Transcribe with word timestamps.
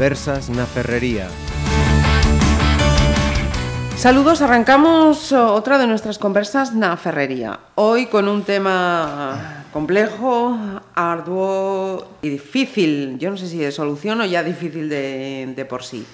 Conversas 0.00 0.48
na 0.48 0.64
Ferrería. 0.64 1.28
Saludos, 4.00 4.40
arrancamos 4.40 5.30
otra 5.30 5.76
de 5.76 5.84
nuestras 5.86 6.16
conversas 6.16 6.72
na 6.72 6.96
Ferrería. 6.96 7.60
Hoy 7.74 8.06
con 8.06 8.24
un 8.24 8.40
tema 8.40 9.66
complejo, 9.76 10.56
arduo 10.94 12.16
y 12.22 12.30
difícil. 12.30 13.18
Yo 13.18 13.28
no 13.28 13.36
sé 13.36 13.46
si 13.46 13.58
de 13.58 13.70
solución 13.70 14.22
o 14.22 14.24
ya 14.24 14.42
difícil 14.42 14.88
de, 14.88 15.66
por 15.68 15.84
sí. 15.84 16.06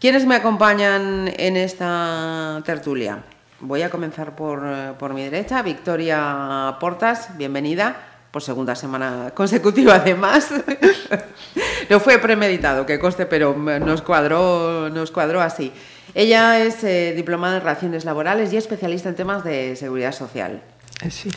¿Quiénes 0.00 0.24
me 0.24 0.36
acompañan 0.36 1.28
en 1.36 1.58
esta 1.58 2.62
tertulia? 2.64 3.20
Voy 3.60 3.82
a 3.82 3.90
comenzar 3.90 4.34
por, 4.34 4.64
por 4.96 5.12
mi 5.12 5.24
derecha. 5.24 5.60
Victoria 5.60 6.78
Portas, 6.80 7.36
bienvenida 7.36 8.09
por 8.30 8.42
segunda 8.42 8.74
semana 8.74 9.32
consecutiva 9.34 9.96
además. 9.96 10.50
no 11.90 12.00
fue 12.00 12.18
premeditado, 12.18 12.86
que 12.86 12.98
coste, 12.98 13.26
pero 13.26 13.54
nos 13.56 14.02
cuadró, 14.02 14.90
nos 14.90 15.10
cuadró 15.10 15.40
así. 15.40 15.72
Ella 16.14 16.58
es 16.64 16.82
eh, 16.84 17.12
diplomada 17.14 17.56
en 17.56 17.62
Relaciones 17.62 18.04
Laborales 18.04 18.52
y 18.52 18.56
especialista 18.56 19.08
en 19.08 19.14
temas 19.14 19.44
de 19.44 19.76
seguridad 19.76 20.12
social. 20.12 20.60
Eh, 21.02 21.10
sí. 21.10 21.30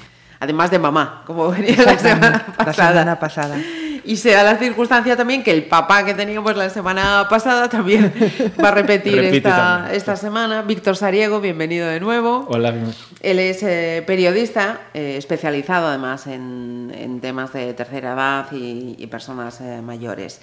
Además 0.44 0.70
de 0.72 0.78
mamá, 0.78 1.24
como 1.26 1.50
venía 1.52 1.82
la 1.86 1.98
semana 1.98 2.46
pasada. 2.58 2.66
La 2.66 2.74
semana 2.74 3.20
pasada. 3.20 3.58
Y 4.04 4.18
se 4.18 4.32
da 4.32 4.44
la 4.44 4.58
circunstancia 4.58 5.16
también 5.16 5.42
que 5.42 5.52
el 5.52 5.64
papá 5.64 6.04
que 6.04 6.14
teníamos 6.14 6.58
la 6.58 6.70
semana 6.70 7.28
pasada 7.30 7.70
también 7.70 8.14
va 8.62 8.68
a 8.68 8.72
repetir 8.72 9.18
esta, 9.20 9.88
esta, 9.94 10.18
semana. 10.18 10.62
Víctor 10.64 10.98
Sariego, 10.98 11.40
bienvenido 11.40 11.88
de 11.88 12.02
nuevo. 12.02 12.46
Hola. 12.50 12.74
Él 13.22 13.40
es 13.40 13.64
eh, 13.64 14.04
periodista, 14.06 14.82
eh, 14.94 15.16
especializado 15.18 15.88
además 15.88 16.28
en, 16.28 16.94
en, 16.94 17.22
temas 17.22 17.54
de 17.54 17.74
tercera 17.74 18.12
edad 18.12 18.52
y, 18.52 18.96
y 18.98 19.08
personas 19.08 19.62
eh, 19.62 19.82
mayores. 19.82 20.42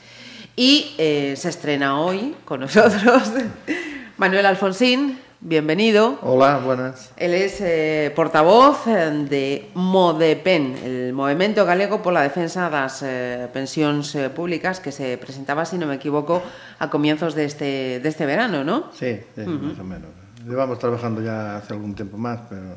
Y 0.56 0.94
se 0.96 1.48
estrena 1.48 2.00
hoy 2.00 2.34
con 2.46 2.60
nosotros 2.60 3.32
Manuel 4.16 4.46
Alfonsín, 4.46 5.18
bienvenido. 5.40 6.18
Hola, 6.22 6.58
buenas. 6.58 7.12
Él 7.16 7.34
es 7.34 7.60
eh, 7.60 8.12
portavoz 8.14 8.84
de 8.84 9.70
MODEPEN, 9.74 10.76
el 10.84 11.12
Movimento 11.12 11.64
Galego 11.64 12.02
por 12.02 12.12
la 12.12 12.22
Defensa 12.22 12.68
das 12.68 13.02
eh, 13.02 13.48
Pensións 13.52 14.14
eh, 14.14 14.30
Públicas, 14.30 14.80
que 14.80 14.92
se 14.92 15.16
presentaba, 15.18 15.64
si 15.64 15.78
no 15.78 15.86
me 15.86 15.94
equivoco, 15.94 16.42
a 16.78 16.90
comienzos 16.90 17.34
de 17.34 17.44
este, 17.44 18.00
de 18.00 18.08
este 18.08 18.26
verano, 18.26 18.64
¿no? 18.64 18.90
Sí, 18.92 19.20
sí 19.34 19.40
uh 19.40 19.46
-huh. 19.46 19.60
más 19.60 19.78
o 19.78 19.84
menos. 19.84 20.10
Llevamos 20.46 20.78
trabajando 20.78 21.22
ya 21.22 21.56
hace 21.56 21.74
algún 21.74 21.94
tiempo 21.94 22.16
más, 22.16 22.40
pero, 22.48 22.76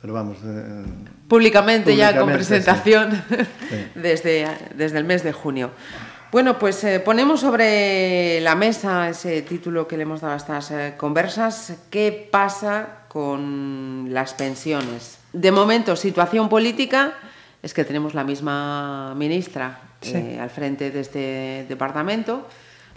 pero 0.00 0.12
vamos... 0.12 0.38
Eh, 0.44 0.84
públicamente, 1.28 1.92
públicamente, 1.92 1.96
ya 1.96 2.16
con 2.18 2.32
presentación 2.32 3.22
sí. 3.28 3.36
Sí. 3.70 3.86
Desde, 3.94 4.46
desde 4.74 4.98
el 4.98 5.04
mes 5.04 5.22
de 5.22 5.32
junio. 5.32 5.70
Bueno, 6.30 6.58
pues 6.58 6.84
eh, 6.84 7.00
ponemos 7.00 7.40
sobre 7.40 8.38
la 8.42 8.54
mesa 8.54 9.08
ese 9.08 9.40
título 9.40 9.88
que 9.88 9.96
le 9.96 10.02
hemos 10.02 10.20
dado 10.20 10.34
a 10.34 10.36
estas 10.36 10.70
eh, 10.70 10.92
conversas. 10.98 11.72
¿Qué 11.88 12.28
pasa 12.30 13.04
con 13.08 14.08
las 14.10 14.34
pensiones? 14.34 15.20
De 15.32 15.50
momento, 15.50 15.96
situación 15.96 16.50
política 16.50 17.14
es 17.62 17.72
que 17.72 17.82
tenemos 17.82 18.12
la 18.12 18.24
misma 18.24 19.14
ministra 19.14 19.80
sí. 20.02 20.12
eh, 20.16 20.38
al 20.38 20.50
frente 20.50 20.90
de 20.90 21.00
este 21.00 21.64
departamento. 21.66 22.46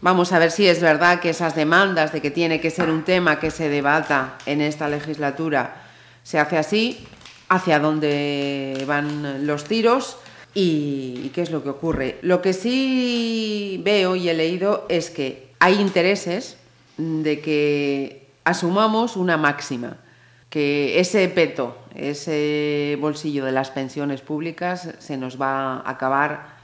Vamos 0.02 0.34
a 0.34 0.40
ver 0.40 0.52
si 0.52 0.68
es 0.68 0.82
verdad 0.82 1.22
que 1.22 1.30
esas 1.30 1.56
demandas 1.56 2.12
de 2.12 2.22
que 2.22 2.32
tiene 2.32 2.60
que 2.60 2.70
ser 2.70 2.90
un 2.90 3.04
tema 3.04 3.40
que 3.40 3.50
se 3.50 3.70
debata 3.70 4.40
en 4.46 4.60
esta 4.60 4.90
legislatura 4.90 5.84
se 6.24 6.38
hace 6.38 6.58
así, 6.58 7.08
hacia 7.48 7.80
dónde 7.80 8.84
van 8.86 9.48
los 9.48 9.64
tiros 9.64 10.18
y, 10.54 11.22
y, 11.24 11.32
qué 11.34 11.42
es 11.42 11.52
lo 11.52 11.64
que 11.64 11.70
ocurre. 11.70 12.18
Lo 12.22 12.42
que 12.42 12.54
sí 12.54 13.82
veo 13.84 14.16
y 14.16 14.30
he 14.30 14.34
leído 14.34 14.86
es 14.90 15.10
que 15.10 15.50
hay 15.60 15.80
intereses 15.80 16.58
de 16.98 17.40
que 17.40 18.28
asumamos 18.44 19.16
una 19.16 19.38
máxima, 19.38 19.98
que 20.50 21.00
ese 21.00 21.28
peto, 21.30 21.78
ese 21.96 22.98
bolsillo 23.00 23.46
de 23.46 23.52
las 23.52 23.72
pensiones 23.72 24.22
públicas 24.22 24.90
se 25.00 25.18
nos 25.18 25.42
va 25.42 25.78
a 25.78 25.90
acabar 25.90 26.58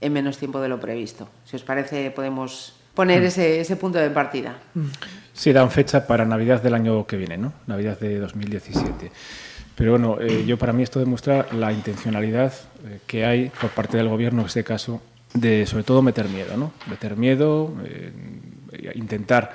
en 0.00 0.12
menos 0.12 0.38
tiempo 0.38 0.60
de 0.60 0.68
lo 0.68 0.78
previsto. 0.78 1.28
Si 1.44 1.56
os 1.56 1.62
parece, 1.62 2.10
podemos 2.10 2.76
poner 2.94 3.22
mm. 3.22 3.26
ese, 3.26 3.60
ese 3.60 3.76
punto 3.76 3.98
de 3.98 4.10
partida. 4.10 4.56
Sí, 5.32 5.52
dan 5.52 5.70
fecha 5.70 6.06
para 6.06 6.24
Navidad 6.24 6.62
del 6.62 6.74
año 6.74 7.06
que 7.06 7.16
viene, 7.16 7.38
¿no? 7.38 7.52
Navidad 7.66 7.98
de 7.98 8.18
2017. 8.18 9.10
Pero 9.74 9.92
bueno, 9.92 10.18
eh, 10.20 10.44
yo 10.46 10.56
para 10.56 10.72
mí 10.72 10.82
esto 10.82 11.00
demuestra 11.00 11.46
la 11.52 11.72
intencionalidad 11.72 12.52
eh, 12.86 13.00
que 13.06 13.24
hay 13.24 13.50
por 13.60 13.70
parte 13.70 13.96
del 13.96 14.08
gobierno 14.08 14.42
en 14.42 14.46
este 14.46 14.62
caso 14.62 15.02
de 15.32 15.66
sobre 15.66 15.82
todo 15.82 16.00
meter 16.00 16.28
miedo, 16.28 16.56
¿no? 16.56 16.72
Meter 16.86 17.16
miedo, 17.16 17.74
eh, 17.84 18.12
intentar 18.94 19.52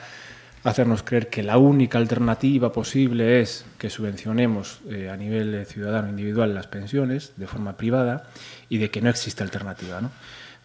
hacernos 0.65 1.03
creer 1.03 1.29
que 1.29 1.41
la 1.41 1.57
única 1.57 1.97
alternativa 1.97 2.73
posible 2.73 3.39
es 3.39 3.65
que 3.77 3.89
subvencionemos 3.89 4.81
a 5.09 5.15
nivel 5.15 5.65
ciudadano 5.65 6.09
individual 6.09 6.53
las 6.53 6.67
pensiones 6.67 7.31
de 7.37 7.47
forma 7.47 7.77
privada 7.77 8.23
y 8.67 8.77
de 8.77 8.91
que 8.91 9.01
no 9.01 9.09
existe 9.09 9.41
alternativa, 9.41 10.01
¿no? 10.01 10.11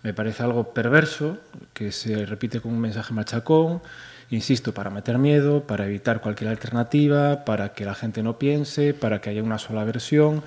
Me 0.02 0.12
parece 0.12 0.42
algo 0.42 0.74
perverso 0.74 1.38
que 1.72 1.92
se 1.92 2.26
repite 2.26 2.60
con 2.60 2.72
un 2.72 2.80
mensaje 2.80 3.14
machacón 3.14 3.82
insisto, 4.34 4.74
para 4.74 4.90
meter 4.90 5.18
miedo, 5.18 5.66
para 5.66 5.86
evitar 5.86 6.20
cualquier 6.20 6.50
alternativa, 6.50 7.44
para 7.44 7.72
que 7.72 7.84
la 7.84 7.94
gente 7.94 8.22
no 8.22 8.38
piense, 8.38 8.94
para 8.94 9.20
que 9.20 9.30
haya 9.30 9.42
una 9.42 9.58
sola 9.58 9.84
versión. 9.84 10.42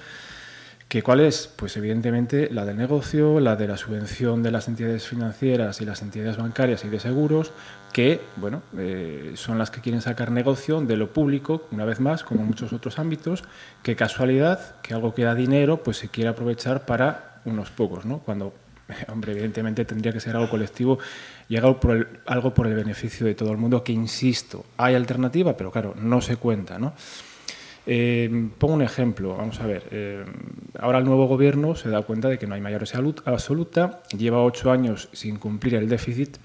¿Que 0.88 1.04
¿Cuál 1.04 1.20
es? 1.20 1.50
Pues 1.54 1.76
evidentemente 1.76 2.50
la 2.50 2.64
del 2.64 2.78
negocio, 2.78 3.42
la 3.42 3.58
de 3.58 3.68
la 3.68 3.76
subvención 3.76 4.42
de 4.42 4.52
las 4.52 4.70
entidades 4.70 5.06
financieras 5.06 5.82
y 5.82 5.86
las 5.86 6.02
entidades 6.02 6.38
bancarias 6.38 6.86
y 6.86 6.88
de 6.88 7.02
seguros, 7.02 7.52
que 7.92 8.22
bueno, 8.38 8.62
eh, 8.78 9.34
son 9.36 9.58
las 9.58 9.70
que 9.70 9.82
quieren 9.82 10.02
sacar 10.02 10.32
negocio 10.32 10.80
de 10.80 10.96
lo 10.96 11.12
público, 11.12 11.68
una 11.72 11.84
vez 11.84 12.00
más, 12.00 12.24
como 12.24 12.44
muchos 12.44 12.72
otros 12.72 13.00
ámbitos, 13.00 13.44
que 13.84 13.98
casualidad, 13.98 14.80
que 14.82 14.94
algo 14.94 15.14
que 15.14 15.24
da 15.24 15.36
dinero, 15.36 15.84
pues 15.84 15.98
se 15.98 16.08
quiere 16.08 16.30
aprovechar 16.30 16.86
para 16.86 17.42
unos 17.44 17.70
pocos, 17.70 18.06
¿no? 18.06 18.20
Cuando, 18.20 18.54
hombre, 19.10 19.34
evidentemente 19.34 19.84
tendría 19.84 20.14
que 20.14 20.22
ser 20.22 20.38
algo 20.38 20.50
colectivo 20.50 21.00
y 21.50 21.56
algo 21.56 21.80
por, 21.80 21.96
el, 22.68 22.74
beneficio 22.76 23.26
de 23.26 23.36
todo 23.36 23.52
el 23.52 23.58
mundo, 23.58 23.84
que 23.84 23.94
insisto, 23.94 24.66
hay 24.78 24.96
alternativa, 24.96 25.56
pero 25.56 25.72
claro, 25.72 25.96
no 26.00 26.22
se 26.22 26.36
cuenta, 26.38 26.78
¿no? 26.78 26.94
Eh, 27.86 28.50
pongo 28.58 28.74
un 28.74 28.82
ejemplo, 28.82 29.38
vamos 29.38 29.62
a 29.62 29.66
ver. 29.66 29.84
Eh, 29.92 30.26
ahora 30.78 31.00
el 31.00 31.06
nuevo 31.06 31.26
gobierno 31.28 31.74
se 31.76 31.90
da 31.90 32.02
cuenta 32.02 32.28
de 32.28 32.38
que 32.38 32.46
no 32.46 32.56
hay 32.56 32.62
mayor 32.62 32.86
salud 32.86 33.16
absoluta, 33.24 34.02
lleva 34.18 34.44
ocho 34.44 34.72
años 34.72 35.08
sin 35.14 35.38
cumplir 35.38 35.76
el 35.76 35.88
déficit 35.88 36.38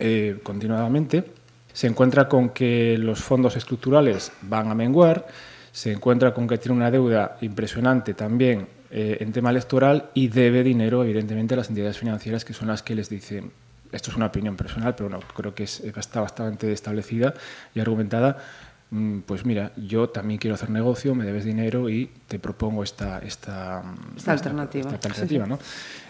eh, 0.00 0.38
continuadamente, 0.42 1.24
se 1.72 1.86
encuentra 1.86 2.28
con 2.28 2.50
que 2.50 2.98
los 2.98 3.20
fondos 3.20 3.56
estructurales 3.56 4.32
van 4.42 4.68
a 4.68 4.74
menguar, 4.74 5.28
se 5.70 5.92
encuentra 5.92 6.34
con 6.34 6.48
que 6.48 6.58
tiene 6.58 6.76
una 6.76 6.90
deuda 6.90 7.36
impresionante 7.40 8.14
también 8.14 8.66
eh, 8.90 9.18
en 9.20 9.32
tema 9.32 9.50
electoral 9.50 10.10
y 10.14 10.28
debe 10.28 10.64
dinero, 10.64 11.04
evidentemente, 11.04 11.54
a 11.54 11.58
las 11.58 11.68
entidades 11.68 11.98
financieras 11.98 12.44
que 12.44 12.54
son 12.54 12.68
las 12.68 12.82
que 12.82 12.94
les 12.94 13.08
dicen 13.08 13.52
esto 13.92 14.10
es 14.10 14.16
una 14.16 14.26
opinión 14.26 14.56
personal, 14.56 14.94
pero 14.94 15.08
no, 15.08 15.20
creo 15.20 15.54
que 15.54 15.64
es, 15.64 15.80
está 15.80 16.20
bastante 16.20 16.72
establecida 16.72 17.34
y 17.74 17.80
argumentada, 17.80 18.38
mm, 18.90 19.20
pues 19.20 19.44
mira, 19.44 19.72
yo 19.76 20.08
también 20.08 20.38
quiero 20.38 20.54
hacer 20.54 20.70
negocio, 20.70 21.14
me 21.14 21.24
debes 21.24 21.44
dinero 21.44 21.88
y 21.88 22.10
te 22.26 22.38
propongo 22.38 22.82
esta, 22.82 23.18
esta, 23.20 23.82
esta 24.16 24.32
alternativa. 24.32 24.82
Esta 24.92 25.08
alternativa 25.08 25.44
sí, 25.44 25.50
sí. 25.50 25.58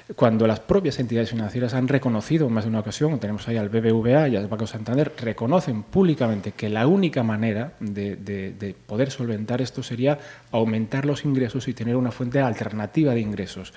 ¿no? 0.08 0.14
Cuando 0.16 0.46
las 0.46 0.60
propias 0.60 0.98
entidades 1.00 1.30
financieras 1.30 1.74
han 1.74 1.86
reconocido 1.86 2.46
en 2.46 2.52
más 2.54 2.64
de 2.64 2.70
una 2.70 2.80
ocasión, 2.80 3.18
tenemos 3.20 3.46
ahí 3.46 3.58
al 3.58 3.68
BBVA 3.68 4.28
y 4.28 4.36
al 4.36 4.48
Banco 4.48 4.66
Santander, 4.66 5.12
reconocen 5.20 5.82
públicamente 5.82 6.52
que 6.52 6.70
la 6.70 6.86
única 6.86 7.22
manera 7.22 7.74
de, 7.78 8.16
de, 8.16 8.54
de 8.54 8.74
poder 8.74 9.10
solventar 9.10 9.60
esto 9.60 9.82
sería 9.82 10.18
aumentar 10.50 11.04
los 11.04 11.26
ingresos 11.26 11.68
y 11.68 11.74
tener 11.74 11.94
una 11.94 12.10
fuente 12.10 12.40
alternativa 12.40 13.12
de 13.12 13.20
ingresos. 13.20 13.74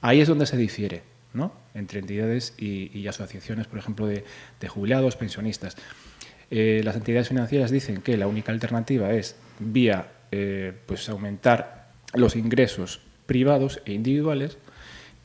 Ahí 0.00 0.22
es 0.22 0.28
donde 0.28 0.46
se 0.46 0.56
difiere. 0.56 1.13
¿No? 1.34 1.52
entre 1.74 2.00
entidades 2.00 2.54
y, 2.56 3.06
asociaciones, 3.06 3.66
por 3.66 3.78
ejemplo, 3.78 4.06
de, 4.06 4.24
jubilados, 4.66 5.16
pensionistas. 5.16 5.76
Eh, 6.50 6.80
las 6.84 6.96
entidades 6.96 7.28
financieras 7.28 7.70
dicen 7.70 8.00
que 8.00 8.16
la 8.16 8.26
única 8.26 8.52
alternativa 8.52 9.12
es 9.12 9.36
vía 9.58 10.08
eh, 10.30 10.72
pues 10.86 11.08
aumentar 11.08 11.90
los 12.14 12.36
ingresos 12.36 13.00
privados 13.26 13.82
e 13.84 13.92
individuales 13.92 14.58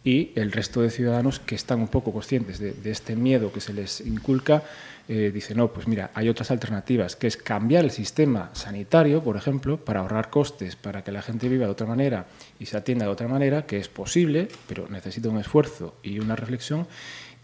y 0.03 0.31
el 0.35 0.51
resto 0.51 0.81
de 0.81 0.89
ciudadanos 0.89 1.39
que 1.39 1.55
están 1.55 1.81
un 1.81 1.87
poco 1.87 2.11
conscientes 2.11 2.59
de 2.59 2.91
este 2.91 3.15
miedo 3.15 3.51
que 3.51 3.59
se 3.59 3.73
les 3.73 4.01
inculca 4.01 4.63
eh, 5.11 5.31
dice, 5.33 5.55
no, 5.55 5.73
pues 5.73 5.87
mira, 5.87 6.11
hay 6.13 6.29
otras 6.29 6.51
alternativas, 6.51 7.15
que 7.15 7.25
es 7.25 7.35
cambiar 7.35 7.83
el 7.83 7.89
sistema 7.89 8.51
sanitario, 8.53 9.23
por 9.23 9.37
ejemplo, 9.37 9.83
para 9.83 10.01
ahorrar 10.01 10.29
costes, 10.29 10.75
para 10.75 11.03
que 11.03 11.11
la 11.11 11.23
gente 11.23 11.49
viva 11.49 11.65
de 11.65 11.71
otra 11.71 11.87
manera 11.87 12.27
y 12.59 12.67
se 12.67 12.77
atienda 12.77 13.05
de 13.05 13.11
otra 13.11 13.27
manera, 13.27 13.65
que 13.65 13.77
es 13.77 13.87
posible, 13.89 14.49
pero 14.67 14.87
necesita 14.87 15.27
un 15.27 15.39
esfuerzo 15.39 15.95
y 16.03 16.19
una 16.19 16.35
reflexión, 16.35 16.85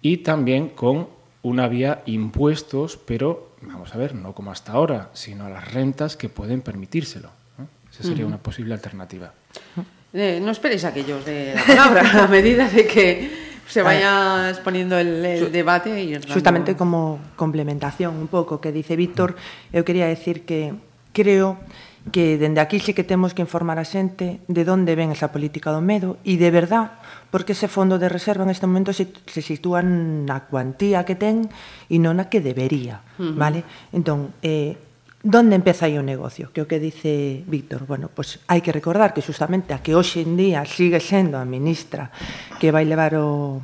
y 0.03 0.17
también 0.17 0.69
con 0.69 1.07
una 1.41 1.67
vía 1.67 2.03
impuestos, 2.06 2.97
pero 3.03 3.56
vamos 3.63 3.95
a 3.95 3.97
ver, 3.97 4.13
no 4.13 4.35
como 4.35 4.51
hasta 4.51 4.73
ahora, 4.73 5.09
sino 5.13 5.47
a 5.47 5.50
las 5.50 5.73
rentas 5.73 6.15
que 6.15 6.29
pueden 6.29 6.62
permitírselo. 6.62 7.31
¿no? 7.57 7.67
Esa 7.91 8.03
sería 8.03 8.25
uh 8.25 8.27
-huh. 8.27 8.33
una 8.33 8.38
posible 8.38 8.75
alternativa. 8.75 9.33
Eh, 10.13 10.39
no 10.39 10.51
esperéis 10.51 10.83
a 10.85 10.94
que 10.94 11.03
yo 11.03 11.17
os 11.17 11.25
dé 11.25 11.56
la 11.56 11.65
palabra, 11.65 12.25
a 12.25 12.27
medida 12.27 12.69
de 12.69 12.85
que 12.85 13.54
se 13.67 13.81
ah, 13.81 13.83
vaya 13.83 14.50
exponiendo 14.50 14.97
el, 14.97 15.25
el 15.25 15.51
debate. 15.51 16.01
Y 16.01 16.19
justamente 16.31 16.75
como 16.75 17.19
complementación 17.35 18.15
un 18.15 18.27
pouco 18.27 18.62
que 18.62 18.71
dice 18.71 18.95
Víctor, 18.95 19.35
eu 19.73 19.83
quería 19.83 20.06
decir 20.07 20.45
que 20.45 20.73
creo 21.13 21.57
que 22.12 22.38
dende 22.38 22.62
aquí 22.62 22.79
sí 22.79 22.94
que 22.94 23.03
temos 23.03 23.33
que 23.33 23.41
informar 23.41 23.81
a 23.81 23.85
xente 23.88 24.38
de 24.45 24.62
onde 24.69 24.94
ven 24.94 25.09
esa 25.09 25.33
política 25.33 25.73
do 25.73 25.81
medo 25.81 26.21
e 26.21 26.38
de 26.38 26.53
verdad 26.53 27.01
porque 27.33 27.57
ese 27.57 27.65
fondo 27.65 27.97
de 27.97 28.13
reserva 28.13 28.45
en 28.45 28.53
este 28.53 28.69
momento 28.69 28.94
se, 28.94 29.09
se 29.25 29.41
sitúa 29.41 29.81
na 29.81 30.45
cuantía 30.45 31.01
que 31.01 31.17
ten 31.17 31.50
e 31.89 31.97
non 31.97 32.21
na 32.21 32.29
que 32.29 32.45
debería, 32.45 33.01
uh 33.17 33.25
-huh. 33.25 33.33
vale? 33.33 33.65
Entón, 33.89 34.38
eh, 34.45 34.77
Donde 35.25 35.57
empeza 35.57 35.89
aí 35.89 35.98
o 35.98 36.06
negocio? 36.06 36.54
Que 36.54 36.62
o 36.62 36.69
que 36.69 36.77
dice 36.77 37.42
Víctor, 37.50 37.89
bueno, 37.89 38.13
pois 38.13 38.45
hai 38.45 38.62
que 38.62 38.69
recordar 38.69 39.10
que 39.10 39.25
justamente 39.25 39.74
a 39.74 39.81
que 39.81 39.98
hoxe 39.98 40.22
en 40.22 40.38
día 40.38 40.62
sigue 40.69 41.01
sendo 41.01 41.42
a 41.42 41.50
ministra 41.50 42.13
que 42.62 42.69
vai 42.69 42.86
levar 42.86 43.18
o, 43.18 43.57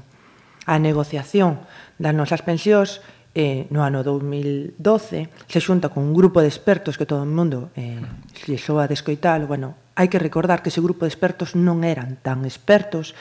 a 0.65 0.81
negociación 0.81 1.61
das 2.01 2.17
nosas 2.17 2.41
pensións 2.41 3.05
eh, 3.37 3.69
no 3.69 3.85
ano 3.85 4.01
2012 4.01 5.29
se 5.45 5.59
xunta 5.61 5.93
con 5.93 6.01
un 6.01 6.17
grupo 6.17 6.41
de 6.41 6.49
expertos 6.49 6.97
que 6.97 7.05
todo 7.05 7.21
o 7.21 7.29
mundo 7.29 7.69
eh, 7.77 8.01
se 8.33 8.57
soa 8.57 8.89
de 8.89 8.97
bueno, 9.45 9.93
hai 9.93 10.09
que 10.09 10.17
recordar 10.17 10.65
que 10.65 10.73
ese 10.73 10.81
grupo 10.81 11.05
de 11.05 11.13
expertos 11.13 11.53
non 11.53 11.85
eran 11.85 12.17
tan 12.25 12.41
expertos 12.41 13.13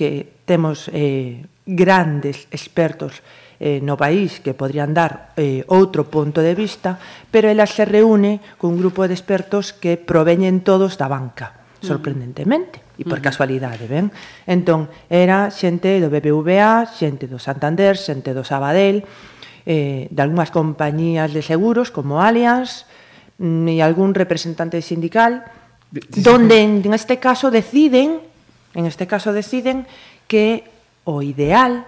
que 0.00 0.40
temos 0.48 0.88
eh, 0.96 1.44
grandes 1.68 2.48
expertos 2.48 3.20
eh, 3.62 3.78
no 3.78 3.94
país 3.94 4.42
que 4.42 4.58
podrían 4.58 4.90
dar 4.90 5.30
eh, 5.38 5.62
outro 5.70 6.10
punto 6.10 6.42
de 6.42 6.58
vista, 6.58 6.98
pero 7.30 7.46
ela 7.46 7.70
se 7.70 7.86
reúne 7.86 8.42
cun 8.58 8.74
grupo 8.74 9.06
de 9.06 9.14
expertos 9.14 9.70
que 9.70 9.94
proveñen 9.94 10.66
todos 10.66 10.98
da 10.98 11.06
banca, 11.06 11.62
sorprendentemente, 11.78 12.82
e 12.98 13.06
por 13.06 13.22
casualidade, 13.22 13.86
ben? 13.86 14.10
Entón, 14.50 14.90
era 15.06 15.46
xente 15.54 16.02
do 16.02 16.10
BBVA, 16.10 16.90
xente 16.90 17.30
do 17.30 17.38
Santander, 17.38 17.94
xente 17.94 18.34
do 18.34 18.42
Sabadell, 18.42 19.06
eh, 19.62 20.10
de 20.10 20.20
algunhas 20.26 20.50
compañías 20.50 21.30
de 21.30 21.46
seguros 21.46 21.94
como 21.94 22.18
Allianz, 22.18 22.90
mm, 23.38 23.70
e 23.70 23.78
algún 23.78 24.10
representante 24.18 24.82
sindical, 24.82 25.46
donde 26.18 26.66
en 26.66 26.90
este 26.90 27.22
caso 27.22 27.54
deciden, 27.54 28.18
en 28.74 28.90
este 28.90 29.06
caso 29.06 29.30
deciden 29.30 29.86
que 30.26 30.66
o 31.06 31.22
ideal 31.22 31.86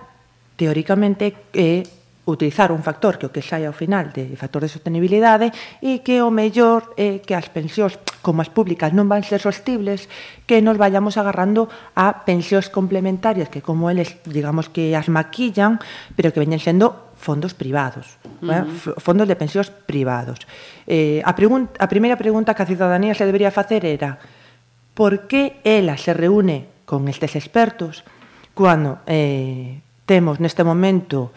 teóricamente 0.57 1.51
é 1.53 1.83
utilizar 2.25 2.73
un 2.73 2.83
factor 2.83 3.21
que 3.21 3.29
o 3.29 3.33
que 3.35 3.45
sai 3.45 3.69
ao 3.69 3.77
final 3.77 4.09
de 4.09 4.33
factor 4.41 4.65
de 4.65 4.73
sostenibilidade 4.73 5.53
e 5.85 6.01
que 6.01 6.25
o 6.25 6.33
mellor 6.33 6.97
é 6.97 7.21
que 7.21 7.37
as 7.37 7.53
pensións 7.53 8.01
como 8.25 8.41
as 8.41 8.49
públicas 8.49 8.97
non 8.97 9.13
van 9.13 9.21
ser 9.21 9.45
sostibles 9.45 10.09
que 10.49 10.65
nos 10.65 10.81
vayamos 10.81 11.21
agarrando 11.21 11.69
a 11.93 12.25
pensións 12.25 12.73
complementarias 12.73 13.53
que 13.53 13.61
como 13.61 13.93
eles 13.93 14.17
digamos 14.25 14.73
que 14.73 14.97
as 14.97 15.13
maquillan 15.13 15.77
pero 16.17 16.33
que 16.33 16.41
veñen 16.41 16.65
sendo 16.65 17.13
fondos 17.13 17.53
privados 17.53 18.17
uh 18.41 18.49
-huh. 18.49 18.65
eh? 18.65 19.01
fondos 19.05 19.29
de 19.29 19.37
pensións 19.37 19.69
privados 19.69 20.41
eh, 20.89 21.21
a, 21.29 21.37
pregunta, 21.37 21.77
a 21.77 21.93
primeira 21.93 22.17
pregunta 22.17 22.57
que 22.57 22.65
a 22.65 22.71
ciudadanía 22.73 23.13
se 23.13 23.29
debería 23.29 23.53
facer 23.53 23.85
era 23.85 24.17
por 24.97 25.29
que 25.29 25.61
ela 25.61 26.01
se 26.01 26.17
reúne 26.17 26.73
con 26.89 27.05
estes 27.13 27.37
expertos 27.37 28.01
cando 28.57 29.05
eh, 29.05 29.84
Temos 30.05 30.41
neste 30.41 30.65
momento 30.65 31.33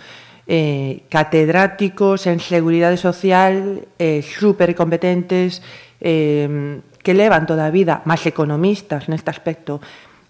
eh, 0.48 1.04
catedráticos 1.08 2.28
en 2.28 2.40
Seguridade 2.40 2.96
Social 2.96 3.88
eh, 4.00 4.24
supercompetentes 4.24 5.64
eh, 6.00 6.80
que 7.04 7.14
levan 7.14 7.48
toda 7.48 7.68
a 7.68 7.72
vida, 7.72 8.04
máis 8.04 8.24
economistas 8.28 9.08
neste 9.08 9.32
aspecto, 9.32 9.80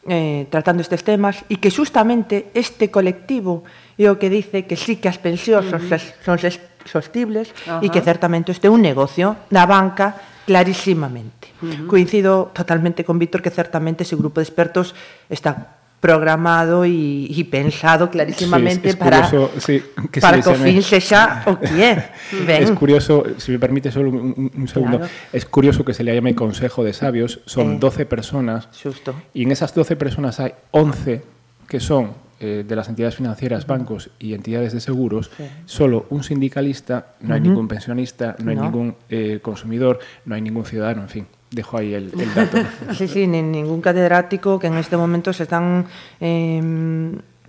eh, 0.06 0.45
tratando 0.50 0.81
estes 0.81 1.01
temas 1.01 1.42
e 1.50 1.57
que 1.57 1.74
justamente 1.74 2.54
este 2.54 2.94
colectivo 2.94 3.66
é 3.98 4.07
o 4.10 4.22
que 4.22 4.30
dice 4.30 4.69
que 4.69 4.78
sí 4.78 5.01
que 5.01 5.10
as 5.10 5.18
pensións 5.18 5.68
uh 5.68 5.78
-huh. 5.78 6.13
son, 6.24 6.38
ses, 6.38 6.62
son 6.62 6.62
sostibles 6.86 7.51
uh 7.66 7.81
-huh. 7.81 7.86
e 7.86 7.88
que 7.89 8.01
certamente 8.01 8.54
este 8.54 8.69
é 8.69 8.74
un 8.74 8.81
negocio 8.81 9.50
da 9.50 9.66
banca 9.66 10.16
clarísimamente. 10.48 11.51
Uh 11.60 11.66
-huh. 11.66 11.88
Coincido 11.92 12.54
totalmente 12.54 13.04
con 13.04 13.19
Víctor 13.19 13.42
que 13.42 13.51
certamente 13.51 14.06
ese 14.06 14.16
grupo 14.16 14.39
de 14.39 14.48
expertos 14.48 14.95
está 15.28 15.76
programado 15.99 16.85
e 16.85 17.44
pensado 17.49 18.09
clarísimamente 18.09 18.91
sí, 18.91 18.97
para, 18.97 19.29
curioso, 19.29 19.51
sí, 19.57 19.81
que 20.11 20.21
para 20.21 20.41
que 20.41 20.49
o 20.49 20.55
fin 20.55 20.81
sexa 20.85 21.41
o 21.49 21.57
que 21.57 21.73
é. 21.81 22.13
Es 22.61 22.71
curioso, 22.71 23.25
si 23.38 23.51
me 23.51 23.59
permite 23.59 23.91
solo 23.91 24.11
un, 24.11 24.51
un 24.53 24.67
segundo, 24.67 24.99
claro. 24.99 25.11
es 25.33 25.45
curioso 25.45 25.83
que 25.83 25.94
se 25.94 26.03
le 26.03 26.13
llame 26.13 26.35
Consejo 26.35 26.83
de 26.83 26.94
Sabios, 26.94 27.41
son 27.45 27.73
eh, 27.73 27.77
12 27.79 28.05
personas, 28.05 28.69
justo. 28.81 29.15
y 29.33 29.44
en 29.44 29.51
esas 29.51 29.73
12 29.73 29.95
personas 29.95 30.39
hay 30.39 30.53
11 30.71 31.23
que 31.67 31.79
son 31.79 32.13
eh, 32.39 32.63
de 32.67 32.75
las 32.75 32.88
entidades 32.88 33.15
financieras, 33.15 33.65
bancos 33.65 34.11
y 34.19 34.35
entidades 34.35 34.71
de 34.73 34.79
seguros, 34.79 35.31
sí. 35.35 35.43
solo 35.65 36.05
un 36.11 36.23
sindicalista, 36.23 37.15
no 37.21 37.33
hay 37.33 37.41
uh 37.41 37.43
-huh. 37.43 37.47
ningún 37.47 37.67
pensionista, 37.67 38.35
no 38.38 38.51
hay 38.51 38.57
ningún 38.57 38.95
eh, 39.09 39.39
consumidor, 39.41 39.97
no 40.25 40.35
hay 40.35 40.41
ningún 40.41 40.63
ciudadano, 40.63 41.01
en 41.01 41.09
fin. 41.09 41.27
Dejo 41.49 41.77
aí 41.77 41.94
el, 41.94 42.11
el 42.19 42.33
dato. 42.33 42.57
sí, 42.97 43.07
sí, 43.07 43.27
nin 43.27 43.51
ningún 43.51 43.79
catedrático 43.79 44.59
que 44.59 44.67
en 44.67 44.75
este 44.77 44.97
momento 44.97 45.31
se 45.31 45.44
están 45.44 45.88
eh, 46.19 46.61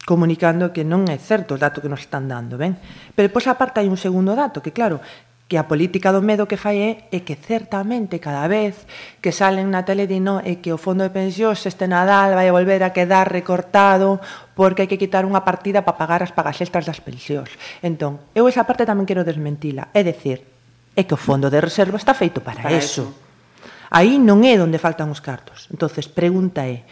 comunicando 0.07 0.73
que 0.73 0.87
non 0.87 1.05
é 1.11 1.19
certo 1.19 1.59
o 1.59 1.61
dato 1.61 1.83
que 1.83 1.91
nos 1.91 2.01
están 2.01 2.31
dando, 2.31 2.57
ben? 2.57 2.79
Pero 3.13 3.29
pois 3.29 3.51
aparte 3.51 3.83
hai 3.83 3.91
un 3.91 3.99
segundo 3.99 4.39
dato, 4.39 4.63
que 4.63 4.71
claro, 4.71 5.03
que 5.51 5.59
a 5.59 5.67
política 5.67 6.15
do 6.15 6.23
medo 6.23 6.47
que 6.47 6.57
fai 6.61 6.79
é, 6.79 6.91
é 7.11 7.21
que 7.27 7.35
certamente 7.35 8.23
cada 8.23 8.47
vez 8.47 8.87
que 9.19 9.35
salen 9.35 9.67
na 9.69 9.83
tele 9.83 10.07
di 10.07 10.23
no, 10.23 10.39
é 10.47 10.63
que 10.63 10.71
o 10.71 10.79
fondo 10.79 11.03
de 11.03 11.11
pensións 11.11 11.67
este 11.67 11.91
Nadal 11.91 12.39
vai 12.39 12.55
volver 12.55 12.87
a 12.87 12.95
quedar 12.95 13.27
recortado 13.29 14.23
porque 14.55 14.87
hai 14.87 14.89
que 14.89 15.01
quitar 15.01 15.27
unha 15.27 15.43
partida 15.43 15.83
para 15.83 15.99
pagar 15.99 16.21
as 16.23 16.31
pagas 16.31 16.63
extras 16.63 16.87
das 16.87 17.03
pensións. 17.03 17.51
Entón, 17.83 18.23
eu 18.33 18.47
esa 18.47 18.63
parte 18.63 18.87
tamén 18.87 19.05
quero 19.11 19.27
desmentila. 19.27 19.91
É 19.91 20.07
decir, 20.07 20.47
é 20.95 21.03
que 21.03 21.17
o 21.17 21.21
fondo 21.21 21.51
de 21.51 21.59
reserva 21.59 21.99
está 21.99 22.15
feito 22.15 22.39
para, 22.41 22.63
para 22.63 22.79
eso. 22.79 23.11
eso 23.11 23.28
Aí 23.89 24.21
non 24.21 24.45
é 24.45 24.57
onde 24.61 24.77
faltan 24.77 25.09
os 25.09 25.25
cartos. 25.25 25.69
entonces 25.73 26.09
pregunta 26.09 26.69
é, 26.69 26.85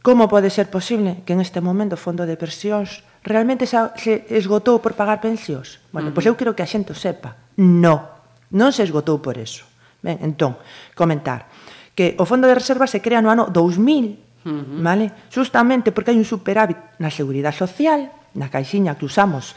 como 0.00 0.32
pode 0.32 0.48
ser 0.48 0.72
posible 0.72 1.20
que 1.28 1.36
en 1.36 1.44
este 1.44 1.60
momento 1.60 1.98
o 1.98 2.00
Fondo 2.00 2.24
de 2.24 2.40
Pensións 2.40 3.04
realmente 3.20 3.68
se 3.68 4.24
esgotou 4.32 4.80
por 4.80 4.96
pagar 4.96 5.20
pensións? 5.20 5.76
Bueno, 5.92 6.08
uh 6.08 6.10
-huh. 6.10 6.16
pois 6.16 6.24
eu 6.24 6.38
quero 6.38 6.56
que 6.56 6.64
a 6.64 6.70
xente 6.70 6.92
o 6.92 6.96
sepa. 6.96 7.36
No, 7.60 8.08
non 8.48 8.72
se 8.72 8.80
esgotou 8.80 9.20
por 9.20 9.36
eso. 9.36 9.68
Ben, 10.00 10.16
entón, 10.24 10.56
comentar 10.96 11.52
que 11.92 12.16
o 12.16 12.24
Fondo 12.24 12.48
de 12.48 12.56
Reserva 12.56 12.88
se 12.88 13.04
crea 13.04 13.20
no 13.20 13.28
ano 13.28 13.52
2000, 13.52 13.60
uh 13.60 14.48
-huh. 14.48 14.80
vale? 14.80 15.12
Justamente 15.28 15.92
porque 15.92 16.16
hai 16.16 16.18
un 16.18 16.24
superávit 16.24 16.80
na 16.96 17.12
Seguridade 17.12 17.60
Social, 17.60 18.08
na 18.32 18.48
caixiña 18.48 18.96
que 18.96 19.04
usamos 19.04 19.52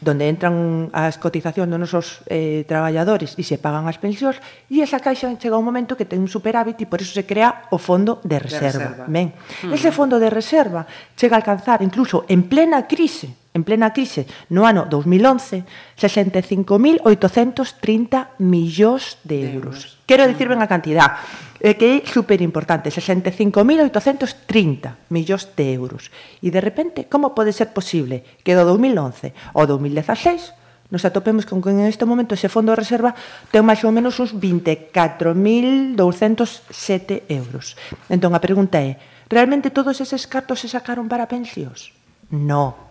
donde 0.00 0.28
entran 0.28 0.88
as 0.96 1.20
cotizacións 1.20 1.68
dos 1.68 1.80
nosos 1.80 2.06
eh, 2.26 2.64
traballadores 2.64 3.36
e 3.36 3.44
se 3.44 3.60
pagan 3.60 3.84
as 3.84 4.00
pensións, 4.00 4.40
e 4.72 4.80
esa 4.80 5.00
caixa 5.00 5.28
chega 5.36 5.60
un 5.60 5.64
momento 5.64 5.96
que 5.96 6.08
ten 6.08 6.20
un 6.20 6.28
superávit 6.28 6.80
e 6.80 6.88
por 6.88 7.00
eso 7.00 7.12
se 7.12 7.28
crea 7.28 7.68
o 7.72 7.78
fondo 7.80 8.20
de 8.24 8.40
reserva. 8.40 8.68
De 8.68 8.76
reserva. 8.76 9.04
Ben. 9.08 9.32
Mm. 9.64 9.72
Ese 9.76 9.92
fondo 9.92 10.16
de 10.16 10.28
reserva 10.32 10.88
chega 11.16 11.36
a 11.36 11.40
alcanzar, 11.40 11.84
incluso 11.84 12.24
en 12.28 12.48
plena 12.48 12.84
crise, 12.88 13.39
en 13.54 13.64
plena 13.66 13.92
crise 13.92 14.26
no 14.50 14.66
ano 14.66 14.86
2011 14.86 15.64
65.830 15.98 18.38
millóns 18.38 19.18
de 19.26 19.50
euros. 19.50 19.98
Quero 20.06 20.22
dicir 20.26 20.46
ben 20.46 20.62
a 20.62 20.70
cantidad, 20.70 21.18
eh, 21.58 21.74
que 21.74 21.98
é 21.98 22.06
superimportante, 22.06 22.94
65.830 22.94 25.10
millóns 25.10 25.50
de 25.58 25.74
euros. 25.74 26.14
E 26.38 26.54
de 26.54 26.62
repente, 26.62 27.10
como 27.10 27.34
pode 27.34 27.50
ser 27.50 27.74
posible 27.74 28.22
que 28.46 28.54
do 28.54 28.62
2011 28.62 29.34
ao 29.54 29.66
2016 29.66 30.54
nos 30.90 31.06
atopemos 31.06 31.46
con 31.46 31.62
que 31.62 31.70
en 31.70 31.86
este 31.86 32.02
momento 32.02 32.34
ese 32.34 32.50
fondo 32.50 32.74
de 32.74 32.82
reserva 32.82 33.14
ten 33.54 33.62
máis 33.62 33.86
ou 33.86 33.94
menos 33.94 34.18
uns 34.18 34.34
24.207 34.34 37.30
euros. 37.30 37.78
Entón, 38.10 38.34
a 38.34 38.42
pregunta 38.42 38.82
é, 38.82 38.98
realmente 39.30 39.70
todos 39.70 40.02
eses 40.02 40.26
cartos 40.26 40.58
se 40.58 40.66
sacaron 40.66 41.06
para 41.06 41.30
pensións? 41.30 41.94
No, 42.34 42.89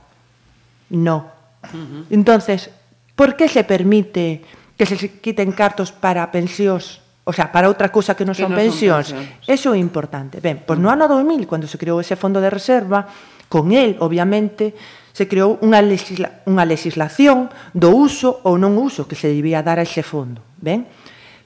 no. 0.89 1.31
Uh 1.63 1.77
-huh. 1.77 2.05
Entonces, 2.09 2.69
¿por 3.15 3.35
qué 3.35 3.47
se 3.47 3.63
permite 3.63 4.41
que 4.77 4.85
se 4.85 4.95
quiten 5.19 5.51
cartos 5.51 5.91
para 5.91 6.31
pensións 6.31 7.01
o 7.29 7.33
sea, 7.33 7.51
para 7.51 7.69
outra 7.69 7.93
cousa 7.93 8.17
que 8.17 8.25
non 8.25 8.33
son, 8.33 8.49
que 8.49 8.57
non 8.57 8.57
pensións. 8.57 9.13
son 9.13 9.21
pensións. 9.21 9.45
Eso 9.45 9.69
é 9.75 9.77
importante. 9.77 10.41
Ben, 10.41 10.65
pois 10.65 10.81
mm. 10.81 10.81
no 10.81 10.89
ano 10.89 11.05
2000, 11.05 11.45
cando 11.45 11.69
se 11.69 11.77
creou 11.77 12.01
ese 12.01 12.17
fondo 12.17 12.41
de 12.41 12.49
reserva, 12.49 13.05
con 13.45 13.69
el, 13.69 14.01
obviamente, 14.01 14.73
se 15.13 15.29
creou 15.29 15.61
unha, 15.61 15.77
legisla 15.85 16.41
unha 16.49 16.65
legislación 16.65 17.53
do 17.69 17.93
uso 17.93 18.41
ou 18.49 18.57
non 18.57 18.73
uso 18.81 19.05
que 19.05 19.13
se 19.13 19.29
debía 19.29 19.61
dar 19.61 19.77
a 19.77 19.85
ese 19.85 20.01
fondo. 20.01 20.41
Ben, 20.57 20.89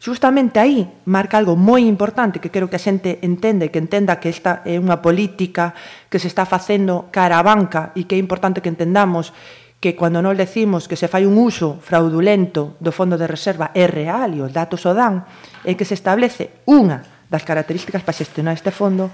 Justamente 0.03 0.60
aí 0.60 0.83
marca 1.07 1.39
algo 1.39 1.55
moi 1.55 1.88
importante 1.88 2.43
que 2.43 2.51
quero 2.51 2.67
que 2.67 2.75
a 2.75 2.83
xente 2.83 3.24
entende, 3.24 3.72
que 3.72 3.79
entenda 3.79 4.19
que 4.19 4.27
esta 4.27 4.60
é 4.67 4.75
unha 4.75 5.00
política 5.00 5.72
que 6.12 6.19
se 6.19 6.27
está 6.27 6.43
facendo 6.43 7.07
cara 7.07 7.39
a 7.39 7.45
banca 7.48 7.95
e 7.95 8.03
que 8.03 8.19
é 8.19 8.19
importante 8.19 8.60
que 8.60 8.67
entendamos 8.67 9.31
que 9.79 9.95
cando 9.95 10.19
non 10.19 10.36
decimos 10.36 10.91
que 10.91 11.00
se 11.00 11.07
fai 11.07 11.24
un 11.24 11.39
uso 11.39 11.79
fraudulento 11.79 12.75
do 12.83 12.91
fondo 12.91 13.15
de 13.15 13.31
reserva 13.31 13.72
é 13.72 13.88
real 13.88 14.36
e 14.36 14.43
os 14.43 14.51
datos 14.51 14.83
o 14.83 14.91
dan, 14.91 15.24
é 15.63 15.72
que 15.79 15.88
se 15.88 15.95
establece 15.95 16.67
unha 16.67 17.00
das 17.31 17.48
características 17.48 18.03
para 18.03 18.19
xestionar 18.19 18.60
este 18.60 18.75
fondo 18.75 19.07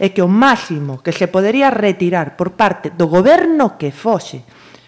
é 0.00 0.08
que 0.08 0.24
o 0.24 0.28
máximo 0.32 1.04
que 1.04 1.12
se 1.12 1.28
podería 1.28 1.68
retirar 1.68 2.40
por 2.40 2.56
parte 2.56 2.88
do 2.88 3.12
goberno 3.12 3.76
que 3.76 3.92
fose, 3.92 4.40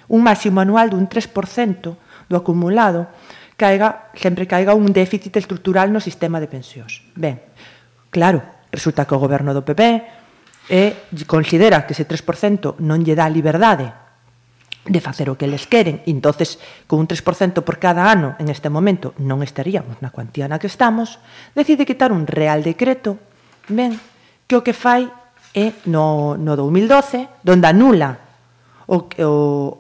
un 0.09 0.25
máximo 0.25 0.65
anual 0.65 0.89
dun 0.89 1.05
3% 1.13 2.33
do 2.33 2.41
acumulado, 2.41 3.13
caiga, 3.57 4.13
sempre 4.15 4.47
caiga 4.47 4.75
un 4.75 4.91
déficit 4.91 5.37
estructural 5.37 5.93
no 5.93 6.01
sistema 6.01 6.41
de 6.41 6.51
pensións. 6.51 7.05
Ben, 7.15 7.41
claro, 8.11 8.43
resulta 8.73 9.05
que 9.05 9.15
o 9.15 9.23
goberno 9.23 9.53
do 9.53 9.67
PP 9.67 9.83
e 10.71 10.95
considera 11.27 11.85
que 11.85 11.93
ese 11.93 12.07
3% 12.07 12.79
non 12.81 13.03
lle 13.03 13.19
dá 13.19 13.27
liberdade 13.27 13.93
de 14.83 14.99
facer 14.99 15.31
o 15.31 15.39
que 15.39 15.47
eles 15.47 15.71
queren, 15.71 16.03
e 16.03 16.11
entonces 16.11 16.59
con 16.91 16.99
un 16.99 17.07
3% 17.07 17.63
por 17.63 17.79
cada 17.79 18.11
ano 18.11 18.35
en 18.43 18.51
este 18.51 18.67
momento 18.67 19.15
non 19.23 19.43
estaríamos 19.47 20.03
na 20.03 20.11
cuantía 20.11 20.51
na 20.51 20.59
que 20.59 20.67
estamos, 20.67 21.23
decide 21.55 21.87
quitar 21.87 22.11
un 22.11 22.27
real 22.27 22.67
decreto, 22.67 23.19
ben, 23.71 23.95
que 24.51 24.59
o 24.59 24.65
que 24.67 24.75
fai 24.75 25.07
é 25.55 25.77
no, 25.87 26.35
no 26.35 26.59
2012, 26.59 27.45
donde 27.45 27.69
anula 27.69 28.22
o, 28.93 29.09
o, 29.09 29.31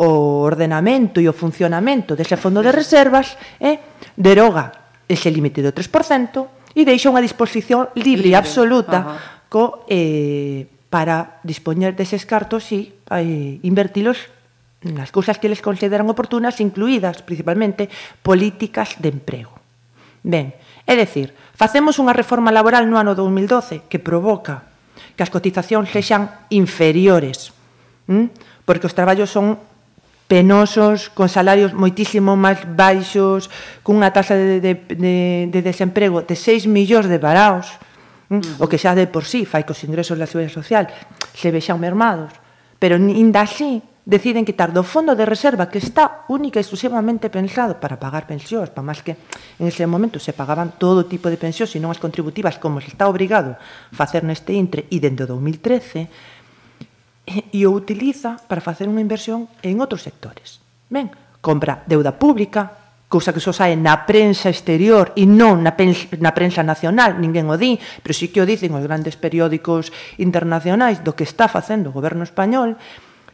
o 0.00 0.08
ordenamento 0.40 1.20
e 1.20 1.28
o 1.28 1.36
funcionamento 1.36 2.16
dese 2.16 2.40
fondo 2.40 2.64
de 2.64 2.72
reservas 2.72 3.36
eh, 3.60 3.76
deroga 4.16 4.72
ese 5.04 5.28
límite 5.28 5.60
do 5.60 5.76
3% 5.76 6.72
e 6.72 6.88
deixa 6.88 7.12
unha 7.12 7.20
disposición 7.20 7.92
libre, 7.92 8.32
libre. 8.32 8.40
absoluta 8.40 9.44
co, 9.52 9.84
eh, 9.84 10.64
para 10.88 11.44
dispoñer 11.44 11.92
deses 11.92 12.24
cartos 12.24 12.72
e 12.72 12.96
eh, 13.12 13.60
invertilos 13.60 14.32
nas 14.80 15.12
cousas 15.12 15.36
que 15.36 15.46
les 15.46 15.60
consideran 15.60 16.08
oportunas, 16.08 16.58
incluídas 16.58 17.20
principalmente 17.20 17.92
políticas 18.24 18.96
de 18.98 19.12
emprego. 19.12 19.52
Ben, 20.24 20.56
é 20.88 20.96
dicir, 20.96 21.36
facemos 21.54 22.00
unha 22.00 22.16
reforma 22.16 22.48
laboral 22.48 22.88
no 22.88 22.96
ano 22.96 23.12
2012 23.12 23.86
que 23.92 24.00
provoca 24.00 24.72
que 25.14 25.22
as 25.22 25.30
cotizacións 25.30 25.92
sexan 25.92 26.48
inferiores. 26.48 27.52
¿Mm? 28.08 28.32
porque 28.64 28.86
os 28.86 28.94
traballos 28.94 29.30
son 29.30 29.58
penosos, 30.32 31.12
con 31.12 31.28
salarios 31.28 31.76
moitísimo 31.76 32.32
máis 32.40 32.64
baixos, 32.64 33.52
cunha 33.84 34.08
taxa 34.16 34.32
de, 34.32 34.64
de, 34.64 34.72
de, 34.96 35.14
de 35.52 35.60
desemprego 35.60 36.24
de 36.24 36.32
6 36.32 36.72
millóns 36.72 37.04
de 37.04 37.20
varaos, 37.20 37.68
mm. 38.32 38.62
o 38.62 38.64
que 38.64 38.80
xa 38.80 38.96
de 38.96 39.04
por 39.04 39.28
sí 39.28 39.44
fai 39.44 39.68
que 39.68 39.76
os 39.76 39.84
ingresos 39.84 40.16
da 40.16 40.24
Seguridade 40.24 40.56
Social 40.56 40.84
se 41.36 41.52
vexan 41.52 41.76
mermados. 41.76 42.32
Pero 42.80 42.96
ainda 42.96 43.44
así 43.44 43.84
deciden 44.02 44.42
quitar 44.42 44.74
do 44.74 44.82
fondo 44.82 45.14
de 45.14 45.22
reserva 45.22 45.70
que 45.70 45.78
está 45.78 46.26
única 46.26 46.58
e 46.58 46.64
exclusivamente 46.66 47.30
pensado 47.30 47.78
para 47.78 48.02
pagar 48.02 48.26
pensións, 48.26 48.74
para 48.74 48.82
máis 48.82 48.98
que 49.04 49.14
en 49.60 49.70
ese 49.70 49.86
momento 49.86 50.18
se 50.18 50.34
pagaban 50.34 50.74
todo 50.74 51.06
tipo 51.06 51.30
de 51.30 51.38
pensións 51.38 51.70
e 51.76 51.78
non 51.78 51.94
as 51.94 52.02
contributivas 52.02 52.58
como 52.58 52.82
se 52.82 52.90
está 52.90 53.06
obrigado 53.06 53.54
a 53.54 53.60
facer 53.94 54.26
neste 54.26 54.58
intre 54.58 54.90
e 54.90 54.98
dende 54.98 55.22
2013, 55.22 56.10
e 57.26 57.62
o 57.66 57.70
utiliza 57.70 58.38
para 58.50 58.64
facer 58.64 58.90
unha 58.90 59.02
inversión 59.02 59.46
en 59.62 59.78
outros 59.78 60.02
sectores. 60.02 60.58
Ben, 60.90 61.10
compra 61.38 61.86
deuda 61.86 62.18
pública, 62.18 62.82
cousa 63.12 63.36
que 63.36 63.44
só 63.44 63.52
sae 63.52 63.76
na 63.76 64.08
prensa 64.08 64.48
exterior 64.48 65.12
e 65.14 65.28
non 65.28 65.60
na, 65.60 65.76
na 65.76 66.32
prensa 66.32 66.64
nacional, 66.64 67.20
ninguén 67.20 67.46
o 67.52 67.60
di, 67.60 67.76
pero 68.00 68.16
sí 68.16 68.32
que 68.32 68.40
o 68.40 68.48
dicen 68.48 68.72
os 68.72 68.82
grandes 68.82 69.20
periódicos 69.20 69.92
internacionais 70.16 71.04
do 71.04 71.12
que 71.12 71.28
está 71.28 71.46
facendo 71.46 71.92
o 71.92 71.96
goberno 71.96 72.24
español, 72.24 72.80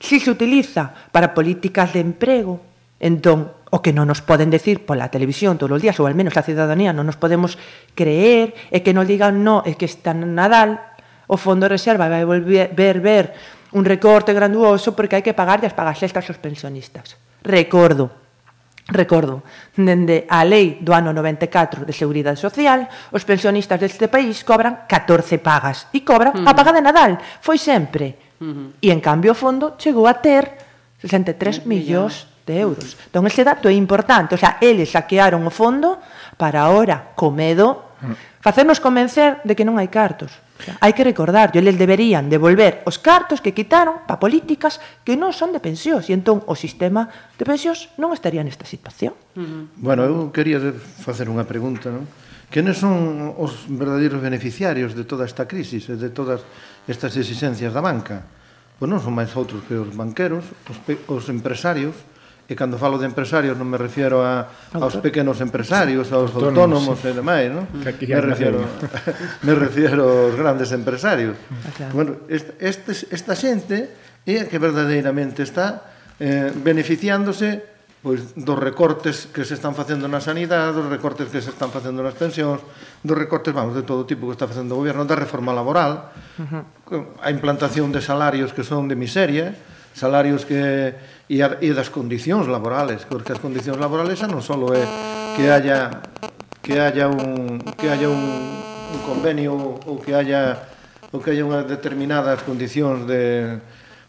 si 0.02 0.18
se 0.18 0.35
utiliza 0.35 0.95
para 1.14 1.30
políticas 1.30 1.95
de 1.95 2.02
emprego, 2.02 2.59
entón, 2.99 3.54
o 3.71 3.78
que 3.78 3.95
non 3.95 4.11
nos 4.11 4.25
poden 4.25 4.50
decir 4.50 4.83
pola 4.83 5.12
televisión 5.14 5.61
todos 5.61 5.78
os 5.78 5.83
días, 5.85 5.97
ou 6.02 6.11
al 6.11 6.18
menos 6.18 6.35
a 6.35 6.42
cidadanía 6.42 6.90
non 6.90 7.07
nos 7.07 7.21
podemos 7.21 7.54
creer, 7.95 8.59
é 8.75 8.83
que 8.83 8.90
non 8.90 9.07
digan 9.07 9.47
no, 9.47 9.62
é 9.62 9.78
que 9.78 9.87
está 9.87 10.11
Nadal, 10.11 10.80
o 11.28 11.37
Fondo 11.37 11.68
de 11.68 11.78
Reserva 11.78 12.11
vai 12.11 12.25
volver 12.26 12.75
ver, 12.75 12.99
ver 12.99 13.25
un 13.73 13.85
recorte 13.85 14.33
granduoso 14.33 14.97
porque 14.97 15.21
hai 15.21 15.25
que 15.25 15.37
pagar 15.37 15.61
as 15.65 15.77
pagas 15.77 16.01
extras 16.01 16.29
aos 16.29 16.41
pensionistas. 16.41 17.17
Recordo, 17.45 18.09
recordo, 18.89 19.45
dende 19.77 20.25
a 20.29 20.41
lei 20.45 20.81
do 20.81 20.97
ano 20.97 21.13
94 21.13 21.85
de 21.85 21.93
Seguridade 21.93 22.41
Social, 22.41 22.89
os 23.13 23.25
pensionistas 23.29 23.81
deste 23.81 24.09
país 24.09 24.41
cobran 24.45 24.89
14 24.89 25.39
pagas 25.45 25.91
e 25.93 26.01
cobran 26.01 26.33
uh 26.33 26.41
-huh. 26.45 26.49
a 26.49 26.57
paga 26.57 26.73
de 26.73 26.81
Nadal, 26.81 27.21
foi 27.45 27.61
sempre. 27.61 28.37
Uh 28.41 28.45
-huh. 28.45 28.69
E 28.81 28.89
en 28.89 29.01
cambio 29.05 29.37
o 29.37 29.39
fondo 29.39 29.77
chegou 29.77 30.09
a 30.09 30.17
ter 30.17 30.49
63 31.05 31.69
millóns 31.69 32.27
de 32.49 32.65
euros. 32.65 32.97
Entón, 33.07 33.29
ese 33.29 33.45
dato 33.45 33.69
é 33.69 33.77
importante. 33.77 34.35
O 34.35 34.41
sea, 34.41 34.57
eles 34.65 34.97
saquearon 34.97 35.45
o 35.45 35.53
fondo 35.53 36.01
para 36.41 36.65
ahora, 36.65 37.13
co 37.13 37.29
medo 37.29 37.88
Facernos 38.40 38.78
convencer 38.78 39.43
de 39.43 39.55
que 39.59 39.67
non 39.67 39.76
hai 39.76 39.90
cartos. 39.90 40.31
Hai 40.83 40.93
que 40.95 41.07
recordar, 41.07 41.55
eles 41.55 41.78
deberían 41.78 42.26
devolver 42.26 42.83
os 42.83 42.99
cartos 42.99 43.38
que 43.38 43.55
quitaron 43.55 44.02
para 44.07 44.19
políticas 44.19 44.83
que 45.07 45.14
non 45.14 45.31
son 45.31 45.55
de 45.55 45.62
pensións 45.62 46.11
e 46.11 46.14
entón 46.14 46.43
o 46.47 46.55
sistema 46.59 47.11
de 47.38 47.45
pensións 47.47 47.90
non 47.99 48.11
estaría 48.11 48.43
nesta 48.43 48.67
situación. 48.67 49.14
Uh 49.38 49.43
-huh. 49.43 49.62
Bueno, 49.78 50.02
eu 50.07 50.14
quería 50.35 50.59
facer 51.02 51.31
unha 51.31 51.47
pregunta, 51.47 51.90
non? 51.95 52.07
Quenes 52.49 52.81
son 52.81 53.37
os 53.37 53.69
verdadeiros 53.69 54.25
beneficiarios 54.25 54.97
de 54.97 55.05
toda 55.05 55.28
esta 55.28 55.45
crisis 55.45 55.87
e 55.93 56.00
de 56.00 56.09
todas 56.09 56.43
estas 56.88 57.14
exigencias 57.14 57.76
da 57.76 57.85
banca? 57.85 58.25
Pois 58.81 58.88
non 58.88 59.02
son 59.05 59.14
máis 59.14 59.35
outros 59.37 59.62
que 59.69 59.76
os 59.76 59.93
banqueros, 59.93 60.49
os, 60.71 60.78
os 61.11 61.25
empresarios, 61.28 61.95
e 62.49 62.57
cando 62.57 62.81
falo 62.81 62.97
de 62.97 63.05
empresarios 63.05 63.61
non 63.61 63.69
me 63.69 63.76
refiero 63.76 64.25
a, 64.25 64.49
aos 64.73 64.97
pequenos 65.05 65.45
empresarios, 65.45 66.09
aos 66.09 66.33
autónomos, 66.33 66.81
autónomos 66.81 66.99
sí. 67.05 67.09
e 67.09 67.12
demais, 67.12 67.52
non? 67.52 67.69
Me 67.76 68.25
refiero, 68.25 68.64
me 69.47 69.52
refiero 69.52 70.02
aos 70.09 70.33
grandes 70.33 70.73
empresarios. 70.73 71.37
Claro. 71.76 71.93
Bueno, 71.93 72.11
esta, 72.33 72.57
este, 72.57 72.97
esta 73.12 73.37
xente 73.37 73.93
é 74.25 74.40
a 74.40 74.49
que 74.49 74.57
verdadeiramente 74.57 75.45
está 75.45 75.93
eh, 76.17 76.49
beneficiándose 76.57 77.76
pois 78.00 78.33
dos 78.38 78.57
recortes 78.57 79.26
que 79.28 79.45
se 79.45 79.59
están 79.59 79.75
facendo 79.75 80.07
na 80.07 80.23
sanidade, 80.23 80.73
dos 80.73 80.87
recortes 80.87 81.28
que 81.28 81.43
se 81.43 81.50
están 81.50 81.75
facendo 81.75 82.00
nas 82.00 82.14
pensións, 82.14 82.62
dos 83.02 83.19
recortes, 83.19 83.50
vamos, 83.50 83.75
de 83.75 83.83
todo 83.83 84.07
tipo 84.07 84.31
que 84.31 84.38
está 84.38 84.47
facendo 84.47 84.73
o 84.73 84.81
goberno, 84.81 85.02
da 85.02 85.19
reforma 85.19 85.50
laboral, 85.50 86.14
uh 86.38 86.47
-huh. 86.47 87.21
a 87.21 87.28
implantación 87.35 87.90
de 87.90 88.00
salarios 88.00 88.55
que 88.55 88.62
son 88.62 88.87
de 88.87 88.95
miseria, 88.95 89.52
salarios 89.99 90.47
que 90.47 90.95
e, 91.29 91.45
a, 91.45 91.61
e 91.61 91.71
das 91.77 91.93
condicións 91.93 92.49
laborales, 92.49 93.05
porque 93.05 93.37
as 93.37 93.41
condicións 93.41 93.77
laborales 93.77 94.17
xa 94.17 94.27
non 94.27 94.41
só 94.41 94.57
é 94.73 94.83
que 95.37 95.53
haya 95.53 96.01
que 96.65 96.81
haya 96.81 97.09
un 97.09 97.61
que 97.77 97.93
haya 97.93 98.09
un, 98.09 98.25
un 98.93 99.01
convenio 99.05 99.53
ou 99.85 100.01
que 100.01 100.17
haya 100.17 100.57
ou 101.13 101.21
que 101.21 101.37
haya 101.37 101.45
unhas 101.45 101.69
determinadas 101.69 102.41
condicións 102.45 103.05
de 103.05 103.61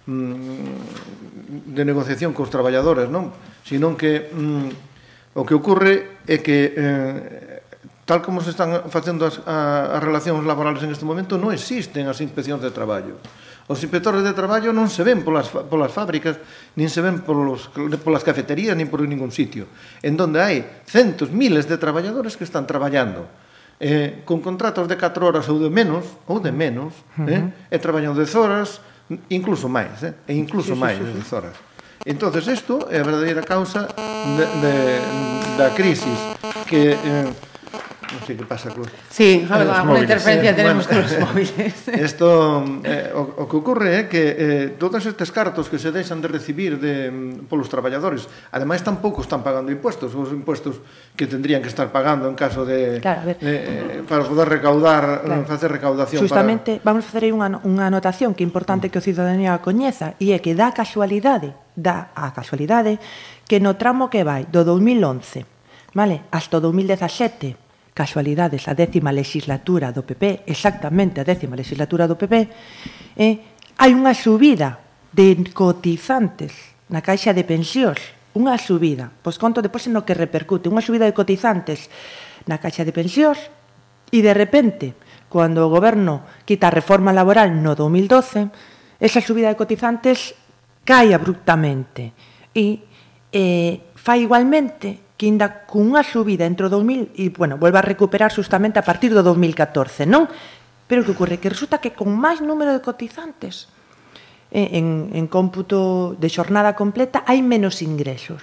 mm, 0.07 1.75
de 1.75 1.83
negociación 1.83 2.31
cos 2.31 2.47
traballadores, 2.47 3.11
non? 3.11 3.35
Senón 3.67 3.99
que 3.99 4.31
mm, 4.31 5.35
o 5.35 5.43
que 5.43 5.55
ocorre 5.55 6.23
é 6.23 6.39
que 6.39 6.71
eh, 6.71 7.59
tal 8.07 8.23
como 8.23 8.41
se 8.41 8.55
están 8.55 8.89
facendo 8.89 9.27
as, 9.27 9.43
a, 9.45 9.99
as 9.99 10.01
relacións 10.01 10.41
laborales 10.47 10.81
en 10.81 10.89
este 10.95 11.05
momento 11.05 11.37
non 11.37 11.51
existen 11.51 12.07
as 12.07 12.23
inspeccións 12.23 12.63
de 12.63 12.71
traballo. 12.71 13.19
Os 13.69 13.77
inspectores 13.85 14.25
de 14.25 14.33
traballo 14.33 14.73
non 14.73 14.89
se 14.89 15.05
ven 15.05 15.21
polas, 15.21 15.53
polas 15.53 15.93
fábricas, 15.93 16.41
nin 16.73 16.89
se 16.89 17.05
ven 17.05 17.21
polos, 17.21 17.69
polas 18.01 18.25
cafeterías, 18.25 18.73
nin 18.73 18.89
por 18.89 19.05
ningún 19.05 19.29
sitio. 19.29 19.69
En 20.01 20.17
donde 20.17 20.41
hai 20.41 20.81
centos, 20.89 21.29
miles 21.29 21.69
de 21.69 21.77
traballadores 21.77 22.33
que 22.33 22.49
están 22.49 22.65
traballando 22.65 23.29
eh, 23.77 24.25
con 24.25 24.41
contratos 24.41 24.89
de 24.89 24.97
4 24.97 25.21
horas 25.21 25.45
ou 25.53 25.61
de 25.61 25.69
menos, 25.69 26.01
ou 26.25 26.41
de 26.41 26.49
menos, 26.49 26.97
uh 27.13 27.29
-huh. 27.29 27.29
eh, 27.29 27.45
e 27.69 27.77
traballan 27.77 28.17
10 28.17 28.25
horas, 28.41 28.81
incluso 29.29 29.69
máis, 29.69 30.01
eh, 30.01 30.17
e 30.25 30.33
incluso 30.33 30.73
sí, 30.73 30.81
máis 30.81 30.97
sí, 30.97 31.05
sí, 31.05 31.13
de 31.13 31.21
10 31.21 31.37
horas. 31.37 31.55
Entonces, 32.09 32.49
isto 32.49 32.89
é 32.89 32.97
a 32.97 33.05
verdadeira 33.05 33.45
causa 33.45 33.85
de, 33.85 34.45
de, 34.65 34.75
da 35.61 35.69
crisis 35.77 36.17
que... 36.65 36.97
Eh, 36.97 37.48
Non 38.09 38.25
sei 38.25 38.33
que 38.33 38.47
pasa 38.47 38.73
cos 38.73 38.89
Sí, 39.05 39.45
eh, 39.45 39.53
alguna 39.53 40.01
interferencia 40.01 40.49
eh, 40.49 40.57
tenemos 40.57 40.89
bueno, 40.89 41.05
os 41.05 41.13
móviles. 41.21 41.77
Isto 42.09 42.65
eh, 42.81 43.13
o, 43.13 43.45
o 43.45 43.45
que 43.45 43.57
ocorre 43.61 43.89
é 43.93 44.03
que 44.09 44.23
eh, 44.33 44.65
todos 44.81 45.05
estes 45.05 45.29
cartos 45.29 45.69
que 45.69 45.77
se 45.77 45.93
deixan 45.93 46.17
de 46.17 46.25
recibir 46.25 46.81
de 46.81 47.13
mm, 47.13 47.45
polos 47.45 47.69
traballadores, 47.69 48.25
ademais 48.49 48.81
tampouco 48.81 49.21
están 49.21 49.45
pagando 49.45 49.69
impuestos, 49.69 50.17
os 50.17 50.33
impuestos 50.33 50.81
que 51.13 51.29
tendrían 51.29 51.61
que 51.61 51.69
estar 51.69 51.93
pagando 51.93 52.25
en 52.25 52.33
caso 52.33 52.65
de 52.65 52.97
claro, 52.97 53.29
ver, 53.29 53.37
eh, 53.45 54.01
eh, 54.01 54.03
para 54.09 54.25
poder 54.25 54.49
recaudar, 54.49 55.21
claro. 55.21 55.45
facer 55.45 55.69
recaudación 55.69 56.25
Justamente 56.25 56.81
para... 56.81 56.89
vamos 56.89 57.05
facer 57.05 57.29
aí 57.29 57.33
unha 57.33 57.61
unha 57.61 57.85
anotación 57.93 58.33
que 58.33 58.41
é 58.41 58.47
importante 58.49 58.89
que 58.89 58.97
o 58.97 59.05
cidadanía 59.05 59.53
coñeza 59.61 60.17
e 60.17 60.33
é 60.33 60.41
que 60.41 60.57
dá 60.57 60.73
casualidade, 60.73 61.53
dá 61.77 62.09
a 62.17 62.33
casualidade 62.33 62.97
que 63.45 63.61
no 63.61 63.77
tramo 63.77 64.09
que 64.09 64.25
vai 64.25 64.49
do 64.49 64.65
2011, 64.65 65.45
vale, 65.93 66.25
hasta 66.33 66.57
o 66.57 66.61
2017 66.65 67.68
casualidades, 67.99 68.71
a 68.71 68.73
décima 68.73 69.11
legislatura 69.11 69.91
do 69.91 70.07
PP, 70.07 70.47
exactamente 70.47 71.19
a 71.19 71.27
décima 71.27 71.59
legislatura 71.59 72.07
do 72.07 72.15
PP, 72.15 72.35
eh, 73.19 73.35
hai 73.75 73.91
unha 73.91 74.15
subida 74.15 74.79
de 75.11 75.35
cotizantes 75.51 76.55
na 76.87 77.03
caixa 77.03 77.35
de 77.35 77.43
pensións, 77.43 77.99
unha 78.39 78.55
subida, 78.55 79.11
pois 79.19 79.35
conto 79.35 79.59
depois 79.59 79.83
en 79.91 79.99
o 79.99 80.07
que 80.07 80.15
repercute, 80.15 80.71
unha 80.71 80.79
subida 80.79 81.03
de 81.03 81.11
cotizantes 81.11 81.91
na 82.47 82.55
caixa 82.55 82.87
de 82.87 82.95
pensións 82.95 83.51
e 84.15 84.23
de 84.23 84.31
repente, 84.31 84.95
cando 85.27 85.67
o 85.67 85.73
goberno 85.73 86.23
quita 86.47 86.71
a 86.71 86.75
reforma 86.75 87.11
laboral 87.11 87.51
no 87.51 87.75
2012, 87.75 88.47
esa 89.03 89.19
subida 89.19 89.51
de 89.51 89.59
cotizantes 89.59 90.39
cae 90.87 91.11
abruptamente 91.11 92.15
e 92.55 92.87
eh, 93.35 93.91
fai 93.99 94.23
igualmente 94.23 95.08
que 95.19 95.27
inda 95.27 95.67
cunha 95.67 95.99
subida 95.99 96.47
entre 96.47 96.63
o 96.63 96.71
2000 96.71 97.11
e, 97.19 97.27
bueno, 97.35 97.59
volva 97.59 97.83
a 97.83 97.85
recuperar 97.85 98.31
justamente 98.31 98.79
a 98.79 98.87
partir 98.87 99.11
do 99.11 99.19
2014, 99.19 100.07
non? 100.07 100.31
Pero 100.87 101.03
que 101.03 101.11
ocorre? 101.11 101.43
Que 101.43 101.51
resulta 101.51 101.83
que 101.83 101.91
con 101.91 102.07
máis 102.15 102.39
número 102.39 102.71
de 102.71 102.79
cotizantes 102.79 103.67
en, 104.47 105.11
en 105.11 105.27
cómputo 105.27 106.15
de 106.15 106.31
xornada 106.31 106.71
completa 106.71 107.27
hai 107.27 107.43
menos 107.43 107.83
ingresos. 107.83 108.39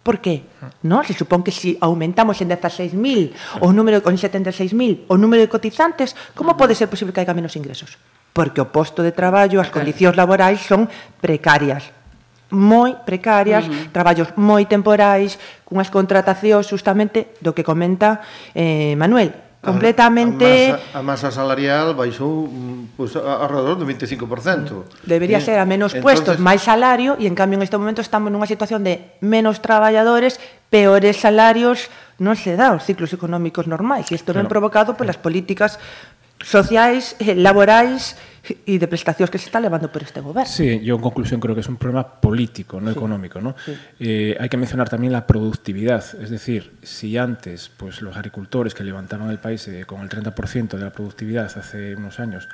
Por 0.00 0.24
qué? 0.24 0.48
No, 0.80 1.04
se 1.04 1.12
supón 1.12 1.44
que 1.44 1.52
si 1.52 1.76
aumentamos 1.80 2.40
en 2.40 2.48
16.000 2.48 3.60
o 3.60 3.68
número 3.76 4.00
con 4.00 4.16
76.000 4.16 5.04
o 5.08 5.20
número 5.20 5.44
de 5.44 5.52
cotizantes, 5.52 6.16
como 6.32 6.56
pode 6.56 6.72
ser 6.72 6.88
posible 6.88 7.12
que 7.12 7.20
haiga 7.20 7.36
menos 7.36 7.52
ingresos? 7.52 8.00
Porque 8.32 8.64
o 8.64 8.72
posto 8.72 9.04
de 9.04 9.12
traballo, 9.12 9.60
as 9.60 9.68
condicións 9.68 10.16
laborais 10.16 10.64
son 10.64 10.88
precarias 11.20 11.92
moi 12.54 12.96
precarias, 13.04 13.66
uh 13.66 13.70
-huh. 13.70 13.92
traballos 13.92 14.30
moi 14.38 14.64
temporais, 14.64 15.36
cunhas 15.66 15.90
contratacións 15.90 16.70
justamente 16.70 17.34
do 17.42 17.52
que 17.52 17.66
comenta 17.66 18.22
eh, 18.54 18.94
Manuel, 18.94 19.34
completamente... 19.64 20.76
A, 20.94 21.00
a, 21.00 21.02
masa, 21.02 21.28
a 21.28 21.28
masa 21.28 21.28
salarial 21.32 21.96
baixou 21.96 22.46
mm, 22.46 22.94
pois, 22.94 23.12
pues, 23.12 23.24
alrededor 23.24 23.80
do 23.80 23.86
25%. 23.88 25.02
Debería 25.02 25.40
ser 25.40 25.58
a 25.58 25.66
menos 25.66 25.96
Entonces, 25.96 26.04
puestos, 26.04 26.36
máis 26.38 26.62
salario, 26.62 27.16
e 27.18 27.26
en 27.26 27.34
cambio 27.34 27.58
en 27.58 27.64
este 27.64 27.80
momento 27.80 28.04
estamos 28.04 28.30
nunha 28.30 28.46
situación 28.46 28.84
de 28.84 29.16
menos 29.24 29.58
traballadores, 29.64 30.38
peores 30.68 31.18
salarios, 31.18 31.90
non 32.22 32.38
se 32.38 32.54
dá 32.54 32.70
os 32.70 32.86
ciclos 32.86 33.10
económicos 33.10 33.66
normais, 33.66 34.06
e 34.12 34.14
isto 34.14 34.30
claro. 34.30 34.46
provocado 34.46 34.94
polas 34.94 35.18
eh. 35.18 35.22
políticas 35.24 35.82
sociais, 36.40 37.16
eh, 37.18 37.34
laborais, 37.34 38.16
y 38.66 38.78
de 38.78 38.86
prestacións 38.88 39.30
que 39.30 39.38
se 39.38 39.46
está 39.46 39.60
levando 39.60 39.90
por 39.90 40.02
este 40.02 40.20
goberno. 40.20 40.50
Sí, 40.50 40.80
yo 40.80 40.96
en 40.96 41.00
conclusión 41.00 41.40
creo 41.40 41.54
que 41.54 41.62
es 41.62 41.68
un 41.68 41.76
problema 41.76 42.20
político, 42.20 42.80
no 42.80 42.90
sí. 42.90 42.96
económico. 42.96 43.40
¿no? 43.40 43.54
Sí. 43.64 43.76
Eh, 44.00 44.36
hay 44.38 44.48
que 44.48 44.56
mencionar 44.56 44.88
también 44.88 45.12
la 45.12 45.26
productividad, 45.26 46.04
es 46.20 46.30
decir, 46.30 46.72
si 46.82 47.16
antes 47.16 47.70
pues, 47.74 48.02
los 48.02 48.16
agricultores 48.16 48.74
que 48.74 48.84
levantaban 48.84 49.30
el 49.30 49.38
país 49.38 49.66
eh, 49.68 49.84
con 49.86 50.02
el 50.02 50.08
30% 50.08 50.76
de 50.76 50.84
la 50.84 50.90
productividad 50.90 51.46
hace 51.56 51.94
unos 51.94 52.20
años, 52.20 52.48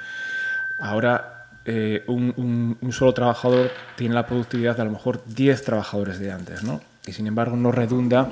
ahora 0.78 1.46
eh, 1.64 2.04
un, 2.06 2.32
un, 2.36 2.78
un, 2.80 2.92
solo 2.92 3.12
trabajador 3.12 3.70
tiene 3.96 4.14
la 4.14 4.26
productividad 4.26 4.76
de 4.76 4.82
a 4.82 4.84
lo 4.84 4.92
mejor 4.92 5.22
10 5.26 5.64
trabajadores 5.64 6.18
de 6.18 6.30
antes, 6.30 6.62
¿no? 6.62 6.80
y 7.06 7.12
sin 7.12 7.26
embargo 7.26 7.56
no 7.56 7.72
redunda 7.72 8.28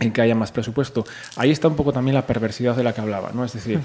en 0.00 0.12
que 0.12 0.20
haya 0.20 0.34
más 0.34 0.52
presupuesto. 0.52 1.06
Ahí 1.36 1.50
está 1.50 1.68
un 1.68 1.76
poco 1.76 1.92
también 1.92 2.14
la 2.14 2.26
perversidad 2.26 2.76
de 2.76 2.82
la 2.82 2.92
que 2.92 3.00
hablaba, 3.00 3.30
¿no? 3.32 3.44
es 3.44 3.54
decir, 3.54 3.80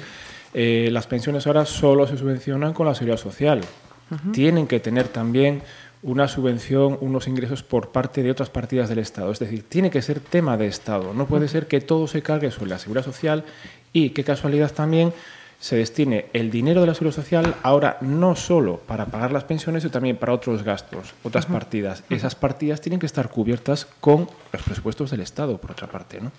eh, 0.54 0.90
las 0.92 1.08
pensiones 1.08 1.48
ahora 1.48 1.66
solo 1.66 2.08
se 2.08 2.18
subvencionan 2.18 2.74
con 2.74 2.86
la 2.86 2.96
seguridad 2.96 3.18
social. 3.18 3.62
Uh 4.10 4.16
-huh. 4.16 4.32
Tienen 4.32 4.68
que 4.68 4.80
tener 4.80 5.08
también 5.08 5.62
una 6.02 6.28
subvención, 6.28 6.98
unos 7.02 7.28
ingresos 7.28 7.64
por 7.64 7.90
parte 7.92 8.24
de 8.24 8.32
otras 8.32 8.50
partidas 8.50 8.90
del 8.90 9.00
Estado. 9.00 9.32
Es 9.32 9.40
decir, 9.40 9.64
tiene 9.68 9.92
que 9.92 10.02
ser 10.02 10.20
tema 10.20 10.58
de 10.58 10.68
Estado. 10.68 11.14
No 11.14 11.28
puede 11.28 11.48
ser 11.48 11.68
que 11.68 11.82
todo 11.82 12.08
se 12.08 12.22
cargue 12.22 12.52
sobre 12.52 12.70
la 12.70 12.80
seguridad 12.80 13.06
social 13.06 13.44
y, 13.92 14.12
qué 14.12 14.24
casualidad 14.24 14.72
también, 14.72 15.14
se 15.60 15.76
destine 15.76 16.28
el 16.32 16.52
dinero 16.52 16.82
de 16.82 16.88
la 16.88 16.94
seguridad 16.94 17.16
social 17.18 17.56
ahora 17.64 17.98
no 18.00 18.36
solo 18.38 18.78
para 18.78 19.08
pagar 19.08 19.34
las 19.34 19.44
pensiones, 19.44 19.84
sino 19.84 19.92
también 19.92 20.16
para 20.16 20.34
otros 20.34 20.64
gastos, 20.64 21.14
otras 21.22 21.48
partidas. 21.48 22.04
Esas 22.10 22.34
partidas 22.36 22.80
tienen 22.80 23.00
que 23.00 23.06
estar 23.06 23.30
cubiertas 23.30 23.86
con 24.00 24.30
los 24.54 24.62
presupuestos 24.62 25.12
del 25.12 25.20
Estado, 25.20 25.58
por 25.58 25.72
otra 25.72 25.88
parte, 25.88 26.22
¿no? 26.22 26.32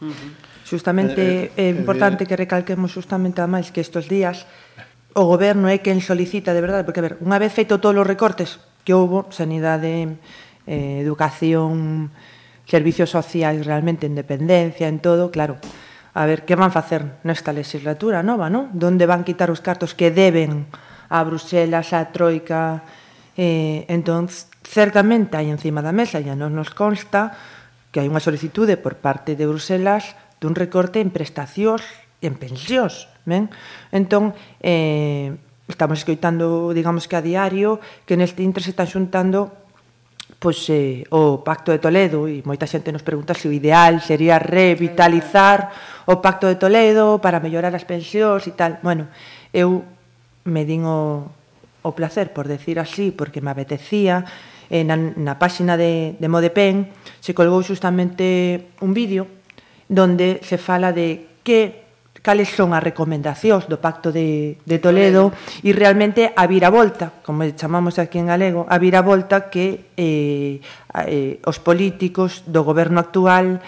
Uh 0.00 0.10
-huh. 0.10 0.30
Justamente 0.68 1.22
eh, 1.22 1.52
eh, 1.56 1.62
é 1.62 1.62
eh, 1.62 1.72
eh, 1.72 1.78
importante 1.80 2.28
que 2.28 2.36
recalquemos 2.36 2.92
justamente 2.92 3.40
ademais 3.40 3.72
que 3.72 3.80
estes 3.80 4.04
días 4.06 4.44
o 5.16 5.24
goberno 5.24 5.66
é 5.66 5.80
quen 5.80 6.04
solicita 6.04 6.52
de 6.52 6.60
verdade, 6.60 6.84
porque 6.84 7.00
a 7.00 7.06
ver, 7.08 7.14
unha 7.24 7.40
vez 7.40 7.50
feito 7.50 7.80
todos 7.80 7.96
os 7.96 8.06
recortes 8.06 8.60
que 8.84 8.94
houbo, 8.94 9.26
sanidade, 9.34 10.20
eh, 10.68 11.00
educación, 11.02 12.12
servicios 12.68 13.10
sociais 13.10 13.64
realmente 13.64 14.04
en 14.04 14.14
dependencia, 14.14 14.86
en 14.86 15.00
todo, 15.00 15.32
claro, 15.32 15.56
a 16.12 16.22
ver 16.28 16.44
que 16.44 16.54
van 16.54 16.70
facer 16.70 17.18
nesta 17.24 17.56
legislatura 17.56 18.20
nova, 18.20 18.52
non? 18.52 18.68
Donde 18.76 19.08
van 19.08 19.24
quitar 19.24 19.48
os 19.48 19.64
cartos 19.64 19.96
que 19.96 20.12
deben 20.12 20.68
a 21.08 21.24
Bruxelas, 21.24 21.96
a 21.96 22.12
Troika, 22.12 22.84
eh, 23.34 23.88
entón, 23.88 24.28
certamente 24.62 25.40
hai 25.40 25.48
encima 25.48 25.80
da 25.80 25.96
mesa, 25.96 26.20
e 26.20 26.28
non 26.36 26.52
nos 26.52 26.76
consta, 26.76 27.32
que 27.90 28.00
hai 28.00 28.08
unha 28.08 28.22
solicitude 28.22 28.76
por 28.76 29.00
parte 29.00 29.34
de 29.34 29.48
Bruselas 29.48 30.16
dun 30.38 30.54
recorte 30.54 31.00
en 31.00 31.10
prestacións 31.10 31.82
e 32.20 32.28
en 32.28 32.36
pensións, 32.36 33.08
ben? 33.24 33.48
Entón, 33.90 34.36
eh, 34.60 35.34
estamos 35.68 36.02
escoitando, 36.02 36.72
digamos 36.72 37.06
que 37.06 37.16
a 37.16 37.24
diario, 37.24 37.78
que 38.08 38.16
neste 38.16 38.44
intre 38.44 38.64
se 38.64 38.72
están 38.72 38.88
xuntando 38.88 39.52
pois, 40.38 40.70
eh, 40.70 41.02
o 41.10 41.42
Pacto 41.42 41.74
de 41.74 41.82
Toledo 41.82 42.30
e 42.30 42.46
moita 42.46 42.68
xente 42.68 42.94
nos 42.94 43.02
pregunta 43.02 43.34
se 43.34 43.50
o 43.50 43.52
ideal 43.52 43.98
sería 43.98 44.38
revitalizar 44.38 45.74
o 46.06 46.22
Pacto 46.22 46.46
de 46.46 46.54
Toledo 46.54 47.18
para 47.18 47.42
mellorar 47.42 47.74
as 47.74 47.82
pensións 47.82 48.46
e 48.46 48.54
tal. 48.54 48.78
Bueno, 48.86 49.10
eu 49.50 49.82
me 50.46 50.62
din 50.62 50.86
o, 50.86 51.26
o 51.82 51.90
placer, 51.90 52.30
por 52.30 52.46
decir 52.46 52.78
así, 52.78 53.10
porque 53.10 53.42
me 53.42 53.50
apetecía, 53.50 54.22
eh, 54.70 54.84
na, 54.84 54.96
na 54.96 55.34
páxina 55.40 55.76
de, 55.76 56.16
de 56.20 56.28
Modepen 56.28 56.92
se 57.20 57.32
colgou 57.32 57.64
justamente 57.64 58.76
un 58.84 58.92
vídeo 58.92 59.26
donde 59.88 60.40
se 60.44 60.60
fala 60.60 60.92
de 60.92 61.40
que 61.42 61.88
cales 62.20 62.52
son 62.52 62.76
as 62.76 62.84
recomendacións 62.84 63.64
do 63.72 63.80
Pacto 63.80 64.12
de, 64.12 64.60
de 64.68 64.76
Toledo 64.76 65.32
e 65.64 65.72
realmente 65.72 66.28
a 66.36 66.44
viravolta, 66.44 67.24
como 67.24 67.46
chamamos 67.56 67.96
aquí 67.96 68.20
en 68.20 68.28
galego, 68.28 68.68
a 68.68 68.76
viravolta 68.76 69.48
que 69.48 69.88
eh, 69.96 70.60
eh, 71.08 71.40
os 71.40 71.56
políticos 71.62 72.44
do 72.44 72.60
goberno 72.66 73.00
actual 73.00 73.64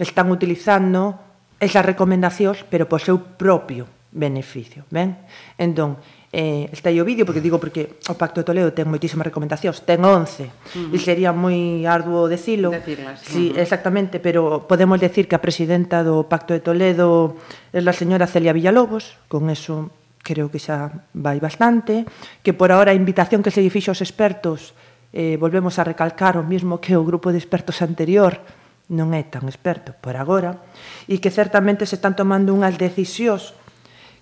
están 0.00 0.32
utilizando 0.32 1.20
esas 1.60 1.84
recomendacións, 1.84 2.64
pero 2.64 2.88
por 2.88 3.02
seu 3.02 3.18
propio 3.18 3.97
beneficio. 4.12 4.84
Ben? 4.88 5.20
Entón, 5.60 6.00
eh, 6.32 6.68
está 6.72 6.88
aí 6.88 7.00
o 7.00 7.04
vídeo, 7.04 7.24
porque 7.24 7.40
digo 7.40 7.60
porque 7.60 8.00
o 8.08 8.14
Pacto 8.16 8.40
de 8.40 8.48
Toledo 8.48 8.72
ten 8.72 8.88
moitísimas 8.88 9.24
recomendacións, 9.24 9.84
ten 9.84 10.00
11, 10.04 10.44
uh 10.44 10.48
-huh. 10.48 10.96
e 10.96 10.98
sería 11.00 11.32
moi 11.32 11.84
arduo 11.84 12.28
decilo. 12.28 12.72
Decirlas. 12.72 13.20
Sí, 13.24 13.52
uh 13.52 13.56
-huh. 13.56 13.64
exactamente, 13.64 14.20
pero 14.20 14.68
podemos 14.68 15.00
decir 15.00 15.28
que 15.28 15.36
a 15.36 15.44
presidenta 15.44 16.04
do 16.04 16.24
Pacto 16.28 16.52
de 16.56 16.60
Toledo 16.64 17.36
é 17.72 17.80
a 17.80 17.94
señora 17.96 18.28
Celia 18.28 18.52
Villalobos, 18.52 19.16
con 19.28 19.52
eso 19.52 19.92
creo 20.20 20.52
que 20.52 20.60
xa 20.60 21.04
vai 21.16 21.40
bastante, 21.40 22.04
que 22.44 22.52
por 22.52 22.72
ahora 22.72 22.92
a 22.92 22.98
invitación 22.98 23.40
que 23.40 23.52
se 23.52 23.60
lle 23.64 23.72
fixo 23.72 23.92
aos 23.92 24.04
expertos, 24.04 24.76
eh, 25.12 25.40
volvemos 25.40 25.80
a 25.80 25.84
recalcar 25.84 26.36
o 26.36 26.44
mismo 26.44 26.80
que 26.80 26.96
o 26.96 27.04
grupo 27.04 27.32
de 27.32 27.40
expertos 27.40 27.80
anterior, 27.80 28.40
non 28.88 29.12
é 29.12 29.24
tan 29.24 29.44
experto 29.48 29.92
por 30.00 30.16
agora, 30.16 30.64
e 31.08 31.20
que 31.20 31.32
certamente 31.32 31.84
se 31.84 31.96
están 31.96 32.16
tomando 32.16 32.52
unhas 32.56 32.76
decisións 32.76 33.56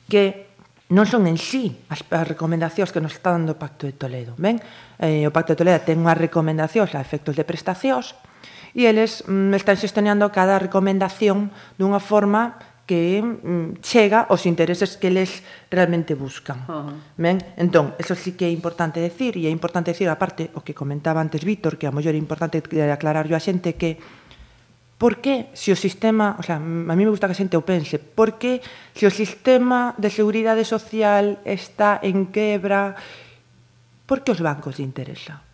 que 0.09 0.47
non 0.87 1.03
son 1.03 1.27
en 1.27 1.35
sí 1.35 1.83
as, 1.91 2.07
as 2.15 2.27
recomendacións 2.27 2.95
que 2.95 3.03
nos 3.03 3.19
está 3.19 3.35
dando 3.35 3.55
o 3.55 3.61
Pacto 3.61 3.91
de 3.91 3.95
Toledo. 3.95 4.39
Ben? 4.39 4.63
Eh, 5.03 5.27
o 5.27 5.35
Pacto 5.35 5.55
de 5.55 5.59
Toledo 5.59 5.83
ten 5.83 5.99
unhas 5.99 6.15
recomendacións 6.15 6.95
a 6.95 7.03
efectos 7.03 7.35
de 7.35 7.43
prestacións 7.43 8.15
e 8.71 8.87
eles 8.87 9.27
mm, 9.27 9.51
están 9.59 9.75
xestionando 9.75 10.31
cada 10.31 10.63
recomendación 10.63 11.51
dunha 11.75 11.99
forma 11.99 12.63
que 12.87 13.19
mm, 13.19 13.83
chega 13.83 14.31
aos 14.31 14.47
intereses 14.47 14.95
que 14.95 15.11
eles 15.11 15.43
realmente 15.75 16.15
buscan. 16.15 16.63
Uh 16.71 16.95
-huh. 16.95 16.95
Ben? 17.19 17.43
Entón, 17.59 17.99
eso 17.99 18.15
sí 18.15 18.39
que 18.39 18.47
é 18.47 18.53
importante 18.55 19.03
decir, 19.03 19.35
e 19.35 19.51
é 19.51 19.53
importante 19.53 19.91
decir, 19.91 20.07
aparte, 20.07 20.55
o 20.55 20.63
que 20.63 20.71
comentaba 20.71 21.19
antes 21.19 21.43
Víctor, 21.43 21.83
que 21.83 21.91
a 21.91 21.93
mellor 21.93 22.15
é 22.15 22.21
importante 22.23 22.63
aclarar 22.63 23.27
yo 23.27 23.35
a 23.35 23.43
xente 23.43 23.75
que 23.75 23.99
Por 24.97 25.21
que 25.21 25.53
se 25.53 25.73
o 25.73 25.77
sistema, 25.77 26.41
o 26.41 26.43
sea, 26.43 26.57
a 26.57 26.95
mí 26.97 27.05
me 27.05 27.13
gusta 27.13 27.29
que 27.29 27.37
a 27.37 27.41
xente 27.41 27.61
o 27.61 27.67
pense, 27.69 28.01
por 28.01 28.41
que 28.41 28.65
se 28.97 29.05
o 29.05 29.13
sistema 29.13 29.93
de 30.01 30.09
seguridade 30.09 30.65
social 30.65 31.37
está 31.45 32.01
en 32.01 32.33
quebra, 32.33 32.97
por 34.09 34.25
que 34.25 34.33
os 34.33 34.41
bancos 34.41 34.81
lle 34.81 34.89
interesa? 34.89 35.45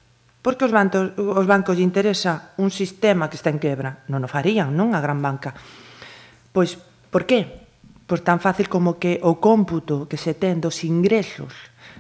Por 0.43 0.55
que 0.55 0.67
os 0.67 0.75
bancos, 0.75 1.19
os 1.19 1.47
bancos 1.47 1.75
lle 1.75 1.83
interesa 1.83 2.55
un 2.63 2.71
sistema 2.71 3.27
que 3.27 3.35
está 3.35 3.51
en 3.51 3.59
quebra? 3.59 4.07
Non 4.07 4.23
o 4.23 4.31
farían, 4.31 4.71
non? 4.79 4.95
A 4.95 5.03
gran 5.03 5.19
banca. 5.19 5.51
Pois, 6.55 6.79
por 7.11 7.27
que? 7.27 7.67
Pois 8.07 8.23
tan 8.23 8.39
fácil 8.39 8.71
como 8.71 8.95
que 8.95 9.19
o 9.27 9.43
cómputo 9.43 10.07
que 10.07 10.19
se 10.19 10.39
ten 10.39 10.63
dos 10.63 10.87
ingresos 10.87 11.51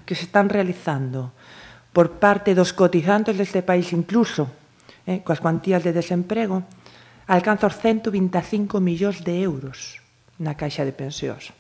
que 0.06 0.14
se 0.14 0.30
están 0.30 0.46
realizando 0.46 1.34
por 1.90 2.22
parte 2.22 2.54
dos 2.54 2.70
cotizantes 2.70 3.34
deste 3.34 3.66
país 3.66 3.90
incluso, 3.90 4.46
eh, 5.10 5.26
coas 5.26 5.42
cuantías 5.42 5.82
de 5.82 5.90
desemprego, 5.90 6.62
alcanza 7.26 7.70
os 7.70 7.76
125 7.78 8.80
millóns 8.82 9.22
de 9.22 9.42
euros 9.42 10.02
na 10.38 10.58
caixa 10.58 10.82
de 10.82 10.94
pensións. 10.94 11.54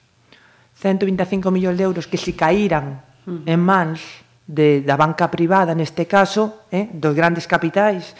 125 0.78 1.50
millóns 1.54 1.76
de 1.78 1.84
euros 1.84 2.06
que 2.10 2.18
se 2.18 2.34
caíran 2.34 3.04
en 3.26 3.60
mans 3.62 4.02
de, 4.46 4.82
da 4.82 4.98
banca 4.98 5.30
privada, 5.30 5.74
neste 5.78 6.10
caso, 6.10 6.66
eh, 6.74 6.90
dos 6.90 7.14
grandes 7.14 7.46
capitais, 7.46 8.18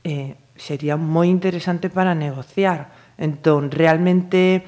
eh, 0.00 0.40
sería 0.56 0.96
moi 0.96 1.28
interesante 1.28 1.92
para 1.92 2.16
negociar. 2.16 3.14
Entón, 3.20 3.68
realmente, 3.68 4.64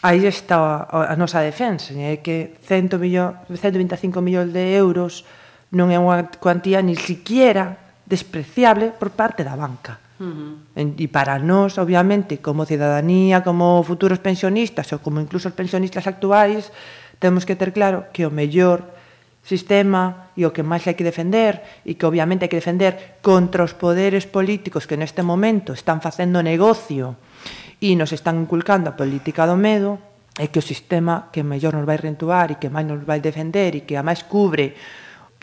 aí 0.00 0.24
está 0.24 0.88
a, 0.88 1.12
a 1.12 1.14
nosa 1.20 1.44
defensa, 1.44 1.92
é 1.92 2.16
eh, 2.16 2.24
que 2.24 2.56
100 2.64 2.96
millón, 2.96 3.36
125 3.52 4.24
millóns 4.24 4.50
de 4.50 4.64
euros 4.74 5.28
non 5.74 5.92
é 5.92 5.98
unha 6.00 6.32
cuantía 6.40 6.80
ni 6.80 6.96
siquiera 6.96 7.76
despreciable 8.08 8.94
por 8.94 9.12
parte 9.12 9.44
da 9.44 9.58
banca. 9.58 10.03
Uh 10.14 10.30
-huh. 10.30 10.78
en, 10.78 10.94
e 10.94 11.10
para 11.10 11.42
nós, 11.42 11.74
obviamente, 11.78 12.38
como 12.38 12.62
cidadanía, 12.62 13.42
como 13.42 13.82
futuros 13.82 14.22
pensionistas 14.22 14.86
ou 14.94 15.02
como 15.02 15.18
incluso 15.18 15.50
os 15.50 15.58
pensionistas 15.58 16.06
actuais, 16.06 16.70
temos 17.18 17.42
que 17.42 17.58
ter 17.58 17.74
claro 17.74 18.10
que 18.14 18.22
o 18.22 18.30
mellor 18.30 18.94
sistema 19.44 20.32
e 20.38 20.48
o 20.48 20.54
que 20.56 20.64
máis 20.64 20.88
hai 20.88 20.96
que 20.96 21.04
defender 21.04 21.84
e 21.84 22.00
que 22.00 22.08
obviamente 22.08 22.48
hai 22.48 22.50
que 22.50 22.58
defender 22.58 23.20
contra 23.20 23.60
os 23.60 23.76
poderes 23.76 24.24
políticos 24.24 24.88
que 24.88 24.96
neste 24.96 25.20
momento 25.20 25.76
están 25.76 26.00
facendo 26.00 26.40
negocio 26.40 27.20
e 27.76 27.92
nos 27.92 28.16
están 28.16 28.40
inculcando 28.40 28.88
a 28.88 28.96
política 28.96 29.44
do 29.44 29.60
medo 29.60 30.00
é 30.40 30.48
que 30.48 30.58
o 30.58 30.64
sistema 30.64 31.28
que 31.30 31.44
mellor 31.44 31.76
nos 31.76 31.84
vai 31.84 32.00
rentuar 32.00 32.50
e 32.50 32.58
que 32.58 32.72
máis 32.72 32.88
nos 32.88 33.04
vai 33.04 33.20
defender 33.20 33.76
e 33.76 33.84
que 33.84 33.94
a 33.94 34.02
máis 34.02 34.24
cubre 34.24 34.74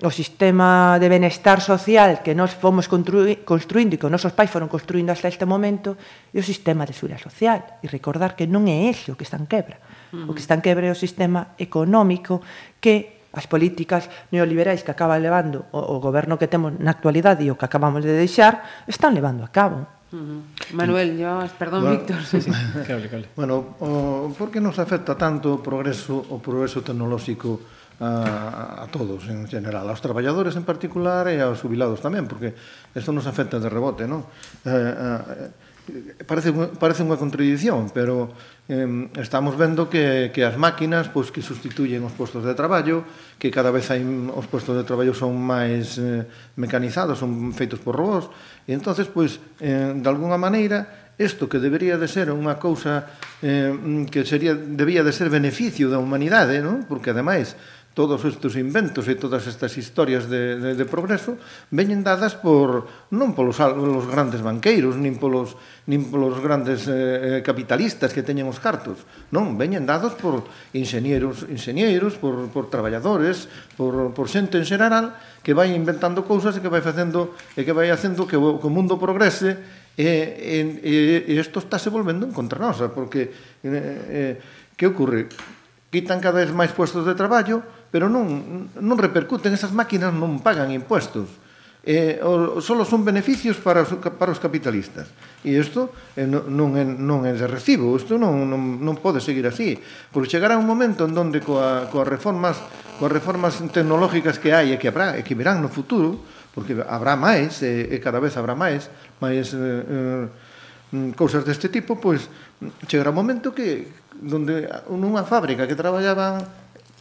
o 0.02 0.10
sistema 0.10 0.98
de 0.98 1.06
benestar 1.06 1.62
social 1.62 2.26
que 2.26 2.34
nós 2.34 2.58
fomos 2.58 2.90
construindo 2.90 3.94
e 3.94 4.00
que 4.02 4.08
os 4.10 4.14
nosos 4.14 4.34
pais 4.34 4.50
foron 4.50 4.66
construindo 4.66 5.14
hasta 5.14 5.30
este 5.30 5.46
momento 5.46 5.94
e 6.34 6.42
o 6.42 6.46
sistema 6.46 6.90
de 6.90 6.98
seguridade 6.98 7.22
social. 7.22 7.78
E 7.82 7.88
recordar 7.88 8.34
que 8.34 8.50
non 8.50 8.66
é 8.66 8.90
ese 8.90 9.14
o 9.14 9.18
que 9.18 9.26
está 9.26 9.38
en 9.38 9.46
quebra. 9.46 9.78
Uh 10.10 10.26
-huh. 10.26 10.30
O 10.30 10.34
que 10.34 10.42
está 10.42 10.58
en 10.58 10.66
quebra 10.66 10.90
é 10.90 10.94
o 10.94 10.98
sistema 10.98 11.54
económico 11.62 12.42
que 12.82 13.30
as 13.32 13.46
políticas 13.46 14.10
neoliberais 14.34 14.82
que 14.82 14.92
acaba 14.92 15.22
levando 15.22 15.70
o, 15.72 15.80
o 15.80 16.02
goberno 16.02 16.36
que 16.36 16.50
temos 16.50 16.74
na 16.82 16.98
actualidade 16.98 17.46
e 17.46 17.54
o 17.54 17.56
que 17.56 17.70
acabamos 17.70 18.02
de 18.02 18.18
deixar 18.18 18.66
están 18.90 19.14
levando 19.14 19.46
a 19.46 19.54
cabo. 19.54 19.86
Uh 20.12 20.18
-huh. 20.18 20.42
Manuel, 20.74 21.14
yo, 21.14 21.46
perdón, 21.62 21.86
bueno, 21.86 22.02
Víctor. 22.02 22.20
Sí, 22.26 22.42
sí. 22.42 22.50
cable, 22.90 23.06
cable. 23.06 23.30
Bueno, 23.38 23.78
o, 23.80 24.34
por 24.34 24.50
que 24.50 24.58
nos 24.58 24.82
afecta 24.82 25.14
tanto 25.14 25.56
o 25.56 25.58
progreso 25.62 26.26
o 26.26 26.42
progreso 26.42 26.82
tecnolóxico 26.82 27.81
a, 28.02 28.84
a 28.84 28.86
todos 28.90 29.30
en 29.30 29.46
general, 29.46 29.86
aos 29.86 30.02
traballadores 30.02 30.58
en 30.58 30.66
particular 30.66 31.30
e 31.30 31.38
aos 31.38 31.62
jubilados 31.62 32.02
tamén, 32.02 32.26
porque 32.26 32.58
isto 32.98 33.14
nos 33.14 33.30
afecta 33.30 33.62
de 33.62 33.70
rebote, 33.70 34.10
non? 34.10 34.26
Eh, 34.66 34.74
eh, 34.74 36.26
parece, 36.26 36.50
parece 36.82 37.06
unha 37.06 37.22
contradición, 37.22 37.94
pero 37.94 38.34
eh, 38.66 38.90
estamos 39.22 39.54
vendo 39.54 39.86
que, 39.86 40.34
que 40.34 40.42
as 40.42 40.58
máquinas 40.58 41.14
pois, 41.14 41.30
que 41.30 41.46
sustituyen 41.46 42.02
os 42.02 42.18
postos 42.18 42.42
de 42.42 42.58
traballo, 42.58 43.06
que 43.38 43.54
cada 43.54 43.70
vez 43.70 43.86
hai, 43.94 44.02
os 44.02 44.50
postos 44.50 44.74
de 44.74 44.84
traballo 44.86 45.14
son 45.14 45.38
máis 45.38 46.02
eh, 46.02 46.26
mecanizados, 46.58 47.22
son 47.22 47.54
feitos 47.54 47.78
por 47.78 47.94
robots, 47.94 48.34
e 48.66 48.74
entonces 48.74 49.06
pois, 49.14 49.38
eh, 49.62 49.94
de 49.94 50.08
alguna 50.10 50.42
maneira, 50.42 51.14
isto 51.22 51.46
que 51.50 51.62
debería 51.62 52.02
de 52.02 52.10
ser 52.10 52.34
unha 52.34 52.58
cousa 52.58 53.06
eh, 53.46 53.74
que 54.10 54.26
sería, 54.26 54.58
debía 54.58 55.06
de 55.06 55.14
ser 55.14 55.30
beneficio 55.30 55.90
da 55.90 56.02
humanidade, 56.02 56.62
non? 56.66 56.90
porque 56.90 57.14
ademais 57.14 57.54
todos 57.94 58.24
estes 58.24 58.56
inventos 58.56 59.12
e 59.12 59.20
todas 59.20 59.44
estas 59.52 59.76
historias 59.76 60.32
de, 60.32 60.56
de, 60.56 60.72
de 60.80 60.86
progreso 60.88 61.36
veñen 61.76 62.08
dadas 62.08 62.40
por 62.40 62.88
non 63.12 63.36
polos 63.36 63.60
os 63.60 64.08
grandes 64.08 64.40
banqueiros 64.40 64.96
nin 64.96 65.20
polos 65.20 65.60
nin 65.92 66.08
polos 66.08 66.40
grandes 66.40 66.88
eh, 66.88 66.94
eh, 66.96 67.40
capitalistas 67.44 68.16
que 68.16 68.24
teñen 68.24 68.48
os 68.48 68.64
cartos 68.64 69.04
non, 69.36 69.60
veñen 69.60 69.84
dados 69.84 70.16
por 70.16 70.48
inxenieros 70.72 71.44
inxenieros, 71.52 72.16
por, 72.16 72.48
por 72.56 72.72
traballadores 72.72 73.52
por, 73.76 74.16
por 74.16 74.32
xente 74.32 74.56
en 74.56 74.64
xeral 74.64 75.12
que 75.44 75.52
vai 75.52 75.76
inventando 75.76 76.24
cousas 76.24 76.56
e 76.56 76.64
que 76.64 76.72
vai 76.72 76.80
facendo 76.80 77.36
e 77.60 77.68
que 77.68 77.76
vai 77.76 77.92
facendo 77.92 78.24
que 78.24 78.40
o, 78.40 78.56
que 78.56 78.68
o 78.68 78.72
mundo 78.72 78.96
progrese 78.96 79.60
e, 80.00 80.08
e, 80.08 81.28
e 81.28 81.34
isto 81.36 81.60
está 81.60 81.76
se 81.76 81.92
volvendo 81.92 82.24
en 82.24 82.32
contra 82.32 82.56
nosa 82.56 82.88
porque 82.88 83.36
e, 83.60 83.68
e, 83.68 84.24
que 84.80 84.88
ocorre? 84.88 85.28
quitan 85.92 86.24
cada 86.24 86.40
vez 86.40 86.56
máis 86.56 86.72
puestos 86.72 87.04
de 87.04 87.14
traballo 87.20 87.81
pero 87.92 88.08
non, 88.08 88.72
non 88.80 88.98
repercuten, 88.98 89.52
esas 89.52 89.76
máquinas 89.76 90.16
non 90.16 90.40
pagan 90.40 90.72
impuestos. 90.72 91.28
Eh, 91.84 92.22
o, 92.22 92.62
solo 92.62 92.86
son 92.86 93.02
beneficios 93.02 93.58
para 93.58 93.82
os, 93.82 93.92
para 94.16 94.32
os 94.32 94.40
capitalistas. 94.40 95.10
E 95.44 95.58
isto 95.58 95.92
eh, 96.16 96.30
non, 96.30 96.78
é, 96.78 96.86
non 96.88 97.28
é 97.28 97.36
de 97.36 97.44
recibo, 97.50 97.92
isto 97.98 98.16
non, 98.22 98.48
non, 98.48 98.80
non 98.80 98.96
pode 99.02 99.20
seguir 99.20 99.44
así. 99.50 99.76
Porque 100.14 100.32
chegará 100.32 100.56
un 100.56 100.70
momento 100.70 101.04
en 101.04 101.18
donde 101.18 101.44
coa, 101.44 101.92
coas, 101.92 102.08
reformas, 102.08 102.62
coas 102.96 103.12
reformas 103.12 103.60
tecnológicas 103.74 104.40
que 104.40 104.54
hai 104.54 104.72
e 104.72 104.80
que, 104.80 104.94
habrá, 104.94 105.18
e 105.18 105.26
que 105.26 105.34
verán 105.34 105.60
no 105.60 105.74
futuro, 105.74 106.22
porque 106.54 106.78
habrá 106.86 107.18
máis, 107.18 107.60
e, 107.66 107.92
e 107.92 107.98
cada 107.98 108.22
vez 108.22 108.38
habrá 108.38 108.54
máis, 108.54 108.88
máis 109.18 109.50
eh, 109.52 109.60
eh, 109.60 111.12
cousas 111.18 111.42
deste 111.44 111.74
tipo, 111.74 111.98
pois 111.98 112.30
chegará 112.86 113.10
un 113.10 113.18
momento 113.18 113.58
que 113.58 113.90
donde 114.22 114.70
nunha 114.86 115.26
fábrica 115.26 115.66
que 115.66 115.74
traballaban 115.74 116.46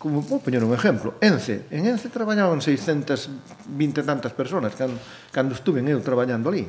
como 0.00 0.24
vou 0.24 0.40
poñer 0.40 0.64
un 0.64 0.72
exemplo, 0.72 1.20
Ence, 1.20 1.68
en 1.68 1.84
Ence 1.84 2.08
traballaban 2.08 2.64
620 2.64 4.00
tantas 4.00 4.32
persoas 4.32 4.72
cando, 4.72 4.96
cando 5.28 5.52
estuve 5.52 5.84
eu 5.84 6.00
traballando 6.00 6.48
ali. 6.48 6.64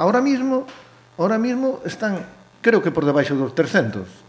Ahora 0.00 0.24
mismo, 0.24 0.64
ahora 1.20 1.36
mismo 1.36 1.84
están, 1.84 2.24
creo 2.64 2.80
que 2.80 2.88
por 2.88 3.04
debaixo 3.04 3.36
dos 3.36 3.52
300. 3.52 4.24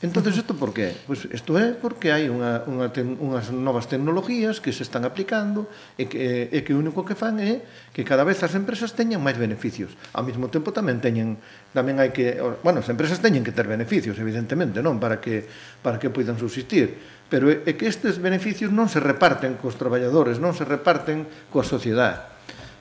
Entonces, 0.00 0.36
isto 0.36 0.54
por 0.54 0.72
qué? 0.74 0.94
Pois 1.06 1.26
pues 1.26 1.34
isto 1.34 1.58
é 1.58 1.74
porque 1.74 2.14
hai 2.14 2.30
unha, 2.30 2.62
unha 2.70 2.90
ten, 2.94 3.18
unhas 3.18 3.50
novas 3.50 3.90
tecnologías 3.90 4.62
que 4.62 4.70
se 4.70 4.86
están 4.86 5.02
aplicando 5.02 5.66
e 5.98 6.06
que, 6.06 6.46
e 6.54 6.58
que 6.62 6.70
o 6.70 6.78
único 6.78 7.02
que 7.02 7.18
fan 7.18 7.42
é 7.42 7.66
que 7.90 8.06
cada 8.06 8.22
vez 8.22 8.38
as 8.46 8.54
empresas 8.54 8.94
teñan 8.94 9.18
máis 9.18 9.34
beneficios. 9.34 9.90
Ao 10.14 10.22
mesmo 10.22 10.46
tempo 10.54 10.70
tamén 10.70 11.02
teñen 11.02 11.42
tamén 11.74 11.98
hai 11.98 12.14
que, 12.14 12.38
bueno, 12.62 12.78
as 12.78 12.86
empresas 12.86 13.18
teñen 13.18 13.42
que 13.42 13.50
ter 13.50 13.66
beneficios, 13.66 14.14
evidentemente, 14.22 14.86
non, 14.86 15.02
para 15.02 15.18
que 15.18 15.50
para 15.82 15.98
que 15.98 16.14
poidan 16.14 16.38
subsistir 16.38 17.17
pero 17.28 17.52
é 17.52 17.72
que 17.76 17.84
estes 17.84 18.16
beneficios 18.16 18.72
non 18.72 18.88
se 18.88 19.04
reparten 19.04 19.60
cos 19.60 19.76
traballadores, 19.76 20.40
non 20.40 20.56
se 20.56 20.64
reparten 20.64 21.28
coa 21.52 21.64
sociedade. 21.64 22.24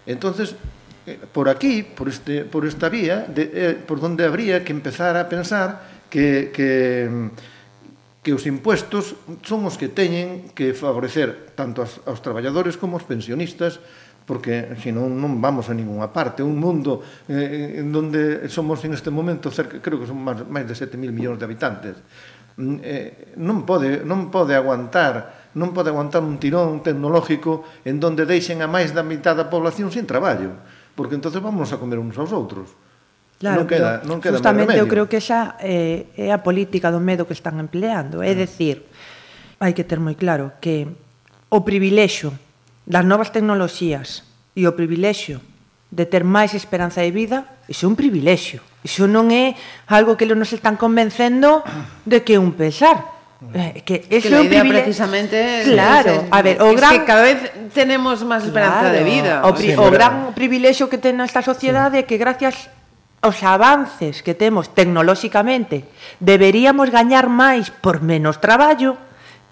Entonces, 0.07 0.55
eh, 1.03 1.19
por 1.19 1.51
aquí, 1.51 1.83
por, 1.83 2.07
este, 2.07 2.47
por 2.47 2.63
esta 2.63 2.88
vía, 2.88 3.27
de, 3.27 3.43
eh, 3.51 3.75
por 3.75 3.99
donde 3.99 4.23
habría 4.23 4.63
que 4.63 4.71
empezar 4.71 5.19
a 5.19 5.27
pensar 5.27 5.83
que, 6.10 6.51
que, 6.55 7.29
que 8.23 8.31
os 8.31 8.47
impuestos 8.47 9.19
son 9.43 9.67
os 9.67 9.75
que 9.75 9.91
teñen 9.91 10.51
que 10.55 10.71
favorecer 10.71 11.51
tanto 11.55 11.83
aos, 11.83 11.99
aos 12.07 12.23
traballadores 12.23 12.79
como 12.79 12.95
aos 12.95 13.03
pensionistas, 13.03 13.83
porque 14.27 14.75
senón 14.83 15.15
non 15.15 15.39
vamos 15.39 15.71
a 15.71 15.73
ninguna 15.73 16.12
parte. 16.12 16.43
Un 16.43 16.60
mundo 16.60 16.99
eh, 17.31 17.79
en 17.79 17.95
donde 17.95 18.51
somos 18.51 18.83
en 18.83 18.91
este 18.91 19.07
momento, 19.07 19.47
cerca, 19.47 19.79
creo 19.79 20.03
que 20.03 20.07
son 20.12 20.19
máis, 20.19 20.43
máis 20.43 20.67
de 20.67 20.75
7.000 20.75 21.15
millóns 21.15 21.39
de 21.39 21.47
habitantes, 21.47 21.95
Mm, 22.58 22.82
eh, 22.82 23.38
non 23.38 23.70
pode 23.70 24.02
non 24.02 24.34
pode 24.34 24.58
aguantar 24.58 25.54
non 25.54 25.78
pode 25.78 25.93
aguantar 25.93 26.26
un 26.26 26.41
tirón 26.41 26.82
tecnológico 26.82 27.70
en 27.86 28.02
donde 28.02 28.26
deixen 28.26 28.65
a 28.65 28.70
máis 28.70 28.98
da 28.98 29.06
mitad 29.06 29.38
da 29.38 29.46
población 29.46 29.93
sin 29.93 30.10
traballo, 30.10 30.58
porque 30.98 31.13
entonces 31.13 31.38
vamos 31.38 31.70
a 31.70 31.78
comer 31.78 32.02
uns 32.02 32.17
aos 32.17 32.34
outros. 32.34 32.74
Claro, 33.38 33.62
non 33.62 33.70
queda, 33.70 34.02
non 34.10 34.17
queda 34.17 34.41
justamente 34.41 34.74
eu 34.74 34.89
creo 34.89 35.06
que 35.06 35.22
xa 35.22 35.54
eh, 35.62 36.10
é 36.17 36.34
a 36.34 36.41
política 36.41 36.89
do 36.89 36.98
medo 36.98 37.30
que 37.30 37.38
están 37.38 37.62
empleando, 37.62 38.26
é 38.26 38.34
mm. 38.34 38.41
dicir, 38.41 38.89
hai 39.62 39.78
que 39.78 39.86
ter 39.86 40.02
moi 40.02 40.17
claro 40.17 40.58
que 40.58 40.89
o 41.54 41.62
privilexio 41.62 42.34
das 42.89 43.06
novas 43.06 43.30
tecnoloxías 43.30 44.26
e 44.58 44.65
o 44.65 44.74
privilexio 44.74 45.46
de 45.89 46.04
ter 46.06 46.28
máis 46.28 46.52
esperanza 46.52 47.00
de 47.00 47.12
vida, 47.15 47.47
iso 47.71 47.88
é 47.88 47.89
un 47.89 47.95
privilexio. 47.95 48.60
Iso 48.84 49.08
non 49.08 49.32
é 49.32 49.56
algo 49.88 50.19
que 50.19 50.28
nos 50.28 50.52
están 50.52 50.76
convencendo 50.76 51.63
de 52.04 52.23
que 52.23 52.36
é 52.36 52.39
un 52.39 52.56
pesar. 52.56 53.17
Eh, 53.54 53.84
que 53.86 54.02
es 54.10 54.23
que 54.23 54.30
la 54.34 54.41
idea 54.41 54.62
privile... 54.65 54.82
precisamente 54.82 55.62
claro 55.63 56.12
es, 56.12 56.23
es, 56.23 56.30
a 56.32 56.41
ver 56.41 56.60
o 56.60 56.73
gran... 56.73 56.93
es 56.93 57.00
que 57.00 57.06
cada 57.06 57.21
vez 57.21 57.38
tenemos 57.71 58.26
más 58.26 58.43
esperanza 58.43 58.89
claro. 58.89 58.97
de 58.97 59.04
vida 59.04 59.45
o, 59.45 59.54
pri... 59.54 59.67
sí, 59.67 59.78
o 59.78 59.91
gran 59.91 60.34
privilexio 60.34 60.89
que 60.89 60.97
ten 60.97 61.21
esta 61.21 61.45
sociedade 61.45 62.02
sí. 62.02 62.02
é 62.02 62.08
que 62.10 62.17
gracias 62.17 62.73
aos 63.21 63.38
avances 63.45 64.26
que 64.26 64.34
temos 64.34 64.73
tecnolóxicamente 64.73 65.86
deberíamos 66.17 66.89
gañar 66.89 67.30
máis 67.30 67.69
por 67.69 68.02
menos 68.02 68.41
traballo 68.41 68.97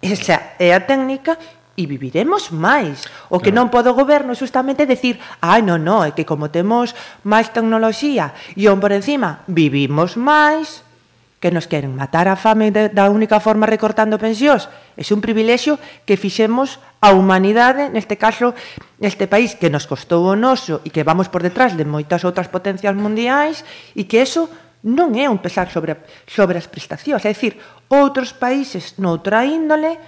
esa 0.01 0.57
é 0.57 0.73
a 0.73 0.81
técnica 0.81 1.37
e 1.75 1.85
viviremos 1.85 2.51
máis. 2.55 3.03
O 3.27 3.39
que 3.43 3.51
claro. 3.51 3.67
non 3.67 3.71
pode 3.71 3.91
o 3.91 3.97
goberno 3.97 4.31
justamente 4.33 4.87
decir, 4.87 5.19
ai, 5.43 5.59
non, 5.61 5.83
non, 5.83 6.07
é 6.07 6.15
que 6.15 6.23
como 6.23 6.47
temos 6.51 6.95
máis 7.27 7.51
tecnoloxía 7.51 8.31
e 8.55 8.67
on 8.71 8.79
por 8.79 8.95
encima 8.95 9.43
vivimos 9.51 10.15
máis, 10.15 10.85
que 11.45 11.51
nos 11.51 11.67
queren 11.67 11.93
matar 11.93 12.25
a 12.25 12.39
fame 12.39 12.73
de, 12.73 12.89
da 12.89 13.11
única 13.11 13.37
forma 13.37 13.69
recortando 13.69 14.17
pensións. 14.17 14.65
É 14.97 15.03
un 15.13 15.21
privilexio 15.21 15.77
que 16.07 16.17
fixemos 16.17 16.81
a 17.03 17.13
humanidade, 17.13 17.93
neste 17.93 18.17
caso, 18.17 18.57
neste 18.97 19.29
país 19.29 19.53
que 19.53 19.69
nos 19.69 19.85
costou 19.85 20.25
o 20.25 20.33
noso 20.33 20.81
e 20.81 20.89
que 20.89 21.05
vamos 21.05 21.29
por 21.29 21.45
detrás 21.45 21.77
de 21.77 21.85
moitas 21.85 22.25
outras 22.25 22.49
potencias 22.49 22.97
mundiais 22.97 23.61
e 23.93 24.09
que 24.09 24.25
eso 24.25 24.49
non 24.81 25.13
é 25.13 25.29
un 25.29 25.37
pesar 25.37 25.69
sobre, 25.69 26.01
sobre 26.25 26.57
as 26.57 26.65
prestacións. 26.65 27.21
É 27.21 27.29
dicir, 27.29 27.61
outros 27.93 28.33
países 28.33 28.97
noutra 28.97 29.45
índole 29.45 30.01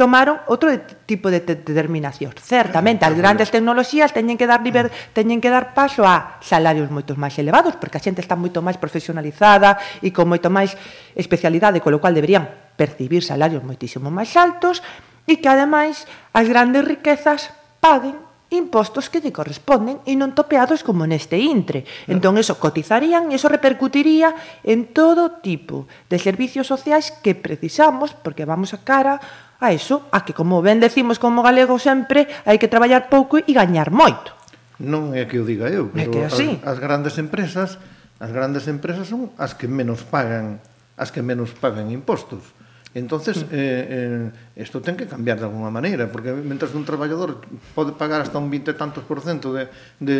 tomaron 0.00 0.40
outro 0.48 0.72
de 0.72 0.80
tipo 1.04 1.28
de 1.28 1.44
determinación. 1.44 2.32
Certamente, 2.40 3.04
as 3.04 3.12
ah, 3.12 3.20
grandes 3.20 3.52
tecnoloxías 3.52 4.16
teñen 4.16 4.40
que 4.40 4.48
dar 4.48 4.64
liber, 4.64 4.88
ah. 4.88 5.12
teñen 5.12 5.44
que 5.44 5.52
dar 5.52 5.76
paso 5.76 6.08
a 6.08 6.40
salarios 6.40 6.88
moitos 6.88 7.20
máis 7.20 7.36
elevados, 7.36 7.76
porque 7.76 8.00
a 8.00 8.04
xente 8.04 8.24
está 8.24 8.32
moito 8.32 8.64
máis 8.64 8.80
profesionalizada 8.80 9.76
e 10.00 10.08
con 10.08 10.24
moito 10.32 10.48
máis 10.48 10.72
especialidade, 11.12 11.84
con 11.84 11.92
lo 11.92 12.00
cual 12.00 12.16
deberían 12.16 12.48
percibir 12.80 13.20
salarios 13.20 13.60
moitísimo 13.60 14.08
máis 14.08 14.32
altos 14.40 14.80
e 15.28 15.36
que, 15.36 15.52
ademais, 15.52 16.08
as 16.32 16.48
grandes 16.48 16.80
riquezas 16.80 17.52
paguen 17.84 18.16
impostos 18.48 19.12
que 19.12 19.20
lle 19.20 19.36
corresponden 19.36 20.00
e 20.08 20.16
non 20.16 20.32
topeados 20.32 20.80
como 20.80 21.04
neste 21.04 21.36
intre. 21.36 21.84
Entón, 22.08 22.40
eso 22.40 22.56
cotizarían 22.56 23.28
e 23.28 23.36
eso 23.36 23.52
repercutiría 23.52 24.32
en 24.64 24.96
todo 24.96 25.44
tipo 25.44 25.84
de 26.08 26.16
servicios 26.16 26.72
sociais 26.72 27.12
que 27.20 27.36
precisamos 27.36 28.16
porque 28.16 28.48
vamos 28.48 28.72
a 28.72 28.80
cara 28.80 29.20
a 29.60 29.76
iso, 29.76 30.08
a 30.10 30.24
que 30.24 30.32
como 30.32 30.64
ben 30.64 30.80
decimos 30.80 31.20
como 31.20 31.44
galego 31.44 31.76
sempre, 31.76 32.26
hai 32.48 32.56
que 32.56 32.66
traballar 32.66 33.12
pouco 33.12 33.38
e 33.38 33.52
gañar 33.52 33.92
moito. 33.92 34.32
Non 34.80 35.12
é 35.12 35.28
que 35.28 35.36
o 35.36 35.44
diga 35.44 35.68
eu, 35.68 35.92
pero 35.92 36.08
é 36.08 36.12
que 36.12 36.20
así. 36.24 36.56
As, 36.64 36.74
as 36.74 36.78
grandes 36.80 37.20
empresas, 37.20 37.76
as 38.16 38.32
grandes 38.32 38.64
empresas 38.66 39.06
son 39.12 39.28
as 39.36 39.52
que 39.52 39.68
menos 39.68 40.00
pagan, 40.08 40.64
as 40.96 41.12
que 41.12 41.20
menos 41.20 41.52
pagan 41.52 41.92
impostos. 41.92 42.40
Entonces, 42.94 43.44
mm. 43.44 43.48
eh, 43.52 43.86
eh, 43.88 44.30
esto 44.56 44.82
ten 44.82 44.98
que 44.98 45.06
cambiar 45.06 45.38
de 45.38 45.46
alguna 45.46 45.70
maneira, 45.70 46.10
porque 46.10 46.34
mentras 46.34 46.74
un 46.74 46.82
traballador 46.82 47.38
pode 47.76 47.94
pagar 47.94 48.18
hasta 48.18 48.40
un 48.40 48.50
20 48.50 48.72
e 48.72 48.74
tantos 48.74 49.06
por 49.06 49.22
cento 49.22 49.54
de, 49.54 49.70
de, 50.02 50.18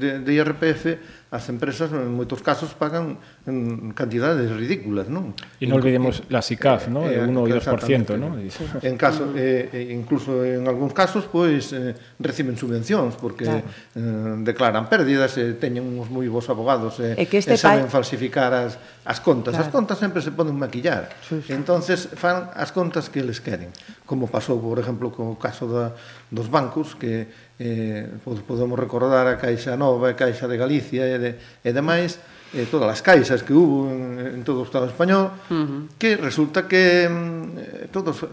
de, 0.00 0.08
de 0.18 0.30
IRPF, 0.34 0.98
as 1.32 1.48
empresas 1.48 1.88
en 1.96 2.12
moitos 2.12 2.44
casos 2.44 2.76
pagan 2.76 3.16
en 3.48 3.96
cantidades 3.96 4.52
ridículas, 4.52 5.08
non? 5.08 5.32
E 5.56 5.64
non 5.64 5.80
olvidemos 5.80 6.28
la 6.28 6.44
SICAF, 6.44 6.92
non? 6.92 7.08
Eh, 7.08 7.24
1 7.24 7.32
ou 7.32 7.48
2%, 7.48 8.20
non? 8.20 8.36
En 8.84 9.00
caso 9.00 9.32
eh, 9.32 9.72
eh, 9.72 9.96
incluso 9.96 10.44
en 10.44 10.68
algúns 10.68 10.92
casos 10.92 11.24
pois 11.24 11.72
eh, 11.72 11.96
reciben 12.20 12.52
subvencións 12.60 13.16
porque 13.16 13.48
claro. 13.48 13.64
eh, 13.64 14.44
declaran 14.44 14.92
pérdidas, 14.92 15.40
eh, 15.40 15.56
teñen 15.56 15.88
uns 15.96 16.12
moi 16.12 16.28
bons 16.28 16.52
abogados 16.52 17.00
eh, 17.00 17.16
e 17.16 17.24
que 17.24 17.40
este 17.40 17.56
eh, 17.56 17.64
saben 17.64 17.88
pa... 17.88 17.96
falsificar 17.96 18.52
as 18.52 18.76
as 19.08 19.24
contas. 19.24 19.56
Claro. 19.56 19.64
As 19.64 19.72
contas 19.72 19.96
sempre 19.96 20.20
se 20.20 20.36
poden 20.36 20.52
maquillar. 20.60 21.16
Sí, 21.24 21.40
sí. 21.40 21.56
Entonces 21.56 22.12
fan 22.12 22.52
as 22.52 22.76
contas 22.76 23.08
que 23.08 23.24
les 23.24 23.40
queren, 23.40 23.72
como 24.04 24.28
pasou, 24.28 24.60
por 24.60 24.76
exemplo, 24.76 25.08
co 25.08 25.40
caso 25.40 25.64
da 25.64 25.96
dos 26.28 26.52
bancos 26.52 26.92
que 26.92 27.32
eh, 27.58 28.08
podemos 28.24 28.78
recordar 28.78 29.26
a 29.26 29.36
Caixa 29.36 29.76
Nova, 29.76 30.10
a 30.10 30.16
Caixa 30.16 30.48
de 30.48 30.56
Galicia 30.56 31.04
e, 31.04 31.16
de, 31.18 31.30
e 31.64 31.70
demais, 31.72 32.18
eh, 32.54 32.68
todas 32.68 32.88
as 32.88 33.00
caixas 33.00 33.42
que 33.42 33.52
hubo 33.52 33.88
en, 33.88 34.40
en 34.40 34.40
todo 34.44 34.60
o 34.60 34.66
Estado 34.68 34.86
español, 34.86 35.32
uh 35.48 35.54
-huh. 35.54 35.80
que 35.96 36.16
resulta 36.16 36.68
que 36.68 37.08
mm, 37.08 37.42
eh, 37.58 37.86
todos 37.92 38.26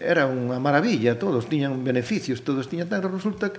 era 0.00 0.24
unha 0.24 0.56
maravilla, 0.56 1.20
todos 1.20 1.44
tiñan 1.46 1.84
beneficios, 1.84 2.40
todos 2.40 2.66
tiñan 2.66 2.88
tan 2.88 3.04
resulta 3.04 3.52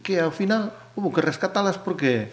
que 0.00 0.20
ao 0.20 0.32
final 0.32 0.72
hubo 0.96 1.12
que 1.12 1.20
rescatalas 1.20 1.76
porque 1.76 2.32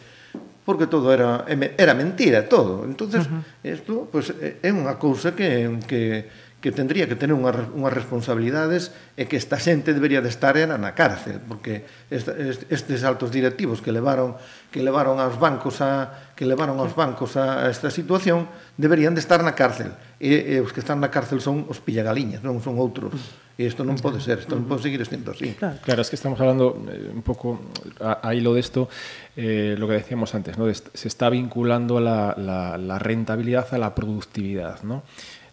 porque 0.64 0.86
todo 0.88 1.12
era 1.12 1.44
era 1.50 1.94
mentira 1.94 2.48
todo. 2.48 2.86
Entonces, 2.86 3.28
isto 3.64 3.94
uh 3.94 4.02
-huh. 4.06 4.12
Pues 4.12 4.32
é 4.40 4.70
unha 4.72 4.96
cousa 4.96 5.36
que 5.36 5.68
que 5.90 6.30
que 6.62 6.72
tendría 6.72 7.10
que 7.10 7.18
tener 7.18 7.34
unhas, 7.34 7.58
unhas 7.74 7.90
responsabilidades 7.92 8.94
e 9.18 9.26
que 9.26 9.36
esta 9.36 9.58
xente 9.58 9.98
debería 9.98 10.22
de 10.22 10.30
estar 10.30 10.54
era 10.56 10.78
na 10.78 10.94
cárcel, 10.94 11.42
porque 11.42 11.90
esta, 12.14 12.38
estes 12.38 13.02
altos 13.02 13.34
directivos 13.34 13.82
que 13.82 13.90
levaron 13.90 14.38
que 14.70 14.86
levaron 14.86 15.18
aos 15.18 15.42
bancos 15.42 15.82
a 15.82 16.32
que 16.38 16.46
levaron 16.46 16.78
aos 16.78 16.94
bancos 16.94 17.34
a, 17.36 17.66
a 17.66 17.74
esta 17.74 17.90
situación 17.90 18.46
deberían 18.78 19.18
de 19.18 19.26
estar 19.26 19.42
na 19.42 19.58
cárcel. 19.58 19.92
E, 20.22 20.54
e 20.54 20.62
os 20.62 20.70
que 20.70 20.86
están 20.86 21.02
na 21.02 21.10
cárcel 21.10 21.42
son 21.42 21.66
os 21.66 21.82
pillagaliñas, 21.82 22.46
non 22.46 22.62
son 22.62 22.78
outros. 22.78 23.18
E 23.58 23.66
isto 23.66 23.82
non 23.82 23.98
pode 23.98 24.22
ser, 24.22 24.46
isto 24.46 24.54
non 24.54 24.70
pode 24.70 24.86
seguir 24.86 25.02
estendo 25.02 25.34
así. 25.34 25.58
Claro, 25.58 25.82
claro 25.82 26.02
es 26.06 26.14
que 26.14 26.18
estamos 26.18 26.38
hablando 26.38 26.78
eh, 26.94 27.10
un 27.10 27.26
pouco 27.26 27.74
a, 27.98 28.22
a 28.22 28.38
hilo 28.38 28.54
de 28.54 28.62
esto, 28.62 28.86
eh, 29.34 29.74
lo 29.82 29.90
que 29.90 29.98
decíamos 29.98 30.38
antes, 30.38 30.62
¿no? 30.62 30.70
se 30.70 31.08
está 31.10 31.30
vinculando 31.34 31.98
la, 31.98 32.38
la, 32.38 32.78
la 32.78 32.98
rentabilidad 33.02 33.66
a 33.74 33.78
la 33.82 33.98
productividad, 33.98 34.86
¿no? 34.86 35.02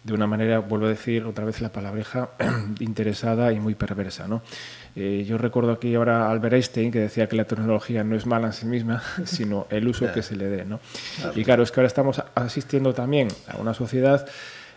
De 0.09 0.15
una 0.15 0.27
manera, 0.27 0.59
vuelvo 0.59 0.87
a 0.87 0.89
decir 0.89 1.23
otra 1.23 1.45
vez 1.45 1.61
la 1.61 1.71
palabreja, 1.71 2.31
interesada 2.79 3.53
y 3.53 3.59
muy 3.59 3.75
perversa. 3.75 4.27
¿no? 4.27 4.41
Eh, 4.95 5.23
yo 5.27 5.37
recuerdo 5.37 5.71
aquí 5.71 5.93
ahora 5.95 6.25
a 6.25 6.31
Albert 6.31 6.55
Einstein 6.55 6.91
que 6.91 6.99
decía 6.99 7.27
que 7.27 7.35
la 7.35 7.45
tecnología 7.45 8.03
no 8.03 8.15
es 8.15 8.25
mala 8.25 8.47
en 8.47 8.53
sí 8.53 8.65
misma, 8.65 9.03
sino 9.25 9.67
el 9.69 9.87
uso 9.87 10.11
que 10.11 10.21
se 10.21 10.35
le 10.35 10.49
dé. 10.49 10.65
¿no? 10.65 10.79
Y 11.35 11.43
claro, 11.43 11.63
es 11.63 11.71
que 11.71 11.79
ahora 11.79 11.87
estamos 11.87 12.21
asistiendo 12.35 12.93
también 12.93 13.27
a 13.47 13.57
una 13.57 13.73
sociedad 13.73 14.27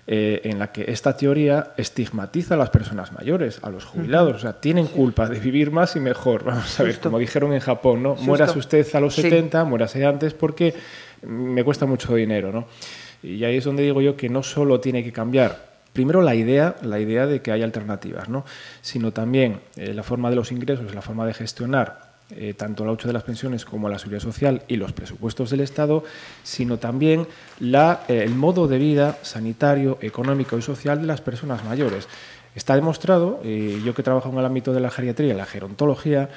eh, 0.06 0.40
en 0.44 0.58
la 0.58 0.72
que 0.72 0.90
esta 0.90 1.16
teoría 1.16 1.74
estigmatiza 1.76 2.54
a 2.54 2.56
las 2.56 2.70
personas 2.70 3.12
mayores, 3.12 3.60
a 3.62 3.70
los 3.70 3.84
jubilados. 3.84 4.36
O 4.36 4.38
sea, 4.40 4.60
tienen 4.60 4.88
culpa 4.88 5.28
de 5.28 5.38
vivir 5.38 5.70
más 5.70 5.96
y 5.96 6.00
mejor. 6.00 6.44
Vamos 6.44 6.78
a 6.78 6.82
ver, 6.82 6.98
como 6.98 7.18
dijeron 7.18 7.52
en 7.52 7.60
Japón, 7.60 8.02
¿no? 8.02 8.16
Muérase 8.16 8.58
usted 8.58 8.86
a 8.94 9.00
los 9.00 9.14
70, 9.14 9.64
muérase 9.64 10.04
antes 10.04 10.34
porque 10.34 10.74
me 11.22 11.62
cuesta 11.62 11.86
mucho 11.86 12.14
dinero, 12.16 12.50
¿no? 12.52 12.66
Y 13.22 13.44
ahí 13.44 13.56
es 13.56 13.64
donde 13.64 13.82
digo 13.82 14.00
yo 14.00 14.16
que 14.16 14.28
no 14.28 14.42
solo 14.42 14.80
tiene 14.80 15.04
que 15.04 15.12
cambiar 15.12 15.72
primero 15.92 16.22
la 16.22 16.34
idea, 16.34 16.76
la 16.82 16.98
idea 17.00 17.26
de 17.26 17.42
que 17.42 17.52
hay 17.52 17.62
alternativas, 17.62 18.28
¿no? 18.28 18.44
sino 18.80 19.12
también 19.12 19.60
eh, 19.76 19.92
la 19.92 20.02
forma 20.02 20.30
de 20.30 20.36
los 20.36 20.52
ingresos, 20.52 20.94
la 20.94 21.02
forma 21.02 21.26
de 21.26 21.34
gestionar 21.34 22.12
eh, 22.30 22.54
tanto 22.54 22.84
la 22.84 22.92
lucha 22.92 23.08
de 23.08 23.12
las 23.12 23.24
pensiones 23.24 23.66
como 23.66 23.90
la 23.90 23.98
seguridad 23.98 24.22
social 24.22 24.62
y 24.66 24.76
los 24.76 24.92
presupuestos 24.92 25.50
del 25.50 25.60
Estado, 25.60 26.02
sino 26.42 26.78
también 26.78 27.26
la, 27.60 28.04
eh, 28.08 28.22
el 28.24 28.34
modo 28.34 28.68
de 28.68 28.78
vida 28.78 29.18
sanitario, 29.22 29.98
económico 30.00 30.56
y 30.56 30.62
social 30.62 31.00
de 31.00 31.06
las 31.06 31.20
personas 31.20 31.62
mayores. 31.64 32.08
Está 32.54 32.74
demostrado, 32.74 33.42
yo 33.42 33.94
que 33.94 34.02
trabajo 34.02 34.28
en 34.28 34.36
el 34.36 34.44
ámbito 34.44 34.74
de 34.74 34.80
la 34.80 34.90
geriatría, 34.90 35.32
la 35.32 35.46
gerontología, 35.46 36.28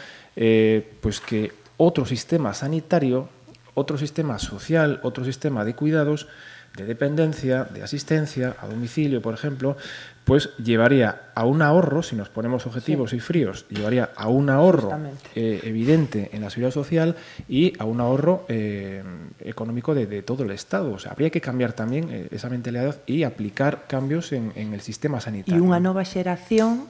pues 1.01 1.19
que 1.19 1.51
otro 1.75 2.05
sistema 2.05 2.53
sanitario, 2.53 3.27
otro 3.73 3.97
sistema 3.97 4.39
social, 4.39 5.01
otro 5.03 5.25
sistema 5.25 5.65
de 5.65 5.75
cuidados, 5.75 6.27
de 6.75 6.85
dependencia, 6.85 7.63
de 7.63 7.83
asistencia 7.83 8.55
a 8.59 8.67
domicilio, 8.67 9.21
por 9.21 9.33
ejemplo, 9.33 9.77
pues 10.25 10.49
llevaría 10.57 11.31
a 11.35 11.45
un 11.45 11.61
ahorro, 11.61 12.01
si 12.01 12.15
nos 12.15 12.29
ponemos 12.29 12.65
objetivos 12.65 13.11
sí. 13.11 13.17
y 13.17 13.19
fríos, 13.19 13.65
llevaría 13.69 14.09
a 14.15 14.27
un 14.27 14.49
ahorro 14.49 14.91
eh, 15.35 15.61
evidente 15.63 16.31
en 16.33 16.41
la 16.41 16.49
seguridad 16.49 16.73
social 16.73 17.15
y 17.47 17.73
a 17.79 17.85
un 17.85 18.01
ahorro 18.01 18.45
eh, 18.49 19.03
económico 19.39 19.93
de, 19.93 20.07
de, 20.07 20.23
todo 20.23 20.43
el 20.43 20.51
Estado. 20.51 20.91
O 20.91 20.99
sea, 20.99 21.11
habría 21.11 21.29
que 21.29 21.41
cambiar 21.41 21.73
también 21.73 22.09
eh, 22.09 22.27
esa 22.31 22.49
mentalidad 22.49 22.97
y 23.05 23.23
aplicar 23.23 23.85
cambios 23.88 24.31
en, 24.31 24.51
en 24.55 24.73
el 24.73 24.81
sistema 24.81 25.21
sanitario. 25.21 25.61
E 25.61 25.63
unha 25.63 25.77
nova 25.77 26.01
xeración 26.01 26.89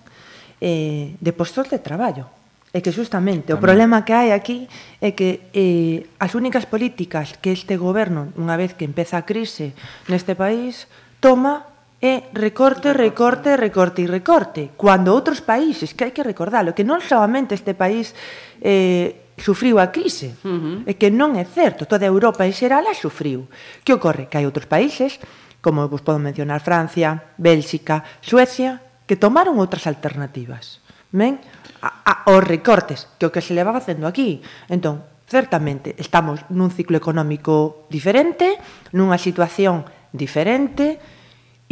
eh, 0.64 1.20
de 1.20 1.32
postos 1.36 1.68
de 1.70 1.84
traballo 1.84 2.32
É 2.76 2.84
que 2.84 2.92
justamente 2.92 3.56
tamén. 3.56 3.56
o 3.56 3.64
problema 3.64 4.04
que 4.04 4.12
hai 4.12 4.36
aquí 4.36 4.68
é 5.00 5.16
que 5.16 5.48
eh, 5.56 6.12
as 6.20 6.36
únicas 6.36 6.68
políticas 6.68 7.40
que 7.40 7.56
este 7.56 7.80
goberno, 7.80 8.36
unha 8.36 8.60
vez 8.60 8.76
que 8.76 8.84
empeza 8.84 9.16
a 9.16 9.24
crise 9.24 9.72
neste 10.12 10.36
país, 10.36 10.92
toma 11.24 11.72
é 12.04 12.28
recorte, 12.36 12.92
recorte, 12.92 13.56
recorte 13.56 14.04
e 14.04 14.12
recorte. 14.12 14.76
Cuando 14.76 15.16
outros 15.16 15.40
países, 15.40 15.96
que 15.96 16.04
hai 16.04 16.12
que 16.12 16.20
recordalo, 16.20 16.76
que 16.76 16.84
non 16.84 17.00
solamente 17.00 17.56
este 17.56 17.72
país 17.80 18.12
eh, 18.60 19.32
sufriu 19.40 19.80
a 19.80 19.88
crise, 19.96 20.36
uh 20.44 20.52
-huh. 20.52 20.78
é 20.84 21.00
que 21.00 21.08
non 21.08 21.40
é 21.40 21.48
certo, 21.48 21.88
toda 21.88 22.04
a 22.04 22.12
Europa 22.12 22.44
en 22.44 22.52
xeral 22.52 22.84
a 22.92 22.94
sufriu. 22.94 23.48
Que 23.88 23.96
ocorre? 23.96 24.28
Que 24.28 24.36
hai 24.36 24.44
outros 24.44 24.68
países, 24.68 25.24
como 25.64 25.88
vos 25.88 26.04
podo 26.04 26.20
mencionar 26.20 26.60
Francia, 26.60 27.24
Bélxica, 27.40 28.04
Suecia, 28.20 28.84
que 29.08 29.16
tomaron 29.16 29.64
outras 29.64 29.88
alternativas 29.88 30.84
men 31.16 31.40
a, 31.80 32.04
a, 32.04 32.14
os 32.36 32.44
recortes 32.44 33.08
que 33.16 33.26
o 33.26 33.32
que 33.32 33.40
se 33.40 33.56
leva 33.56 33.72
facendo 33.72 34.06
aquí. 34.06 34.44
Entón, 34.68 35.08
certamente 35.26 35.96
estamos 35.96 36.44
nun 36.52 36.70
ciclo 36.70 37.00
económico 37.00 37.88
diferente, 37.88 38.60
nunha 38.92 39.18
situación 39.18 39.88
diferente 40.12 41.00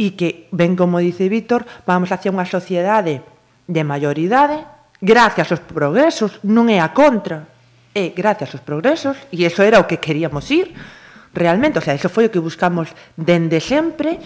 e 0.00 0.18
que, 0.18 0.50
ben 0.50 0.74
como 0.74 0.98
dice 0.98 1.28
Víctor, 1.28 1.68
vamos 1.86 2.10
hacia 2.10 2.32
unha 2.32 2.48
sociedade 2.48 3.22
de 3.68 3.82
maioridade 3.86 4.66
gracias 5.04 5.52
aos 5.52 5.62
progresos, 5.62 6.40
non 6.42 6.72
é 6.72 6.80
a 6.80 6.96
contra, 6.96 7.46
é 7.92 8.10
gracias 8.16 8.56
aos 8.56 8.64
progresos 8.64 9.20
e 9.30 9.44
eso 9.44 9.62
era 9.62 9.78
o 9.78 9.86
que 9.86 10.02
queríamos 10.02 10.48
ir 10.50 10.72
realmente, 11.34 11.78
o 11.78 11.82
sea, 11.82 11.94
eso 11.94 12.08
foi 12.08 12.30
o 12.30 12.32
que 12.32 12.40
buscamos 12.40 12.94
dende 13.18 13.58
sempre. 13.58 14.22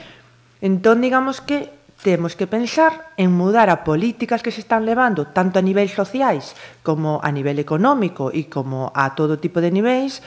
Entón, 0.60 1.00
digamos 1.00 1.40
que 1.40 1.72
temos 2.02 2.36
que 2.38 2.46
pensar 2.46 3.10
en 3.18 3.34
mudar 3.34 3.70
a 3.70 3.82
políticas 3.82 4.42
que 4.42 4.54
se 4.54 4.62
están 4.62 4.86
levando 4.86 5.34
tanto 5.34 5.58
a 5.58 5.66
niveis 5.66 5.90
sociais 5.90 6.54
como 6.86 7.18
a 7.22 7.30
nivel 7.34 7.58
económico 7.58 8.30
e 8.30 8.46
como 8.46 8.94
a 8.94 9.18
todo 9.18 9.42
tipo 9.42 9.58
de 9.58 9.74
niveis 9.74 10.22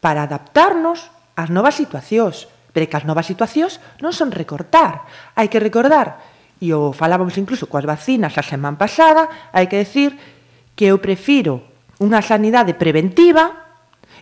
para 0.00 0.24
adaptarnos 0.24 1.12
ás 1.36 1.52
novas 1.52 1.76
situacións. 1.76 2.48
Pero 2.72 2.88
que 2.88 2.96
as 2.96 3.08
novas 3.08 3.28
situacións 3.28 3.80
non 4.00 4.12
son 4.12 4.32
recortar. 4.32 5.04
Hai 5.36 5.48
que 5.52 5.60
recordar, 5.60 6.20
e 6.60 6.72
o 6.72 6.92
falábamos 6.92 7.36
incluso 7.36 7.68
coas 7.68 7.84
vacinas 7.84 8.36
a 8.36 8.44
semana 8.44 8.80
pasada, 8.80 9.52
hai 9.52 9.68
que 9.68 9.80
decir 9.80 10.16
que 10.76 10.88
eu 10.88 11.00
prefiro 11.00 11.60
unha 12.00 12.20
sanidade 12.24 12.76
preventiva 12.76 13.52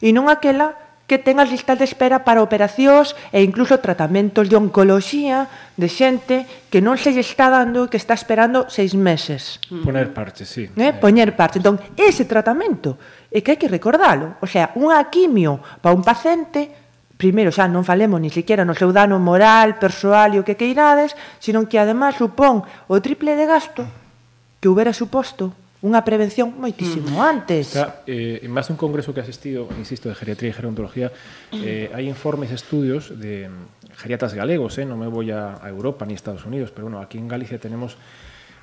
e 0.02 0.10
non 0.10 0.26
aquela 0.30 0.83
que 1.04 1.20
ten 1.20 1.36
as 1.36 1.52
listas 1.52 1.76
de 1.76 1.84
espera 1.84 2.24
para 2.24 2.40
operacións 2.40 3.12
e 3.28 3.44
incluso 3.44 3.76
tratamentos 3.84 4.48
de 4.48 4.56
oncoloxía 4.56 5.52
de 5.76 5.88
xente 5.92 6.48
que 6.72 6.80
non 6.80 6.96
se 6.96 7.12
lle 7.12 7.20
está 7.20 7.52
dando 7.52 7.84
e 7.84 7.90
que 7.92 8.00
está 8.00 8.16
esperando 8.16 8.64
seis 8.72 8.96
meses. 8.96 9.60
Mm. 9.68 9.84
Poner 9.84 10.08
parche, 10.16 10.48
sí. 10.48 10.64
Eh? 10.72 10.88
eh. 10.88 10.92
Poner 10.96 11.36
parche. 11.36 11.60
Entón, 11.60 11.76
ese 11.94 12.24
tratamento 12.24 12.96
é 13.28 13.44
que 13.44 13.52
hai 13.52 13.60
que 13.60 13.68
recordalo. 13.68 14.40
O 14.40 14.48
sea, 14.48 14.72
unha 14.80 14.96
quimio 15.12 15.60
para 15.84 15.92
un 15.92 16.00
paciente 16.00 16.72
primeiro 17.20 17.52
xa 17.54 17.68
non 17.70 17.86
falemos 17.86 18.18
ni 18.18 18.32
siquiera 18.32 18.64
no 18.64 18.74
seu 18.74 18.90
dano 18.90 19.20
moral, 19.20 19.76
persoal 19.76 20.34
e 20.34 20.40
o 20.40 20.46
que 20.46 20.58
queirades, 20.58 21.12
sino 21.38 21.68
que 21.68 21.76
ademais 21.78 22.16
supón 22.16 22.64
o 22.64 22.96
triple 23.04 23.36
de 23.36 23.44
gasto 23.44 23.84
que 24.58 24.72
houbera 24.72 24.96
suposto 24.96 25.52
unha 25.84 26.00
prevención 26.00 26.56
moitísimo 26.56 27.20
mm. 27.20 27.28
antes. 27.28 27.76
Está, 27.76 28.00
eh, 28.08 28.40
en 28.40 28.48
máis 28.48 28.72
un 28.72 28.80
congreso 28.80 29.12
que 29.12 29.20
asistido, 29.20 29.68
insisto, 29.76 30.08
de 30.08 30.16
geriatría 30.16 30.48
e 30.48 30.56
gerontología, 30.56 31.12
eh, 31.52 31.92
hai 31.92 32.08
informes 32.08 32.48
e 32.48 32.56
estudios 32.56 33.12
de 33.12 33.52
geriatas 33.92 34.32
galegos, 34.32 34.80
eh, 34.80 34.88
non 34.88 34.96
me 34.96 35.12
voy 35.12 35.28
a, 35.28 35.60
a 35.60 35.68
Europa 35.68 36.08
ni 36.08 36.16
a 36.16 36.18
Estados 36.18 36.48
Unidos, 36.48 36.72
pero 36.72 36.88
bueno, 36.88 37.04
aquí 37.04 37.20
en 37.20 37.28
Galicia 37.28 37.60
tenemos 37.60 38.00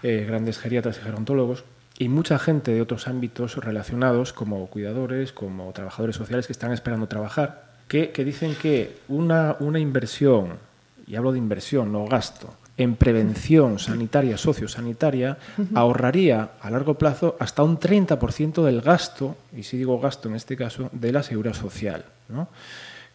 eh, 0.02 0.26
grandes 0.26 0.58
geriatas 0.58 0.98
e 0.98 1.06
gerontólogos 1.06 1.62
y 2.02 2.10
mucha 2.10 2.42
gente 2.42 2.74
de 2.74 2.82
otros 2.82 3.06
ámbitos 3.06 3.62
relacionados, 3.62 4.34
como 4.34 4.66
cuidadores, 4.74 5.30
como 5.30 5.70
trabajadores 5.78 6.18
sociales 6.18 6.50
que 6.50 6.58
están 6.58 6.74
esperando 6.74 7.06
trabajar, 7.06 7.70
que, 7.86 8.10
que 8.10 8.26
dicen 8.26 8.58
que 8.58 8.98
una, 9.06 9.62
una 9.62 9.78
inversión, 9.78 10.58
y 11.06 11.14
hablo 11.14 11.32
de 11.32 11.38
inversión, 11.38 11.94
no 11.94 12.10
gasto, 12.10 12.50
en 12.78 12.96
prevención 12.96 13.80
sanitaria, 13.80 14.38
sociosanitaria, 14.38 15.38
ahorraría 15.76 16.52
a 16.62 16.70
largo 16.70 16.96
plazo 16.96 17.36
hasta 17.40 17.64
un 17.64 17.80
30% 17.80 18.64
del 18.64 18.82
gasto, 18.82 19.36
y 19.56 19.64
si 19.64 19.78
digo 19.78 20.00
gasto 20.00 20.30
en 20.30 20.36
este 20.36 20.56
caso, 20.56 20.90
de 20.92 21.12
la 21.12 21.24
seguridad 21.24 21.54
social. 21.54 22.06
¿no? 22.30 22.48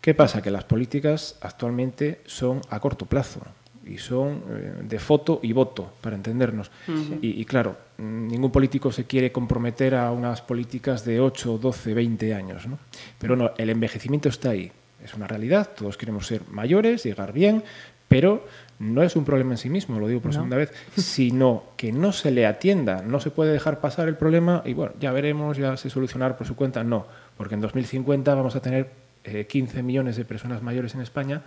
¿Qué 0.00 0.14
pasa? 0.14 0.42
Que 0.42 0.50
las 0.50 0.64
políticas 0.64 1.36
actualmente 1.40 2.20
son 2.26 2.60
a 2.70 2.78
corto 2.80 3.06
plazo 3.06 3.40
y 3.84 3.98
son 3.98 4.42
eh, 4.50 4.72
de 4.82 4.98
foto 4.98 5.40
y 5.42 5.52
voto, 5.52 5.92
para 6.00 6.16
entendernos. 6.16 6.70
Uh 6.88 6.92
-huh. 6.92 7.18
y, 7.22 7.40
y 7.40 7.44
claro, 7.44 7.76
ningún 7.98 8.50
político 8.50 8.92
se 8.92 9.04
quiere 9.04 9.32
comprometer 9.32 9.94
a 9.94 10.10
unas 10.10 10.42
políticas 10.42 11.04
de 11.04 11.20
8, 11.20 11.58
12, 11.58 11.94
20 11.94 12.34
años. 12.34 12.66
¿no? 12.66 12.78
Pero 13.18 13.36
no, 13.36 13.52
el 13.56 13.70
envejecimiento 13.70 14.28
está 14.28 14.50
ahí. 14.50 14.70
Es 15.02 15.14
una 15.14 15.26
realidad, 15.26 15.70
todos 15.76 15.96
queremos 15.96 16.26
ser 16.26 16.42
mayores, 16.50 17.04
llegar 17.04 17.32
bien, 17.32 17.62
pero 18.08 18.44
no 18.78 19.02
es 19.02 19.16
un 19.16 19.24
problema 19.24 19.52
en 19.52 19.58
sí 19.58 19.70
mismo, 19.70 19.98
lo 19.98 20.08
digo 20.08 20.20
por 20.20 20.30
no. 20.30 20.34
segunda 20.34 20.56
vez, 20.56 20.72
sino 20.96 21.64
que 21.76 21.92
no 21.92 22.12
se 22.12 22.30
le 22.30 22.46
atienda, 22.46 23.02
no 23.02 23.20
se 23.20 23.30
puede 23.30 23.52
dejar 23.52 23.80
pasar 23.80 24.08
el 24.08 24.16
problema 24.16 24.62
y 24.64 24.74
bueno, 24.74 24.92
ya 25.00 25.12
veremos, 25.12 25.56
ya 25.56 25.76
se 25.76 25.90
solucionar 25.90 26.36
por 26.36 26.46
su 26.46 26.56
cuenta, 26.56 26.84
no, 26.84 27.06
porque 27.36 27.54
en 27.54 27.60
2050 27.60 28.34
vamos 28.34 28.56
a 28.56 28.60
tener 28.60 28.90
eh, 29.24 29.46
15 29.46 29.82
millones 29.82 30.16
de 30.16 30.24
personas 30.24 30.62
mayores 30.62 30.94
en 30.94 31.00
España 31.00 31.42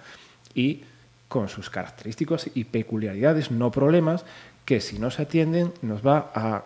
y 0.53 0.83
con 1.27 1.47
sus 1.47 1.69
características 1.69 2.49
y 2.55 2.63
peculiaridades, 2.63 3.51
no 3.51 3.71
problemas, 3.71 4.25
que 4.65 4.81
si 4.81 4.99
no 4.99 5.11
se 5.11 5.21
atienden 5.21 5.71
nos 5.81 6.05
va 6.05 6.31
a 6.33 6.63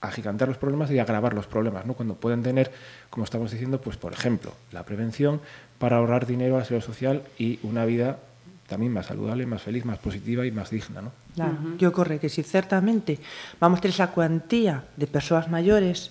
agigantar 0.00 0.48
los 0.48 0.58
problemas 0.58 0.90
y 0.90 0.98
agravar 0.98 1.34
los 1.34 1.46
problemas, 1.46 1.86
¿no? 1.86 1.94
Cuando 1.94 2.14
pueden 2.14 2.42
tener, 2.42 2.70
como 3.10 3.24
estamos 3.24 3.50
diciendo, 3.50 3.80
pues 3.80 3.96
por 3.96 4.12
ejemplo, 4.12 4.52
la 4.72 4.84
prevención 4.84 5.40
para 5.78 5.96
ahorrar 5.96 6.26
dinero 6.26 6.56
a 6.56 6.60
la 6.60 6.64
seguridad 6.64 6.86
social 6.86 7.22
y 7.38 7.58
una 7.62 7.84
vida 7.84 8.18
tamén 8.66 8.90
máis 8.90 9.06
saludable, 9.06 9.46
máis 9.46 9.62
feliz, 9.62 9.86
máis 9.86 10.02
positiva 10.02 10.42
e 10.42 10.50
máis 10.50 10.70
digna, 10.70 11.02
¿no? 11.02 11.10
Claro, 11.34 11.54
uh 11.54 11.58
-huh. 11.58 11.76
que 11.78 11.86
ocorre 11.86 12.18
que 12.18 12.30
si 12.30 12.42
certamente 12.42 13.18
vamos 13.62 13.78
ter 13.78 13.94
esa 13.94 14.10
cuantía 14.10 14.86
de 14.98 15.06
persoas 15.06 15.46
maiores, 15.46 16.10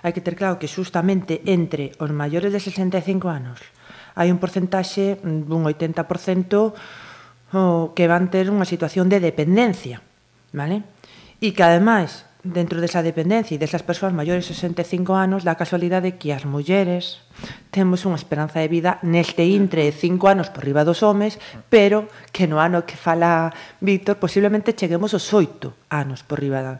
hai 0.00 0.16
que 0.16 0.24
ter 0.24 0.36
claro 0.36 0.56
que 0.56 0.68
justamente 0.68 1.44
entre 1.44 1.92
os 2.00 2.08
maiores 2.08 2.50
de 2.52 2.60
65 2.60 3.28
anos 3.28 3.60
hai 4.16 4.32
un 4.32 4.40
porcentaxe 4.40 5.20
mm, 5.20 5.46
dun 5.46 5.64
80% 5.68 6.74
o, 7.50 7.92
que 7.94 8.04
van 8.06 8.30
ter 8.30 8.48
unha 8.48 8.66
situación 8.66 9.10
de 9.10 9.22
dependencia, 9.22 10.02
vale? 10.54 10.82
E 11.40 11.52
que 11.52 11.62
ademais 11.62 12.29
dentro 12.42 12.80
desa 12.80 13.04
dependencia 13.04 13.52
e 13.56 13.60
desas 13.60 13.84
persoas 13.84 14.16
maiores 14.16 14.48
de 14.48 14.56
65 14.56 15.12
anos 15.12 15.44
da 15.44 15.60
casualidade 15.60 16.16
que 16.16 16.32
as 16.32 16.48
mulleres 16.48 17.20
temos 17.68 18.08
unha 18.08 18.16
esperanza 18.16 18.64
de 18.64 18.72
vida 18.72 18.96
neste 19.04 19.44
intre 19.44 19.84
de 19.84 19.92
5 19.92 20.24
anos 20.24 20.48
por 20.48 20.64
riba 20.64 20.88
dos 20.88 21.04
homes 21.04 21.36
pero 21.68 22.08
que 22.32 22.48
no 22.48 22.56
ano 22.56 22.88
que 22.88 22.96
fala 22.96 23.52
Víctor 23.84 24.16
posiblemente 24.16 24.72
cheguemos 24.72 25.12
aos 25.12 25.28
8 25.28 25.92
anos 25.92 26.24
por 26.24 26.40
riba 26.40 26.64
da... 26.64 26.74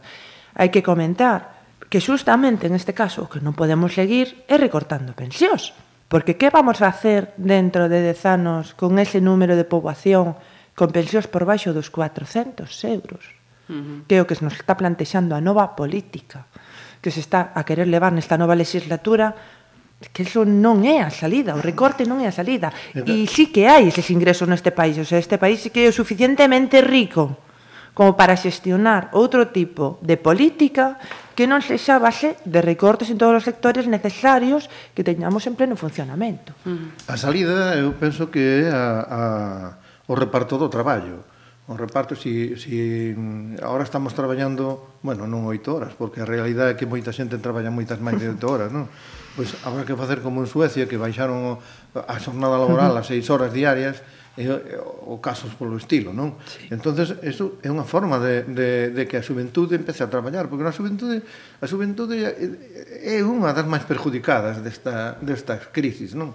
hai 0.56 0.72
que 0.72 0.80
comentar 0.80 1.60
que 1.92 2.00
justamente 2.00 2.64
en 2.64 2.72
este 2.72 2.96
caso 2.96 3.28
o 3.28 3.30
que 3.30 3.44
non 3.44 3.52
podemos 3.52 3.92
seguir 3.92 4.48
é 4.48 4.56
recortando 4.56 5.12
pensións 5.12 5.76
porque 6.08 6.40
que 6.40 6.48
vamos 6.48 6.80
a 6.80 6.88
hacer 6.88 7.36
dentro 7.36 7.92
de 7.92 8.00
10 8.00 8.16
anos 8.24 8.72
con 8.72 8.96
ese 8.96 9.20
número 9.20 9.60
de 9.60 9.68
poboación 9.68 10.40
con 10.72 10.88
pensións 10.88 11.28
por 11.28 11.44
baixo 11.44 11.76
dos 11.76 11.92
400 11.92 12.64
euros? 12.88 13.39
-huh. 13.70 14.04
que 14.10 14.18
é 14.18 14.20
o 14.20 14.26
que 14.26 14.34
nos 14.42 14.58
está 14.58 14.74
plantexando 14.74 15.38
a 15.38 15.40
nova 15.40 15.78
política 15.78 16.50
que 17.00 17.10
se 17.10 17.20
está 17.20 17.52
a 17.54 17.64
querer 17.64 17.88
levar 17.88 18.12
nesta 18.12 18.36
nova 18.36 18.58
legislatura 18.58 19.32
que 20.12 20.24
eso 20.24 20.48
non 20.48 20.80
é 20.88 21.04
a 21.04 21.12
salida, 21.12 21.52
o 21.52 21.60
recorte 21.60 22.08
non 22.08 22.24
é 22.24 22.28
a 22.28 22.32
salida. 22.32 22.72
E 22.96 23.28
sí 23.28 23.52
que 23.52 23.68
hai 23.68 23.84
eses 23.84 24.08
ingresos 24.08 24.48
neste 24.48 24.72
país, 24.72 24.96
o 24.96 25.04
sea, 25.04 25.20
este 25.20 25.36
país 25.36 25.60
sí 25.60 25.68
que 25.68 25.84
é 25.84 25.92
o 25.92 25.96
suficientemente 25.96 26.80
rico 26.80 27.36
como 27.92 28.16
para 28.16 28.32
xestionar 28.32 29.12
outro 29.12 29.52
tipo 29.52 30.00
de 30.00 30.16
política 30.16 30.96
que 31.36 31.44
non 31.44 31.60
sexa 31.60 32.00
base 32.00 32.40
de 32.48 32.64
recortes 32.64 33.12
en 33.12 33.20
todos 33.20 33.36
os 33.36 33.44
sectores 33.44 33.84
necesarios 33.92 34.72
que 34.96 35.04
teñamos 35.04 35.44
en 35.44 35.52
pleno 35.52 35.76
funcionamento. 35.76 36.56
A 37.04 37.16
salida, 37.20 37.76
eu 37.76 37.92
penso 37.92 38.32
que 38.32 38.64
é 38.64 38.72
a, 38.72 39.04
a, 39.04 39.20
o 40.08 40.16
reparto 40.16 40.56
do 40.56 40.72
traballo. 40.72 41.28
O 41.70 41.78
reparto, 41.78 42.18
si, 42.18 42.58
si 42.58 43.14
mm, 43.14 43.62
ahora 43.62 43.86
estamos 43.86 44.10
traballando, 44.10 44.98
bueno, 45.06 45.30
non 45.30 45.46
oito 45.46 45.70
horas, 45.70 45.94
porque 45.94 46.18
a 46.18 46.26
realidade 46.26 46.74
é 46.74 46.76
que 46.76 46.82
moita 46.82 47.14
xente 47.14 47.38
traballa 47.38 47.70
moitas 47.70 48.02
máis 48.02 48.18
de 48.18 48.26
oito 48.26 48.50
horas, 48.50 48.74
non? 48.74 48.90
Pois 49.38 49.54
habrá 49.62 49.86
que 49.86 49.94
facer 49.94 50.18
como 50.18 50.42
en 50.42 50.50
Suecia, 50.50 50.90
que 50.90 50.98
baixaron 50.98 51.62
a 51.94 52.16
xornada 52.18 52.58
laboral 52.58 52.90
a 52.98 53.06
seis 53.06 53.30
horas 53.30 53.54
diarias, 53.54 54.02
e, 54.34 54.50
o 55.06 55.22
casos 55.22 55.54
polo 55.54 55.78
estilo, 55.78 56.10
non? 56.10 56.34
Sí. 56.42 56.74
Entonces, 56.74 57.14
eso 57.22 57.62
é 57.62 57.70
unha 57.70 57.86
forma 57.86 58.18
de, 58.18 58.42
de, 58.50 58.90
de 58.90 59.02
que 59.06 59.18
a 59.18 59.22
xuventude 59.22 59.78
empece 59.78 60.02
a 60.02 60.10
traballar, 60.10 60.50
porque 60.50 60.66
na 60.66 60.74
xuventude, 60.74 61.22
a 61.62 61.66
xuventude 61.70 62.18
é 62.98 63.22
unha 63.22 63.54
das 63.54 63.70
máis 63.70 63.86
perjudicadas 63.86 64.58
desta, 64.58 65.22
destas 65.22 65.70
crisis, 65.70 66.18
non? 66.18 66.34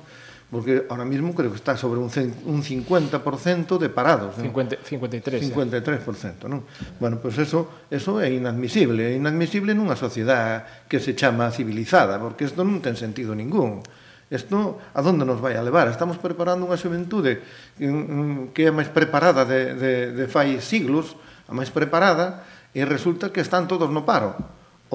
porque 0.51 0.85
ahora 0.89 1.05
mismo 1.05 1.33
creo 1.33 1.49
que 1.49 1.57
está 1.57 1.75
sobre 1.75 1.99
un, 1.99 2.11
un 2.45 2.61
50% 2.63 3.77
de 3.77 3.89
parados. 3.89 4.37
¿no? 4.37 4.43
50, 4.43 4.77
53. 4.83 5.51
53%, 5.51 6.45
non? 6.45 6.63
Bueno, 7.01 7.17
pois 7.17 7.35
pues 7.35 7.49
eso, 7.49 7.85
eso 7.89 8.21
é 8.21 8.29
inadmisible, 8.29 9.09
é 9.09 9.13
inadmisible 9.17 9.73
nunha 9.73 9.97
sociedade 9.97 10.85
que 10.85 11.01
se 11.01 11.17
chama 11.17 11.49
civilizada, 11.49 12.21
porque 12.21 12.45
isto 12.45 12.61
non 12.61 12.77
ten 12.79 12.93
sentido 12.93 13.33
ningún. 13.33 13.81
Isto 14.29 14.81
a 14.93 15.01
donde 15.05 15.25
nos 15.25 15.37
vai 15.37 15.53
a 15.53 15.61
levar? 15.61 15.85
Estamos 15.89 16.17
preparando 16.17 16.65
unha 16.65 16.77
xuventude 16.77 17.41
mm, 17.77 17.85
mm, 17.85 18.37
que 18.57 18.69
é 18.69 18.71
máis 18.73 18.89
preparada 18.89 19.45
de, 19.45 19.77
de, 19.77 19.93
de 20.13 20.25
fai 20.29 20.61
siglos, 20.61 21.17
a 21.45 21.53
máis 21.53 21.69
preparada, 21.69 22.45
e 22.73 22.81
resulta 22.85 23.33
que 23.33 23.41
están 23.41 23.65
todos 23.65 23.89
no 23.89 24.05
paro 24.05 24.33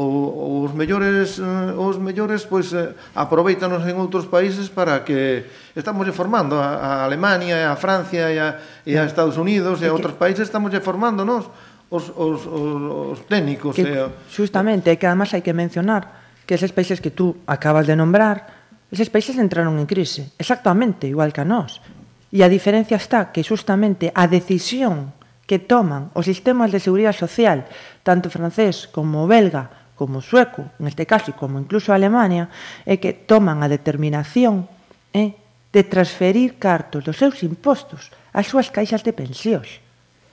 ou, 0.00 0.64
os 0.64 0.72
mellores 0.72 1.36
eh, 1.36 1.76
os 1.76 2.00
mellores 2.00 2.48
pois 2.48 2.72
eh, 2.72 2.96
aproveitanos 3.12 3.84
en 3.84 4.00
outros 4.00 4.24
países 4.24 4.72
para 4.72 5.04
que 5.04 5.44
estamos 5.76 6.08
formando 6.16 6.56
a, 6.56 6.80
a 6.80 6.90
Alemania 7.04 7.68
a 7.68 7.76
Francia 7.76 8.32
e 8.32 8.40
a, 8.40 8.56
e 8.88 8.96
a 8.96 9.04
Estados 9.04 9.36
Unidos 9.36 9.80
e, 9.80 9.84
e 9.84 9.88
a 9.88 9.92
outros 9.92 10.16
países 10.16 10.48
estamos 10.48 10.72
formando 10.80 11.24
nos 11.28 11.46
os, 11.90 12.08
os, 12.14 12.46
os, 12.46 12.80
os 13.12 13.18
técnicos 13.26 13.74
que, 13.74 13.82
e, 13.82 14.08
Justamente, 14.30 14.94
que 14.96 15.06
además 15.06 15.34
hai 15.34 15.42
que 15.42 15.52
mencionar 15.52 16.22
que 16.46 16.54
eses 16.54 16.70
países 16.70 17.02
que 17.02 17.10
tú 17.10 17.42
acabas 17.50 17.84
de 17.84 17.98
nombrar 17.98 18.46
eses 18.90 19.10
países 19.10 19.38
entraron 19.38 19.78
en 19.78 19.86
crise 19.86 20.32
exactamente 20.38 21.06
igual 21.06 21.34
que 21.34 21.42
a 21.42 21.46
nós. 21.46 21.82
E 22.30 22.46
a 22.46 22.48
diferencia 22.50 22.94
está 22.94 23.34
que 23.34 23.42
justamente 23.42 24.14
a 24.14 24.30
decisión 24.30 25.14
que 25.50 25.58
toman 25.58 26.14
os 26.14 26.30
sistemas 26.30 26.70
de 26.70 26.78
seguridade 26.78 27.18
social 27.18 27.66
tanto 28.06 28.30
francés 28.30 28.86
como 28.86 29.26
belga 29.26 29.79
como 30.00 30.24
sueco, 30.24 30.72
neste 30.80 31.04
caso, 31.04 31.36
como 31.36 31.60
incluso 31.60 31.92
Alemania, 31.92 32.48
é 32.88 32.96
que 32.96 33.12
toman 33.12 33.60
a 33.60 33.68
determinación 33.68 34.64
eh, 35.12 35.36
de 35.68 35.82
transferir 35.84 36.57
cartos 36.57 37.05
dos 37.05 37.20
seus 37.20 37.44
impostos 37.44 38.09
ás 38.32 38.48
súas 38.48 38.72
caixas 38.72 39.05
de 39.05 39.12
pensións. 39.12 39.84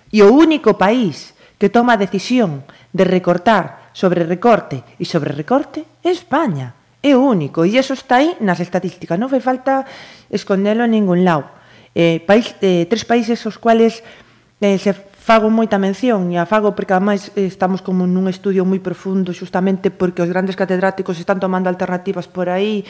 E 0.07 0.24
o 0.24 0.32
único 0.32 0.80
país 0.80 1.36
que 1.59 1.68
toma 1.68 1.99
a 1.99 1.99
decisión 1.99 2.63
de 2.95 3.03
recortar 3.03 3.91
sobre 3.91 4.24
recorte 4.24 4.88
e 4.95 5.03
sobre 5.03 5.36
recorte 5.36 5.84
é 5.99 6.15
España. 6.15 6.72
É 7.03 7.11
o 7.11 7.28
único, 7.28 7.68
e 7.68 7.76
eso 7.76 7.91
está 7.91 8.24
aí 8.24 8.39
nas 8.39 8.63
estatísticas. 8.63 9.20
Non 9.20 9.28
fai 9.28 9.43
falta 9.43 9.84
escondelo 10.32 10.88
en 10.88 10.95
ningún 10.95 11.28
lado. 11.28 11.51
Eh, 11.91 12.24
país, 12.24 12.55
eh, 12.63 12.88
tres 12.88 13.03
países 13.03 13.43
os 13.43 13.59
cuales 13.59 13.99
eh, 14.63 14.80
se 14.80 14.95
Fago 15.28 15.51
moita 15.51 15.75
mención 15.75 16.32
e 16.32 16.39
a 16.39 16.47
fago 16.47 16.71
porque 16.71 16.95
ademais 16.95 17.36
estamos 17.36 17.84
como 17.84 18.07
nun 18.07 18.32
estudio 18.32 18.63
moi 18.63 18.80
profundo 18.80 19.36
justamente 19.36 19.91
porque 19.91 20.23
os 20.23 20.32
grandes 20.32 20.55
catedráticos 20.55 21.19
están 21.19 21.43
tomando 21.43 21.67
alternativas 21.67 22.32
por 22.32 22.47
aí 22.47 22.88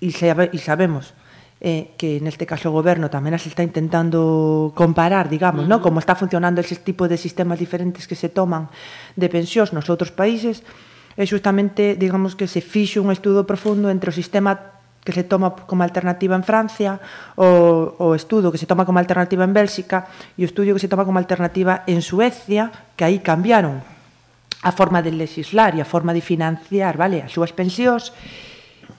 e, 0.00 0.08
sabe, 0.08 0.48
e 0.48 0.58
sabemos 0.64 1.12
eh, 1.60 1.92
que 2.00 2.24
neste 2.24 2.48
caso 2.48 2.72
o 2.72 2.76
goberno 2.80 3.12
tamén 3.12 3.36
as 3.36 3.44
está 3.44 3.60
intentando 3.60 4.72
comparar, 4.72 5.28
digamos, 5.28 5.68
uh 5.68 5.76
-huh. 5.76 5.76
no? 5.76 5.84
como 5.84 6.00
está 6.00 6.16
funcionando 6.16 6.64
ese 6.64 6.80
tipo 6.80 7.04
de 7.04 7.20
sistemas 7.20 7.60
diferentes 7.60 8.08
que 8.08 8.16
se 8.16 8.32
toman 8.32 8.72
de 9.12 9.28
pensións 9.28 9.76
nos 9.76 9.92
outros 9.92 10.08
países, 10.08 10.64
e 11.20 11.28
justamente, 11.28 12.00
digamos, 12.00 12.32
que 12.32 12.48
se 12.48 12.64
fixo 12.64 13.04
un 13.04 13.12
estudo 13.12 13.44
profundo 13.44 13.92
entre 13.92 14.08
o 14.08 14.14
sistema 14.16 14.77
que 15.08 15.16
se 15.16 15.24
toma 15.24 15.56
como 15.64 15.80
alternativa 15.80 16.36
en 16.36 16.44
Francia, 16.44 17.00
o, 17.32 17.96
o 17.96 18.12
estudo 18.12 18.52
que 18.52 18.60
se 18.60 18.68
toma 18.68 18.84
como 18.84 19.00
alternativa 19.00 19.40
en 19.40 19.56
Bélxica, 19.56 20.04
e 20.36 20.44
o 20.44 20.48
estudo 20.52 20.76
que 20.76 20.84
se 20.84 20.92
toma 20.92 21.08
como 21.08 21.16
alternativa 21.16 21.88
en 21.88 22.04
Suecia, 22.04 22.68
que 22.92 23.08
aí 23.08 23.24
cambiaron 23.24 23.80
a 24.60 24.68
forma 24.76 25.00
de 25.00 25.16
legislar 25.16 25.72
e 25.72 25.80
a 25.80 25.88
forma 25.88 26.12
de 26.12 26.20
financiar 26.20 27.00
vale 27.00 27.24
as 27.24 27.32
súas 27.32 27.56
pensións, 27.56 28.12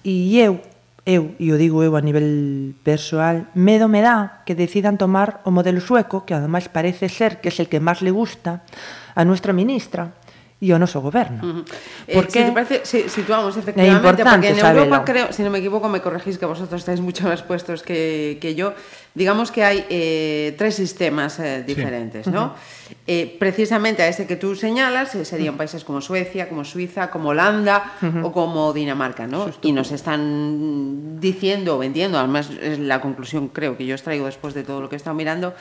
e 0.02 0.42
eu 0.42 0.58
eu, 1.06 1.34
e 1.38 1.54
o 1.54 1.58
digo 1.58 1.86
eu 1.86 1.94
a 1.94 2.02
nivel 2.02 2.74
persoal, 2.82 3.46
medo 3.54 3.86
me 3.86 4.02
dá 4.02 4.42
que 4.46 4.58
decidan 4.58 4.98
tomar 4.98 5.46
o 5.46 5.54
modelo 5.54 5.78
sueco, 5.78 6.26
que 6.26 6.34
ademais 6.34 6.74
parece 6.74 7.06
ser 7.06 7.38
que 7.38 7.50
é 7.50 7.54
el 7.54 7.70
que 7.70 7.78
máis 7.78 8.02
le 8.02 8.10
gusta 8.10 8.66
a 9.14 9.22
nuestra 9.26 9.54
ministra, 9.54 10.18
e 10.60 10.76
o 10.76 10.78
noso 10.78 11.00
goberno. 11.00 11.40
Uh 11.40 11.48
-huh. 11.48 11.64
Porque 12.12 12.40
eh, 12.40 12.44
si 12.44 12.48
te 12.48 12.52
parece, 12.52 12.76
si, 12.84 13.08
situamos 13.08 13.56
efectivamente, 13.56 14.24
porque 14.24 14.50
en 14.52 14.60
Europa 14.60 15.08
creo, 15.08 15.32
si 15.32 15.42
no 15.42 15.50
me 15.50 15.60
equivoco, 15.64 15.88
me 15.88 16.04
corregís 16.04 16.38
que 16.38 16.46
vosotros 16.46 16.84
estáis 16.84 17.00
mucho 17.00 17.24
más 17.24 17.42
puestos 17.44 17.82
que, 17.82 18.38
que 18.42 18.56
yo, 18.56 18.74
digamos 19.16 19.52
que 19.52 19.64
hay 19.64 19.86
eh, 19.90 20.56
tres 20.58 20.76
sistemas 20.76 21.40
eh, 21.40 21.64
diferentes, 21.64 22.26
sí. 22.26 22.32
¿no? 22.32 22.44
Uh 22.44 22.48
-huh. 22.48 22.96
eh, 23.08 23.38
precisamente 23.40 24.04
a 24.04 24.10
ese 24.12 24.28
que 24.28 24.36
tú 24.36 24.54
señalas 24.56 25.16
eh, 25.16 25.24
serían 25.24 25.56
países 25.56 25.88
como 25.88 26.02
Suecia, 26.02 26.50
como 26.50 26.66
Suiza, 26.66 27.10
como 27.10 27.30
Holanda 27.30 27.96
uh 28.02 28.06
-huh. 28.06 28.26
o 28.28 28.32
como 28.36 28.74
Dinamarca, 28.74 29.28
¿no? 29.28 29.48
Y 29.64 29.72
nos 29.72 29.94
están 29.96 31.22
diciendo 31.22 31.76
o 31.76 31.80
vendiendo, 31.80 32.20
además 32.20 32.52
es 32.52 32.80
la 32.80 33.00
conclusión 33.00 33.48
creo 33.48 33.78
que 33.78 33.86
yo 33.86 33.96
extraigo 33.96 34.26
después 34.26 34.54
de 34.54 34.64
todo 34.64 34.82
lo 34.82 34.90
que 34.90 34.96
he 34.96 35.02
estado 35.02 35.16
mirando, 35.16 35.54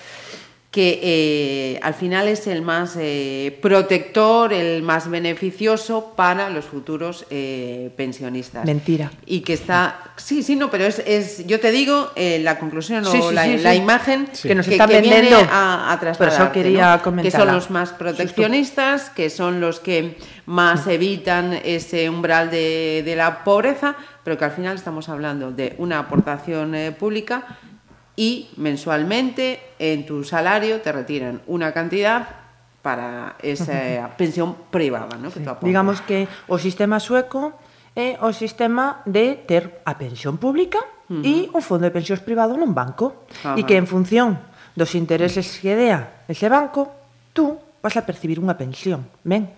que 0.70 1.00
eh, 1.02 1.80
al 1.82 1.94
final 1.94 2.28
es 2.28 2.46
el 2.46 2.60
más 2.60 2.94
eh, 2.98 3.58
protector, 3.62 4.52
el 4.52 4.82
más 4.82 5.08
beneficioso 5.08 6.12
para 6.14 6.50
los 6.50 6.66
futuros 6.66 7.24
eh, 7.30 7.90
pensionistas. 7.96 8.66
Mentira. 8.66 9.10
Y 9.24 9.40
que 9.40 9.54
está, 9.54 10.12
sí, 10.16 10.42
sí, 10.42 10.56
no, 10.56 10.70
pero 10.70 10.84
es, 10.84 10.98
es 11.06 11.46
yo 11.46 11.58
te 11.58 11.70
digo, 11.70 12.10
eh, 12.16 12.40
la 12.42 12.58
conclusión 12.58 13.02
sí, 13.06 13.18
o 13.18 13.30
sí, 13.30 13.34
la, 13.34 13.44
sí, 13.44 13.56
la 13.58 13.74
imagen 13.74 14.28
que 14.42 14.54
nos 14.54 14.68
están 14.68 14.90
vendiendo 14.90 15.38
a, 15.50 15.90
a 15.90 16.00
trasladarte, 16.00 16.60
quería 16.62 17.00
¿no? 17.02 17.22
que 17.22 17.30
son 17.30 17.50
los 17.50 17.70
más 17.70 17.92
proteccionistas, 17.92 19.08
que 19.08 19.30
son 19.30 19.62
los 19.62 19.80
que 19.80 20.18
más 20.44 20.86
evitan 20.86 21.54
ese 21.64 22.10
umbral 22.10 22.50
de, 22.50 23.02
de 23.06 23.16
la 23.16 23.42
pobreza, 23.42 23.96
pero 24.22 24.36
que 24.36 24.44
al 24.44 24.52
final 24.52 24.76
estamos 24.76 25.08
hablando 25.08 25.50
de 25.50 25.74
una 25.78 26.00
aportación 26.00 26.74
eh, 26.74 26.92
pública 26.92 27.58
y 28.18 28.50
mensualmente 28.56 29.60
en 29.78 30.04
tu 30.04 30.24
salario 30.24 30.80
te 30.80 30.90
retiran 30.90 31.40
una 31.46 31.72
cantidad 31.72 32.28
para 32.82 33.36
esa 33.40 34.10
pensión 34.16 34.56
privada, 34.72 35.16
¿no? 35.16 35.30
Sí. 35.30 35.38
Que 35.38 35.66
Digamos 35.66 36.00
que 36.02 36.26
o 36.50 36.58
sistema 36.58 36.98
sueco 36.98 37.54
é 37.94 38.18
o 38.18 38.34
sistema 38.34 39.06
de 39.06 39.38
ter 39.46 39.82
a 39.86 39.94
pensión 39.94 40.34
pública 40.34 40.82
uh 40.82 41.14
-huh. 41.14 41.22
e 41.22 41.34
un 41.54 41.62
fondo 41.62 41.86
de 41.86 41.94
pensións 41.94 42.18
privado 42.18 42.58
nun 42.58 42.74
banco 42.74 43.22
Ajá. 43.46 43.54
e 43.54 43.62
que 43.62 43.78
en 43.78 43.86
función 43.86 44.42
dos 44.74 44.98
intereses 44.98 45.62
que 45.62 45.78
dea 45.78 46.26
ese 46.26 46.50
banco, 46.50 46.90
tú 47.30 47.54
vas 47.78 47.94
a 47.94 48.02
percibir 48.02 48.42
unha 48.42 48.58
pensión, 48.58 49.06
ben? 49.22 49.54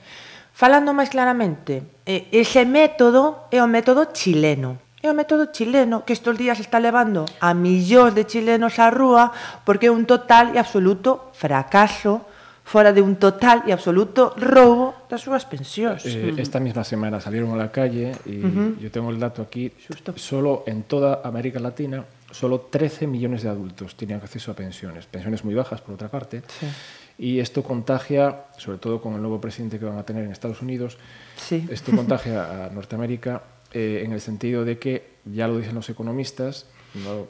Falando 0.52 0.92
máis 0.92 1.08
claramente, 1.08 2.04
eh, 2.04 2.28
ese 2.28 2.68
método 2.68 3.48
é 3.48 3.64
o 3.64 3.68
método 3.68 4.12
chileno. 4.12 4.76
É 5.01 5.09
o 5.09 5.16
método 5.16 5.48
chileno 5.48 6.05
que 6.05 6.12
estes 6.12 6.36
días 6.36 6.61
está 6.61 6.76
levando 6.76 7.24
a 7.40 7.57
millóns 7.57 8.12
de 8.12 8.28
chilenos 8.28 8.76
á 8.76 8.92
rúa 8.92 9.32
porque 9.64 9.88
é 9.88 9.92
un 9.92 10.05
total 10.05 10.53
e 10.53 10.61
absoluto 10.61 11.32
fracaso 11.32 12.28
fora 12.68 12.92
de 12.92 13.01
un 13.01 13.16
total 13.16 13.64
e 13.64 13.72
absoluto 13.72 14.36
roubo 14.36 14.92
das 15.09 15.24
súas 15.24 15.48
pensións. 15.48 16.05
Eh, 16.05 16.36
esta 16.36 16.61
misma 16.61 16.84
semana 16.84 17.16
salieron 17.16 17.48
a 17.51 17.59
la 17.59 17.72
calle 17.72 18.12
y 18.28 18.44
uh 18.44 18.46
-huh. 18.46 18.70
yo 18.76 18.92
tengo 18.92 19.09
el 19.09 19.16
dato 19.16 19.40
aquí, 19.40 19.72
Justo. 19.72 20.12
solo 20.20 20.62
en 20.68 20.84
toda 20.84 21.24
América 21.24 21.59
Latina, 21.59 22.05
solo 22.30 22.68
13 22.68 23.09
millones 23.09 23.42
de 23.42 23.48
adultos 23.48 23.96
tenían 23.96 24.20
acceso 24.20 24.53
a 24.53 24.55
pensiones, 24.55 25.09
pensiones 25.09 25.42
muy 25.48 25.57
bajas 25.57 25.80
por 25.80 25.96
otra 25.96 26.12
parte, 26.12 26.44
sí. 26.46 26.68
y 27.16 27.40
esto 27.40 27.64
contagia, 27.64 28.53
sobre 28.61 28.76
todo 28.76 29.01
con 29.01 29.16
el 29.16 29.20
nuevo 29.24 29.40
presidente 29.40 29.80
que 29.80 29.88
van 29.88 29.98
a 29.98 30.05
tener 30.05 30.22
en 30.22 30.30
Estados 30.30 30.61
Unidos, 30.61 30.98
sí. 31.40 31.66
esto 31.72 31.90
contagia 31.90 32.68
a 32.68 32.70
Norteamérica 32.70 33.42
eh, 33.73 34.03
en 34.05 34.12
el 34.12 34.21
sentido 34.21 34.64
de 34.64 34.79
que, 34.79 35.11
ya 35.25 35.47
lo 35.47 35.59
dicen 35.59 35.75
los 35.75 35.89
economistas, 35.89 36.66
no, 36.95 37.29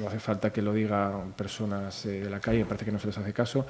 no 0.00 0.08
hace 0.08 0.18
falta 0.18 0.52
que 0.52 0.62
lo 0.62 0.72
digan 0.72 1.32
personas 1.32 2.06
eh, 2.06 2.20
de 2.20 2.30
la 2.30 2.40
calle, 2.40 2.64
parece 2.64 2.84
que 2.84 2.92
no 2.92 2.98
se 2.98 3.06
les 3.06 3.18
hace 3.18 3.32
caso, 3.32 3.66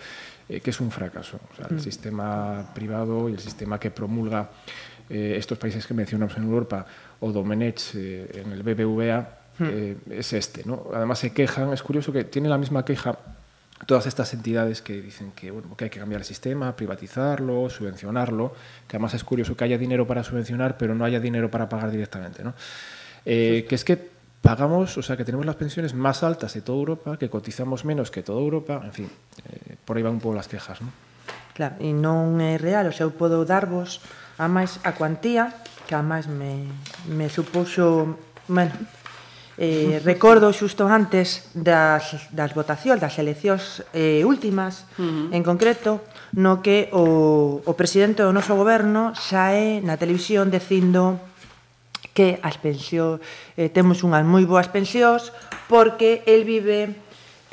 eh, 0.49 0.61
que 0.61 0.71
es 0.71 0.81
un 0.81 0.91
fracaso. 0.91 1.39
O 1.53 1.57
sea, 1.57 1.67
el 1.69 1.77
mm. 1.77 1.81
sistema 1.81 2.71
privado 2.75 3.29
y 3.29 3.33
el 3.33 3.41
sistema 3.41 3.79
que 3.79 3.91
promulga 3.91 4.51
estos 5.07 5.59
países 5.59 5.87
que 5.87 5.93
mencionamos 5.93 6.35
en 6.39 6.45
Europa 6.45 6.87
o 7.21 7.31
Domenech 7.31 7.95
en 7.95 8.53
el 8.53 8.63
BBVA 8.63 9.39
mm. 9.59 10.13
es 10.13 10.33
este. 10.33 10.63
¿no? 10.65 10.87
Además 10.95 11.19
se 11.19 11.35
quejan, 11.35 11.75
es 11.75 11.83
curioso 11.83 12.11
que 12.11 12.25
tiene 12.25 12.49
la 12.49 12.57
misma 12.57 12.87
queja 12.87 13.19
todas 13.87 14.07
estas 14.07 14.33
entidades 14.33 14.83
que 14.83 15.03
dicen 15.03 15.33
que, 15.33 15.51
bueno, 15.51 15.77
que 15.77 15.85
hay 15.85 15.91
que 15.91 15.99
cambiar 15.99 16.21
el 16.21 16.27
sistema, 16.27 16.75
privatizarlo, 16.75 17.69
subvencionarlo, 17.69 18.55
que 18.89 18.97
además 18.97 19.15
es 19.15 19.25
curioso 19.25 19.57
que 19.57 19.65
haya 19.65 19.79
dinero 19.79 20.07
para 20.07 20.25
subvencionar, 20.25 20.77
pero 20.79 20.95
no 20.95 21.05
haya 21.05 21.21
dinero 21.21 21.51
para 21.51 21.69
pagar 21.69 21.91
directamente. 21.91 22.43
¿no? 22.43 22.55
Eh, 23.27 23.67
que 23.69 23.75
es 23.75 23.85
que 23.85 24.15
pagamos, 24.41 24.97
o 24.99 25.03
sea, 25.03 25.17
que 25.17 25.25
tenemos 25.25 25.47
las 25.47 25.57
pensiones 25.57 25.95
más 25.95 26.23
altas 26.23 26.55
de 26.55 26.61
toda 26.61 26.79
Europa, 26.79 27.17
que 27.19 27.31
cotizamos 27.31 27.85
menos 27.85 28.11
que 28.11 28.23
toda 28.23 28.41
Europa, 28.41 28.81
en 28.85 28.93
fin, 28.93 29.11
eh, 29.49 29.77
por 29.85 29.97
aí 29.97 30.03
van 30.03 30.15
un 30.15 30.21
pouco 30.21 30.37
las 30.37 30.49
quejas, 30.49 30.81
¿no? 30.83 30.93
Claro, 31.57 31.79
e 31.81 31.95
non 31.95 32.37
é 32.43 32.61
real, 32.61 32.91
o 32.91 32.93
sea, 32.93 33.09
eu 33.09 33.15
podo 33.15 33.47
darvos 33.49 34.05
a 34.37 34.51
máis 34.51 34.83
a 34.85 34.93
cuantía, 34.93 35.55
que 35.89 35.97
a 35.97 36.05
máis 36.05 36.29
me, 36.29 36.67
me 37.09 37.33
supuxo, 37.33 38.19
bueno, 38.51 38.75
Eh, 39.55 40.03
recordo 40.03 40.51
xusto 40.51 40.91
antes 40.91 41.47
das, 41.55 42.27
das 42.35 42.51
votacións, 42.59 42.99
das 42.99 43.15
eleccións 43.23 43.87
eh, 43.95 44.27
últimas, 44.27 44.83
uh 44.99 45.07
-huh. 45.07 45.27
en 45.31 45.43
concreto, 45.47 46.03
no 46.35 46.59
que 46.59 46.91
o, 46.91 47.63
o 47.63 47.73
presidente 47.79 48.27
do 48.27 48.35
noso 48.35 48.59
goberno 48.59 49.15
sae 49.15 49.79
na 49.79 49.95
televisión 49.95 50.51
dicindo 50.51 51.23
que 52.15 52.43
as 52.43 52.59
pensións, 52.59 53.23
eh, 53.55 53.71
temos 53.71 54.03
unhas 54.03 54.27
moi 54.27 54.43
boas 54.43 54.67
pensións 54.67 55.31
porque 55.71 56.27
el 56.27 56.43
vive 56.43 56.95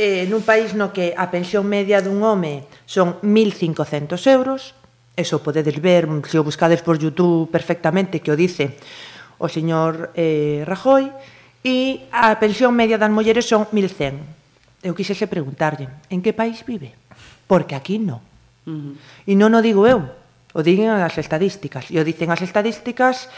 eh, 0.01 0.25
nun 0.25 0.41
país 0.41 0.73
no 0.73 0.89
que 0.89 1.13
a 1.13 1.29
pensión 1.29 1.69
media 1.69 2.01
dun 2.01 2.25
home 2.25 2.65
son 2.89 3.21
1.500 3.21 4.17
euros, 4.33 4.73
eso 5.13 5.45
podedes 5.45 5.77
ver, 5.77 6.09
se 6.25 6.41
o 6.41 6.45
buscades 6.45 6.81
por 6.81 6.97
YouTube 6.97 7.49
perfectamente, 7.53 8.25
que 8.25 8.33
o 8.33 8.39
dice 8.39 8.77
o 9.37 9.49
señor 9.49 10.09
eh, 10.17 10.65
Rajoy, 10.65 11.09
e 11.61 12.09
a 12.09 12.33
pensión 12.41 12.73
media 12.73 12.97
das 12.97 13.13
mulleres 13.13 13.45
son 13.45 13.69
1.100. 13.69 14.85
Eu 14.85 14.97
quixese 14.97 15.29
preguntarlle, 15.29 15.89
en 16.09 16.25
que 16.25 16.33
país 16.33 16.65
vive? 16.65 16.93
Porque 17.45 17.77
aquí 17.77 18.01
non. 18.01 18.21
Uh 18.65 18.97
-huh. 18.97 19.29
E 19.29 19.33
non 19.37 19.53
o 19.53 19.61
digo 19.61 19.85
eu, 19.85 20.09
o 20.53 20.59
digen 20.65 20.89
as 20.89 21.15
estadísticas. 21.21 21.89
E 21.93 22.01
o 22.01 22.05
dicen 22.05 22.33
as 22.33 22.41
estadísticas 22.41 23.29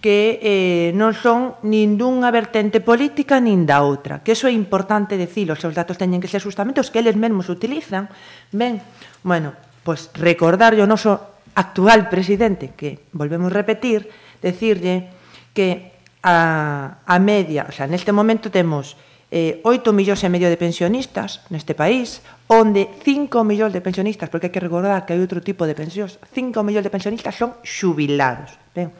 que 0.00 0.38
eh, 0.42 0.90
non 0.92 1.16
son 1.16 1.56
nin 1.64 1.96
dunha 1.96 2.28
vertente 2.28 2.84
política 2.84 3.40
nin 3.40 3.64
da 3.64 3.82
outra. 3.82 4.20
Que 4.20 4.36
eso 4.36 4.48
é 4.48 4.54
importante 4.54 5.16
decilo, 5.16 5.56
os 5.56 5.62
seus 5.62 5.76
datos 5.76 5.96
teñen 5.96 6.20
que 6.20 6.30
ser 6.30 6.40
justamente 6.40 6.80
os 6.80 6.92
que 6.92 7.00
eles 7.00 7.16
mesmos 7.16 7.48
utilizan. 7.48 8.08
Ben, 8.52 8.80
bueno, 9.24 9.56
pois 9.84 10.12
recordarlle 10.16 10.80
recordar 10.80 10.84
o 10.84 10.90
noso 10.90 11.12
actual 11.56 12.12
presidente, 12.12 12.76
que 12.76 13.08
volvemos 13.16 13.48
a 13.48 13.56
repetir, 13.56 14.04
decirlle 14.44 15.08
que 15.56 15.95
a, 16.26 16.98
a 17.06 17.16
media, 17.22 17.70
o 17.70 17.72
sea, 17.72 17.86
neste 17.86 18.10
momento 18.10 18.50
temos 18.50 18.98
eh, 19.30 19.62
8 19.62 19.94
millóns 19.94 20.26
e 20.26 20.28
medio 20.28 20.50
de 20.50 20.58
pensionistas 20.58 21.46
neste 21.54 21.78
país, 21.78 22.18
onde 22.50 22.90
5 23.06 23.46
millóns 23.46 23.70
de 23.70 23.78
pensionistas, 23.78 24.26
porque 24.26 24.50
hai 24.50 24.54
que 24.54 24.58
recordar 24.58 25.06
que 25.06 25.14
hai 25.14 25.22
outro 25.22 25.38
tipo 25.38 25.70
de 25.70 25.78
pensións, 25.78 26.18
5 26.18 26.66
millóns 26.66 26.82
de 26.82 26.90
pensionistas 26.90 27.38
son 27.38 27.54
xubilados. 27.62 28.58
Ben, 28.74 28.90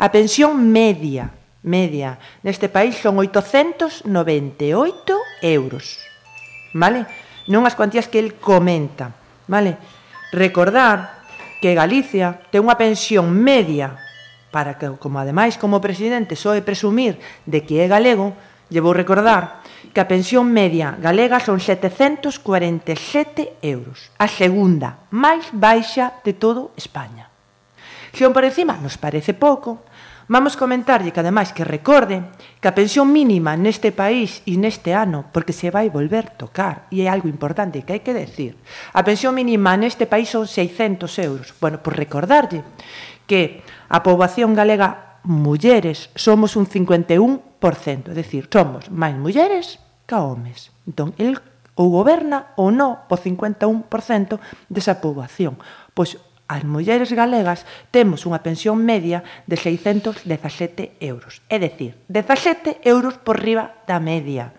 a 0.00 0.08
pensión 0.08 0.56
media, 0.56 1.28
media, 1.60 2.16
neste 2.40 2.72
país 2.72 2.96
son 2.96 3.20
898 3.20 4.08
euros. 5.44 6.00
Vale? 6.72 7.04
Non 7.52 7.68
as 7.68 7.76
cuantías 7.76 8.08
que 8.08 8.16
el 8.16 8.40
comenta. 8.40 9.12
Vale? 9.52 9.76
Recordar 10.32 11.20
que 11.60 11.76
Galicia 11.76 12.40
ten 12.48 12.64
unha 12.64 12.80
pensión 12.80 13.28
media 13.28 14.00
para 14.50 14.76
que, 14.76 14.90
como 14.98 15.18
ademais 15.18 15.56
como 15.56 15.80
presidente 15.80 16.36
soe 16.36 16.62
presumir 16.62 17.18
de 17.46 17.62
que 17.62 17.80
é 17.80 17.86
galego, 17.86 18.34
lle 18.70 18.82
vou 18.82 18.94
recordar 18.94 19.66
que 19.90 19.98
a 19.98 20.06
pensión 20.06 20.46
media 20.46 20.94
galega 21.02 21.42
son 21.42 21.58
747 21.58 23.58
euros, 23.62 24.14
a 24.18 24.30
segunda 24.30 25.02
máis 25.10 25.50
baixa 25.50 26.22
de 26.22 26.38
todo 26.38 26.70
España. 26.78 27.26
Se 28.14 28.26
por 28.30 28.46
encima 28.46 28.78
nos 28.78 28.98
parece 28.98 29.34
pouco, 29.34 29.82
vamos 30.30 30.54
comentarlle 30.54 31.10
que 31.10 31.18
ademais 31.18 31.50
que 31.50 31.66
recorde 31.66 32.22
que 32.62 32.70
a 32.70 32.74
pensión 32.74 33.10
mínima 33.10 33.58
neste 33.58 33.90
país 33.90 34.46
e 34.46 34.54
neste 34.54 34.94
ano, 34.94 35.26
porque 35.34 35.50
se 35.50 35.74
vai 35.74 35.90
volver 35.90 36.30
tocar, 36.38 36.86
e 36.94 37.02
é 37.02 37.10
algo 37.10 37.26
importante 37.26 37.82
que 37.82 37.98
hai 37.98 38.02
que 38.06 38.14
decir, 38.14 38.54
a 38.94 39.02
pensión 39.02 39.34
mínima 39.34 39.74
neste 39.74 40.06
país 40.06 40.30
son 40.30 40.46
600 40.46 41.10
euros. 41.26 41.50
Bueno, 41.58 41.82
por 41.82 41.98
recordarlle 41.98 42.62
que 43.30 43.62
a 43.86 44.02
poboación 44.02 44.58
galega 44.58 45.22
mulleres 45.22 46.10
somos 46.18 46.58
un 46.58 46.66
51%, 46.66 48.10
é 48.10 48.14
dicir, 48.18 48.50
somos 48.50 48.90
máis 48.90 49.14
mulleres 49.14 49.78
que 50.02 50.18
homes. 50.18 50.74
Entón, 50.82 51.14
el 51.14 51.38
ou 51.78 51.94
goberna 51.94 52.50
ou 52.58 52.74
non 52.74 53.06
o 53.06 53.14
51% 53.14 54.42
desa 54.66 54.98
poboación. 54.98 55.62
Pois 55.94 56.18
as 56.50 56.66
mulleres 56.66 57.14
galegas 57.14 57.62
temos 57.94 58.26
unha 58.26 58.42
pensión 58.42 58.82
media 58.82 59.22
de 59.46 59.54
617 59.54 60.98
euros, 60.98 61.38
é 61.46 61.62
dicir, 61.62 61.94
17 62.10 62.82
euros 62.82 63.14
por 63.22 63.38
riba 63.38 63.78
da 63.86 64.02
media. 64.02 64.50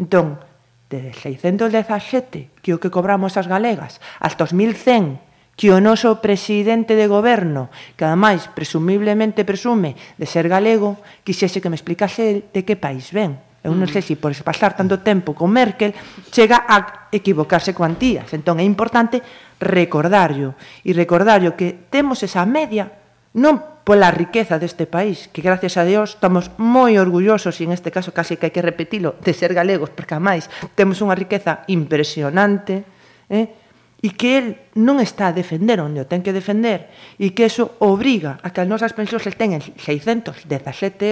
Entón, 0.00 0.40
de 0.88 1.12
617 1.12 2.64
que 2.64 2.72
o 2.72 2.80
que 2.80 2.88
cobramos 2.88 3.36
as 3.36 3.44
galegas 3.44 4.00
hasta 4.24 4.48
os 4.48 4.56
1100 4.56 5.29
que 5.60 5.68
o 5.68 5.76
noso 5.76 6.24
presidente 6.24 6.96
de 6.96 7.04
goberno, 7.04 7.68
que 7.92 8.08
ademais 8.08 8.48
presumiblemente 8.48 9.44
presume 9.44 9.92
de 10.16 10.24
ser 10.24 10.48
galego, 10.48 10.96
quixese 11.20 11.60
que 11.60 11.68
me 11.68 11.76
explicase 11.76 12.48
de 12.48 12.64
que 12.64 12.80
país 12.80 13.12
ven. 13.12 13.36
Eu 13.60 13.76
non 13.76 13.84
sei 13.84 14.00
se 14.00 14.16
por 14.16 14.32
pasar 14.40 14.72
tanto 14.72 15.04
tempo 15.04 15.36
con 15.36 15.52
Merkel 15.52 15.92
chega 16.32 16.64
a 16.64 17.12
equivocarse 17.12 17.76
cuantías. 17.76 18.32
Entón 18.32 18.56
é 18.56 18.64
importante 18.64 19.20
recordarlo 19.60 20.56
e 20.80 20.96
recordarlo 20.96 21.52
que 21.52 21.92
temos 21.92 22.24
esa 22.24 22.48
media 22.48 22.96
non 23.36 23.84
pola 23.84 24.08
riqueza 24.08 24.56
deste 24.56 24.88
país, 24.88 25.28
que 25.28 25.44
gracias 25.44 25.76
a 25.76 25.84
Dios 25.84 26.16
estamos 26.16 26.48
moi 26.56 26.96
orgullosos 26.96 27.60
e 27.60 27.68
en 27.68 27.76
este 27.76 27.92
caso 27.92 28.16
casi 28.16 28.40
que 28.40 28.48
hai 28.48 28.54
que 28.56 28.64
repetilo 28.64 29.20
de 29.20 29.36
ser 29.36 29.52
galegos, 29.52 29.92
porque 29.92 30.16
ademais 30.16 30.48
temos 30.72 31.04
unha 31.04 31.12
riqueza 31.12 31.68
impresionante, 31.68 32.88
eh? 33.28 33.59
e 34.00 34.16
que 34.16 34.40
el 34.40 34.46
non 34.80 34.96
está 34.96 35.28
a 35.28 35.36
defender 35.36 35.76
onde 35.84 36.00
o 36.00 36.08
ten 36.08 36.24
que 36.24 36.32
defender 36.32 36.88
e 37.20 37.36
que 37.36 37.44
eso 37.44 37.76
obriga 37.84 38.40
a 38.40 38.48
que 38.48 38.64
as 38.64 38.68
nosas 38.68 38.96
pensións 38.96 39.28
se 39.28 39.36
teñen 39.36 39.60
617 39.60 40.40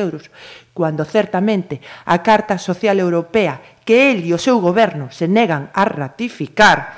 euros 0.01 0.33
cando 0.73 1.05
certamente 1.05 1.85
a 2.09 2.25
Carta 2.25 2.57
Social 2.57 2.97
Europea 2.97 3.61
que 3.85 4.13
el 4.17 4.25
e 4.25 4.33
o 4.33 4.41
seu 4.41 4.57
goberno 4.65 5.13
se 5.13 5.29
negan 5.29 5.69
a 5.77 5.85
ratificar 5.85 6.97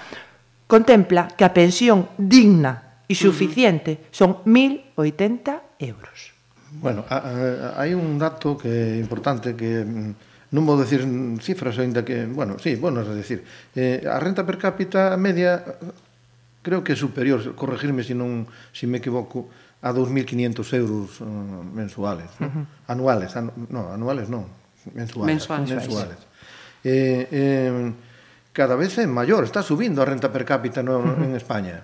contempla 0.71 1.27
que 1.35 1.43
a 1.43 1.51
pensión 1.51 2.07
digna 2.15 3.03
e 3.11 3.19
suficiente 3.19 4.07
son 4.15 4.47
1.080 4.47 5.83
euros. 5.83 6.31
Bueno, 6.79 7.03
hai 7.11 7.99
un 7.99 8.15
dato 8.15 8.55
que 8.55 8.71
é 8.71 9.03
importante 9.03 9.59
que 9.59 9.83
mm, 9.83 10.30
non 10.51 10.67
vou 10.67 10.77
decir 10.79 11.07
cifras, 11.39 11.79
aínda 11.79 12.03
que, 12.03 12.27
bueno, 12.27 12.59
sí, 12.59 12.75
bueno, 12.75 13.03
é 13.03 13.15
decir, 13.15 13.47
eh, 13.79 14.03
a 14.07 14.19
renta 14.19 14.43
per 14.43 14.59
cápita 14.59 15.15
media 15.15 15.63
creo 16.63 16.85
que 16.85 16.93
é 16.93 16.99
superior, 16.99 17.41
corregirme 17.55 18.03
se 18.03 18.13
non 18.13 18.51
se 18.75 18.91
me 18.91 18.99
equivoco, 18.99 19.49
a 19.83 19.93
2.500 19.93 20.75
euros 20.77 21.21
uh, 21.21 21.25
mensuales, 21.73 22.29
¿no? 22.39 22.47
uh 22.47 22.53
-huh. 22.53 22.65
anuales, 22.93 23.33
anu 23.37 23.51
no, 23.73 23.89
anuales 23.93 24.29
non, 24.29 24.45
mensuales. 24.93 25.33
Mensuales. 25.33 25.71
mensuales. 25.71 26.21
Eh, 26.85 27.29
eh, 27.33 27.93
cada 28.53 28.77
vez 28.77 28.93
é 29.01 29.07
maior, 29.09 29.45
está 29.45 29.63
subindo 29.65 30.03
a 30.03 30.05
renta 30.05 30.29
per 30.29 30.45
cápita 30.45 30.85
no, 30.85 31.01
uh 31.01 31.05
-huh. 31.05 31.25
en 31.25 31.33
España. 31.37 31.81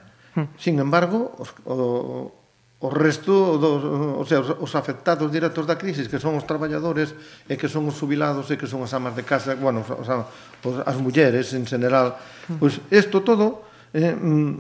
Sin 0.60 0.76
embargo, 0.76 1.32
os, 1.40 1.56
o, 1.64 2.35
O 2.76 2.92
resto, 2.92 3.56
dos, 3.56 3.80
o 4.20 4.24
sea, 4.28 4.44
os 4.44 4.72
afectados 4.76 5.32
directos 5.32 5.64
da 5.64 5.80
crisis, 5.80 6.12
que 6.12 6.20
son 6.20 6.36
os 6.36 6.44
traballadores 6.44 7.16
e 7.48 7.56
que 7.56 7.72
son 7.72 7.88
os 7.88 7.96
jubilados 7.96 8.52
e 8.52 8.60
que 8.60 8.68
son 8.68 8.84
as 8.84 8.92
amas 8.92 9.16
de 9.16 9.24
casa, 9.24 9.56
bueno, 9.56 9.80
os, 9.80 9.88
os, 9.96 10.76
as 10.84 10.96
mulleres 11.00 11.56
en 11.56 11.64
general, 11.64 12.20
pois 12.60 12.76
isto 12.92 13.24
todo 13.24 13.64
eh, 13.96 14.12
mm, 14.12 14.52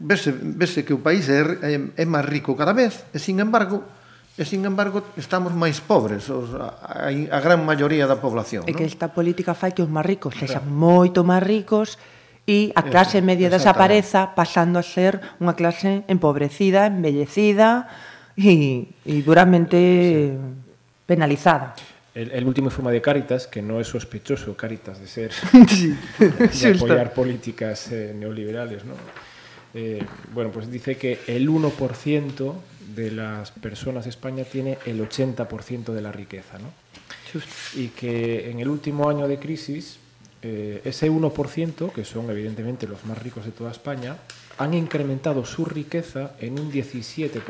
vese, 0.00 0.34
vese 0.34 0.82
que 0.82 0.90
o 0.90 0.98
país 0.98 1.28
é, 1.28 1.46
é, 1.62 1.72
é 1.94 2.04
máis 2.08 2.26
rico 2.26 2.56
cada 2.56 2.72
vez 2.72 3.04
e, 3.12 3.20
sin 3.20 3.38
embargo, 3.38 3.84
e, 4.34 4.42
sin 4.48 4.64
embargo, 4.64 5.04
estamos 5.20 5.52
máis 5.52 5.78
pobres, 5.84 6.26
os, 6.32 6.56
a, 6.56 7.06
a 7.06 7.38
gran 7.44 7.60
maioría 7.62 8.08
da 8.08 8.16
población. 8.16 8.64
E 8.64 8.72
que 8.72 8.88
esta 8.88 9.12
política 9.12 9.52
fai 9.52 9.76
que 9.76 9.84
os 9.84 9.90
máis 9.92 10.08
ricos 10.08 10.34
sexan 10.34 10.64
moito 10.66 11.22
máis 11.22 11.44
ricos, 11.44 12.00
e 12.46 12.72
a 12.74 12.82
clase 12.88 13.20
media 13.22 13.52
desapareza 13.52 14.34
pasando 14.34 14.80
a 14.80 14.84
ser 14.84 15.20
unha 15.38 15.54
clase 15.54 16.02
empobrecida, 16.08 16.88
embellecida 16.88 17.86
e, 18.34 18.90
e 19.04 19.14
duramente 19.22 19.76
sí. 19.76 20.38
penalizada. 21.06 21.76
El, 22.14 22.32
el 22.32 22.44
último 22.44 22.68
informe 22.68 22.90
de 22.90 23.00
Caritas, 23.00 23.46
que 23.46 23.62
no 23.62 23.78
es 23.78 23.86
sospechoso 23.86 24.56
Caritas 24.56 24.98
de 24.98 25.06
ser 25.06 25.30
sí. 25.70 25.94
de 26.18 26.74
apoyar 26.74 27.14
políticas 27.14 27.92
eh, 27.92 28.12
neoliberales, 28.16 28.84
¿no? 28.84 28.94
Eh, 29.72 30.02
bueno, 30.34 30.50
pues 30.50 30.70
dice 30.70 30.96
que 30.96 31.20
el 31.28 31.48
1% 31.48 32.54
de 32.96 33.10
las 33.12 33.52
personas 33.52 34.04
de 34.04 34.10
España 34.10 34.42
tiene 34.42 34.78
el 34.84 35.00
80% 35.00 35.92
de 35.92 36.00
la 36.02 36.10
riqueza, 36.10 36.58
¿no? 36.58 36.72
Y 37.76 37.88
que 37.88 38.50
en 38.50 38.58
el 38.58 38.68
último 38.68 39.08
año 39.08 39.28
de 39.28 39.38
crisis 39.38 39.99
eh, 40.42 40.80
ese 40.84 41.10
1%, 41.10 41.92
que 41.92 42.04
son 42.04 42.30
evidentemente 42.30 42.86
los 42.86 43.04
más 43.04 43.18
ricos 43.22 43.44
de 43.44 43.52
toda 43.52 43.70
España, 43.70 44.16
han 44.58 44.74
incrementado 44.74 45.44
su 45.44 45.64
riqueza 45.64 46.32
en 46.40 46.58
un 46.58 46.70
17%. 46.72 47.40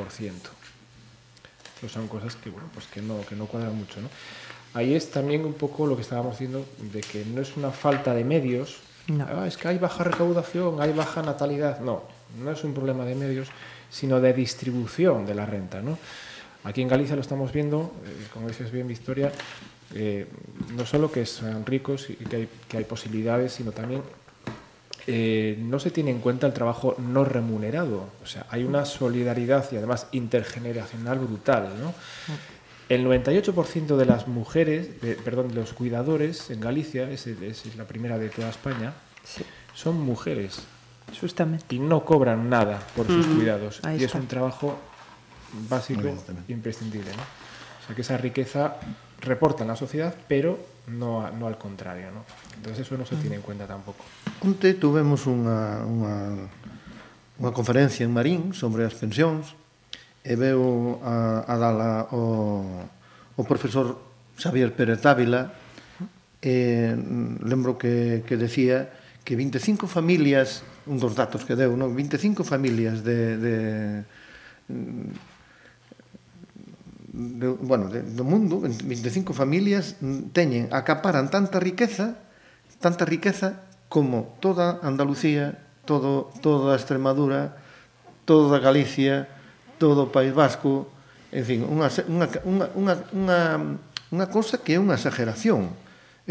Eso 1.78 1.88
son 1.88 2.09
cosas 2.09 2.36
que, 2.36 2.51
bueno, 2.51 2.68
pues 2.74 2.86
que, 2.86 3.01
no, 3.01 3.24
que 3.26 3.34
no 3.34 3.47
cuadran 3.47 3.76
mucho. 3.76 4.01
¿no? 4.01 4.09
Ahí 4.74 4.95
es 4.95 5.11
también 5.11 5.45
un 5.45 5.55
poco 5.55 5.86
lo 5.86 5.97
que 5.97 6.03
estábamos 6.03 6.32
diciendo, 6.32 6.64
de 6.93 7.01
que 7.01 7.24
no 7.24 7.41
es 7.41 7.57
una 7.57 7.70
falta 7.70 8.14
de 8.14 8.24
medios, 8.24 8.78
no. 9.09 9.26
ah, 9.28 9.47
es 9.47 9.57
que 9.57 9.68
hay 9.68 9.78
baja 9.78 10.05
recaudación, 10.05 10.80
hay 10.80 10.93
baja 10.93 11.22
natalidad. 11.22 11.80
No, 11.80 12.03
no 12.43 12.51
es 12.51 12.62
un 12.64 12.74
problema 12.74 13.05
de 13.05 13.14
medios, 13.14 13.49
sino 13.91 14.20
de 14.20 14.32
distribución 14.32 15.26
de 15.26 15.34
la 15.34 15.47
renta. 15.47 15.80
¿no? 15.80 15.99
Aquí 16.64 16.82
en 16.82 16.88
Galicia 16.88 17.16
lo 17.16 17.22
estamos 17.22 17.53
viendo, 17.53 17.93
eh, 18.05 18.26
como 18.32 18.49
dices 18.49 18.70
bien 18.70 18.86
Victoria, 18.86 19.32
eh, 19.95 20.26
no 20.76 20.86
solo 20.86 21.11
que 21.11 21.26
sean 21.26 21.66
ricos 21.66 22.09
y 22.11 22.14
que 22.14 22.36
hay, 22.36 22.49
que 22.68 22.78
hay 22.78 22.84
posibilidades, 22.84 23.53
sino 23.53 23.72
también 23.72 24.03
eh, 25.07 25.57
no 25.59 25.78
se 25.80 25.91
tiene 25.91 26.11
en 26.11 26.20
cuenta 26.20 26.47
el 26.47 26.53
trabajo 26.53 26.95
no 26.99 27.24
remunerado. 27.24 28.11
O 28.22 28.26
sea, 28.26 28.47
hay 28.51 28.64
una 28.64 28.84
solidaridad 28.84 29.66
y 29.72 29.76
además 29.76 30.07
intergeneracional 30.12 31.18
brutal. 31.18 31.70
¿no? 31.80 31.95
El 32.88 33.07
98% 33.07 33.97
de 33.97 34.05
las 34.05 34.28
mujeres, 34.28 35.01
de, 35.01 35.14
perdón, 35.14 35.49
de 35.49 35.55
los 35.55 35.72
cuidadores 35.72 36.51
en 36.51 36.61
Galicia, 36.61 37.11
es, 37.11 37.26
es 37.26 37.76
la 37.76 37.86
primera 37.86 38.18
de 38.18 38.28
toda 38.28 38.51
España, 38.51 38.93
sí. 39.24 39.43
son 39.74 40.01
mujeres. 40.01 40.62
Justamente. 41.20 41.74
Y 41.74 41.80
no 41.80 42.05
cobran 42.05 42.49
nada 42.49 42.80
por 42.95 43.07
sus 43.07 43.26
mm, 43.26 43.36
cuidados. 43.36 43.80
y 43.99 44.05
es 44.05 44.14
un 44.14 44.28
trabajo 44.28 44.78
básico, 45.68 46.03
imprescindible. 46.49 47.11
¿no? 47.11 47.22
O 47.22 47.86
sea, 47.86 47.97
que 47.97 48.03
esa 48.03 48.16
riqueza 48.16 48.76
reportan 49.20 49.68
la 49.68 49.76
sociedad, 49.76 50.14
pero 50.28 50.58
no, 50.86 51.30
no 51.30 51.46
al 51.46 51.58
contrario. 51.58 52.10
¿no? 52.10 52.24
Entonces 52.56 52.86
eso 52.86 52.96
no 52.96 53.06
se 53.06 53.16
tiene 53.16 53.36
en 53.36 53.42
cuenta 53.42 53.66
tampouco. 53.66 54.04
Onte 54.40 54.74
tuvemos 54.74 55.28
unha, 55.28 55.84
unha, 55.84 56.48
unha 57.36 57.52
conferencia 57.52 58.04
en 58.04 58.12
Marín 58.12 58.56
sobre 58.56 58.88
as 58.88 58.96
pensións 58.96 59.52
e 60.24 60.36
veo 60.36 61.00
a, 61.04 61.44
a 61.44 61.54
dala 61.56 61.92
o, 62.12 62.64
o 63.36 63.42
profesor 63.44 63.96
Xavier 64.36 64.72
Pérez 64.72 65.00
Dávila 65.04 65.52
e 66.40 66.96
lembro 67.44 67.76
que, 67.76 68.24
que 68.24 68.40
decía 68.40 68.88
que 69.24 69.36
25 69.36 69.84
familias, 69.84 70.64
un 70.88 70.96
dos 70.96 71.12
datos 71.12 71.44
que 71.44 71.52
deu, 71.52 71.76
non? 71.76 71.92
25 71.92 72.40
familias 72.40 73.04
de, 73.04 73.36
de 73.36 73.54
de, 77.12 77.48
bueno, 77.48 77.88
de, 77.90 78.02
do 78.02 78.22
mundo, 78.22 78.62
25 78.62 79.34
familias 79.34 79.98
teñen, 80.30 80.70
acaparan 80.70 81.30
tanta 81.30 81.58
riqueza, 81.58 82.22
tanta 82.78 83.04
riqueza 83.04 83.66
como 83.90 84.38
toda 84.38 84.78
Andalucía, 84.86 85.58
todo, 85.84 86.30
toda 86.38 86.78
Extremadura, 86.78 87.58
toda 88.24 88.62
Galicia, 88.62 89.26
todo 89.82 90.06
o 90.06 90.12
País 90.14 90.30
Vasco, 90.30 90.86
en 91.34 91.42
fin, 91.42 91.61
unha, 91.66 91.90
unha, 92.06 92.26
unha, 92.46 92.66
unha, 92.78 92.94
unha, 93.11 93.40
unha 94.14 94.26
cosa 94.30 94.62
que 94.62 94.78
é 94.78 94.78
unha 94.78 94.94
exageración, 94.94 95.74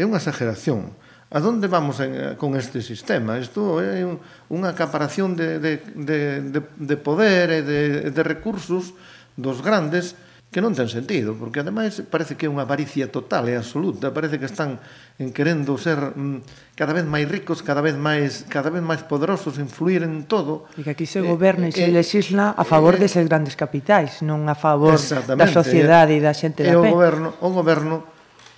é 0.00 0.02
unha 0.08 0.16
exageración. 0.16 0.96
A 1.30 1.38
donde 1.38 1.68
vamos 1.68 2.00
en, 2.00 2.34
con 2.40 2.56
este 2.56 2.80
sistema? 2.80 3.36
Isto 3.36 3.84
é 3.84 4.00
un, 4.02 4.16
unha 4.48 4.72
acaparación 4.72 5.36
de, 5.36 5.60
de, 5.60 5.84
de, 5.92 6.18
de, 6.56 6.60
de 6.64 6.96
poder 6.96 7.52
e 7.52 7.60
de, 7.60 7.80
de 8.08 8.22
recursos 8.24 8.96
dos 9.36 9.60
grandes, 9.60 10.16
que 10.50 10.58
non 10.58 10.74
ten 10.74 10.90
sentido, 10.90 11.38
porque 11.38 11.62
ademais 11.62 12.02
parece 12.10 12.34
que 12.34 12.46
é 12.46 12.50
unha 12.50 12.66
avaricia 12.66 13.06
total 13.06 13.46
e 13.46 13.54
absoluta, 13.54 14.10
parece 14.10 14.42
que 14.42 14.50
están 14.50 14.82
en 15.22 15.30
querendo 15.30 15.78
ser 15.78 16.10
mm, 16.18 16.74
cada 16.74 16.90
vez 16.90 17.06
máis 17.06 17.30
ricos, 17.30 17.62
cada 17.62 17.78
vez 17.78 17.94
máis 17.94 18.50
cada 18.50 18.66
vez 18.66 18.82
máis 18.82 19.06
poderosos, 19.06 19.62
influir 19.62 20.02
en 20.02 20.26
todo. 20.26 20.66
E 20.74 20.82
que 20.82 20.90
aquí 20.90 21.06
se 21.06 21.22
eh, 21.22 21.30
goberna 21.30 21.70
eh, 21.70 21.72
e 21.72 21.78
se 21.78 21.86
eh, 21.86 21.94
legisla 21.94 22.58
a 22.58 22.66
favor 22.66 22.98
eh, 22.98 23.06
deses 23.06 23.22
grandes 23.30 23.54
capitais, 23.54 24.26
non 24.26 24.50
a 24.50 24.58
favor 24.58 24.98
da 24.98 25.46
eh. 25.46 25.54
sociedade 25.54 26.18
eh, 26.18 26.18
e 26.18 26.26
da 26.26 26.34
xente 26.34 26.66
da 26.66 26.74
eh, 26.74 26.82
pé. 26.82 26.90
o 26.90 26.98
goberno, 26.98 27.28
o 27.38 27.48
goberno, 27.54 27.96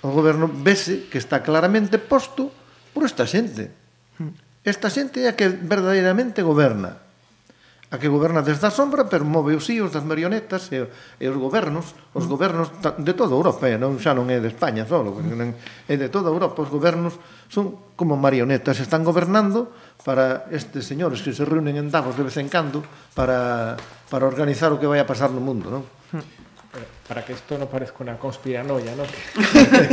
o 0.01 0.09
goberno 0.09 0.49
vese 0.49 1.05
que 1.13 1.21
está 1.21 1.45
claramente 1.45 2.01
posto 2.01 2.49
por 2.89 3.05
esta 3.05 3.29
xente. 3.29 3.69
Hmm. 4.17 4.33
Esta 4.65 4.89
xente 4.89 5.21
é 5.21 5.29
a 5.29 5.37
que 5.37 5.45
verdadeiramente 5.45 6.41
goberna 6.41 7.02
a 7.93 8.01
que 8.01 8.09
goberna 8.09 8.41
desde 8.41 8.65
a 8.65 8.73
sombra, 8.73 9.05
pero 9.05 9.21
move 9.21 9.53
os 9.53 9.69
íos 9.69 9.93
das 9.93 10.01
marionetas 10.01 10.65
e, 10.73 10.81
e 11.21 11.25
os 11.29 11.37
gobernos, 11.37 11.93
os 12.17 12.25
gobernos 12.25 12.73
de 12.81 13.13
toda 13.13 13.37
Europa, 13.37 13.69
eh, 13.69 13.77
non 13.77 14.01
xa 14.01 14.17
non 14.17 14.33
é 14.33 14.41
de 14.41 14.49
España 14.49 14.81
solo, 14.89 15.13
non, 15.21 15.53
é 15.85 15.93
de 15.93 16.09
toda 16.09 16.33
Europa, 16.33 16.65
os 16.65 16.73
gobernos 16.73 17.21
son 17.53 17.93
como 17.93 18.17
marionetas, 18.17 18.81
están 18.81 19.05
gobernando 19.05 19.69
para 20.01 20.49
estes 20.49 20.89
señores 20.89 21.21
que 21.21 21.37
se 21.37 21.45
reúnen 21.45 21.77
en 21.77 21.93
Davos 21.93 22.17
de 22.17 22.25
vez 22.25 22.33
en 22.41 22.49
cando 22.49 22.81
para, 23.13 23.77
para 24.09 24.25
organizar 24.25 24.73
o 24.73 24.81
que 24.81 24.89
vai 24.89 24.97
a 24.97 25.05
pasar 25.05 25.29
no 25.29 25.37
mundo, 25.37 25.69
non? 25.69 25.85
Para 27.05 27.21
que 27.21 27.37
isto 27.37 27.61
non 27.61 27.69
parezca 27.69 28.01
unha 28.01 28.17
conspiranoia, 28.17 28.97
non? 28.97 29.05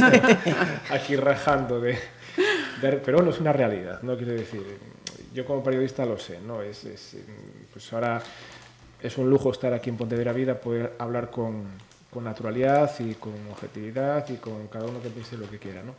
Aquí 0.97 1.21
rajando 1.21 1.85
de, 1.85 2.01
de... 2.81 2.97
Pero 3.05 3.21
non 3.21 3.29
é 3.29 3.37
unha 3.37 3.53
realidad, 3.53 4.01
non? 4.01 4.17
Quero 4.17 4.33
decir, 4.33 4.65
yo 5.33 5.45
como 5.45 5.63
periodista 5.63 6.09
lo 6.09 6.17
sé, 6.17 6.41
¿no? 6.41 6.63
Es, 6.63 6.85
es, 6.85 7.15
pues 7.81 7.93
ahora 7.95 8.23
es 9.03 9.17
un 9.17 9.31
lujo 9.31 9.51
estar 9.51 9.73
aquí 9.73 9.89
en 9.89 9.97
Pontevedra 9.97 10.35
Vida, 10.35 10.61
poder 10.61 10.93
hablar 10.99 11.31
con, 11.31 11.65
con, 12.11 12.25
naturalidad 12.25 12.93
y 13.01 13.15
con 13.15 13.33
objetividad 13.51 14.29
y 14.29 14.35
con 14.35 14.69
cada 14.69 14.85
uno 14.85 15.01
que 15.01 15.09
piense 15.09 15.39
lo 15.39 15.49
que 15.49 15.59
quiera, 15.59 15.83
¿no? 15.83 15.95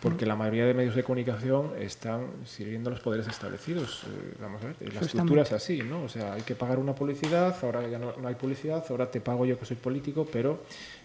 Porque 0.00 0.26
la 0.26 0.36
mayoría 0.36 0.64
de 0.66 0.74
medios 0.74 0.94
de 0.94 1.02
comunicación 1.02 1.72
están 1.80 2.26
sirviendo 2.44 2.90
a 2.90 2.92
los 2.92 3.00
poderes 3.00 3.26
establecidos. 3.26 4.04
Eh, 4.04 4.36
vamos 4.40 4.62
a 4.62 4.66
ver, 4.66 4.94
la 4.94 5.00
estructura 5.00 5.42
es 5.42 5.52
así, 5.52 5.78
¿no? 5.78 6.04
O 6.04 6.08
sea, 6.08 6.34
hay 6.34 6.42
que 6.42 6.54
pagar 6.54 6.78
una 6.78 6.94
publicidad, 6.94 7.56
ahora 7.62 7.88
ya 7.88 7.98
no, 7.98 8.12
no, 8.16 8.28
hay 8.28 8.36
publicidad, 8.36 8.84
ahora 8.90 9.10
te 9.10 9.20
pago 9.20 9.44
yo 9.44 9.58
que 9.58 9.64
soy 9.64 9.76
político, 9.76 10.28
pero 10.30 10.60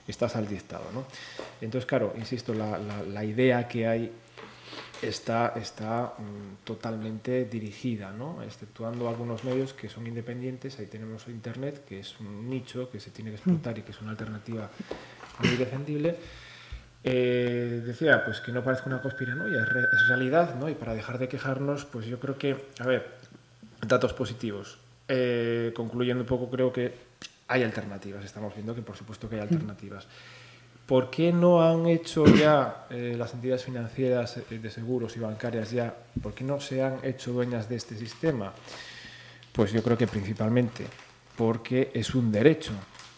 estás 0.07 0.35
al 0.35 0.47
dictado, 0.47 0.83
¿no? 0.93 1.05
Entonces, 1.59 1.87
claro, 1.87 2.13
insisto, 2.17 2.53
la, 2.53 2.77
la, 2.77 3.01
la 3.01 3.23
idea 3.23 3.67
que 3.67 3.87
hay 3.87 4.11
está, 5.01 5.53
está 5.55 6.13
mm, 6.17 6.65
totalmente 6.65 7.45
dirigida, 7.45 8.11
¿no? 8.11 8.41
exceptuando 8.43 9.07
algunos 9.07 9.43
medios 9.43 9.73
que 9.73 9.89
son 9.89 10.07
independientes. 10.07 10.79
Ahí 10.79 10.87
tenemos 10.87 11.27
Internet, 11.27 11.85
que 11.87 11.99
es 11.99 12.19
un 12.19 12.49
nicho 12.49 12.89
que 12.89 12.99
se 12.99 13.11
tiene 13.11 13.31
que 13.31 13.37
explotar 13.37 13.77
y 13.77 13.81
que 13.81 13.91
es 13.91 14.01
una 14.01 14.11
alternativa 14.11 14.69
muy 15.39 15.55
defendible. 15.55 16.17
Eh, 17.03 17.81
decía 17.85 18.25
pues 18.25 18.41
que 18.41 18.51
no 18.51 18.61
parezca 18.61 18.87
una 18.87 19.01
conspiranoia, 19.01 19.61
es, 19.61 19.69
re, 19.69 19.81
es 19.81 20.07
realidad, 20.09 20.55
¿no? 20.55 20.67
Y 20.67 20.75
para 20.75 20.93
dejar 20.93 21.17
de 21.17 21.29
quejarnos, 21.29 21.85
pues 21.85 22.05
yo 22.05 22.19
creo 22.19 22.37
que, 22.37 22.57
a 22.79 22.85
ver, 22.85 23.07
datos 23.87 24.13
positivos. 24.13 24.79
Eh, 25.07 25.71
concluyendo 25.75 26.21
un 26.21 26.27
poco, 26.27 26.49
creo 26.49 26.73
que 26.73 26.93
hay 27.47 27.63
alternativas. 27.63 28.23
Estamos 28.23 28.53
viendo 28.53 28.75
que 28.75 28.81
por 28.81 28.95
supuesto 28.95 29.29
que 29.29 29.35
hay 29.35 29.41
alternativas. 29.41 30.07
¿Por 30.89 31.11
qué 31.11 31.31
no 31.31 31.61
han 31.61 31.85
hecho 31.85 32.25
ya 32.25 32.87
eh, 32.89 33.13
las 33.15 33.35
entidades 33.35 33.63
financieras 33.63 34.37
eh, 34.37 34.57
de 34.57 34.71
seguros 34.71 35.15
y 35.15 35.19
bancarias 35.19 35.69
ya, 35.69 35.95
por 36.19 36.33
qué 36.33 36.43
no 36.43 36.59
se 36.59 36.81
han 36.81 36.97
hecho 37.03 37.31
dueñas 37.31 37.69
de 37.69 37.75
este 37.75 37.95
sistema? 37.95 38.51
Pues 39.51 39.71
yo 39.71 39.83
creo 39.83 39.95
que 39.95 40.07
principalmente 40.07 40.87
porque 41.37 41.91
es 41.93 42.15
un 42.15 42.31
derecho, 42.31 42.71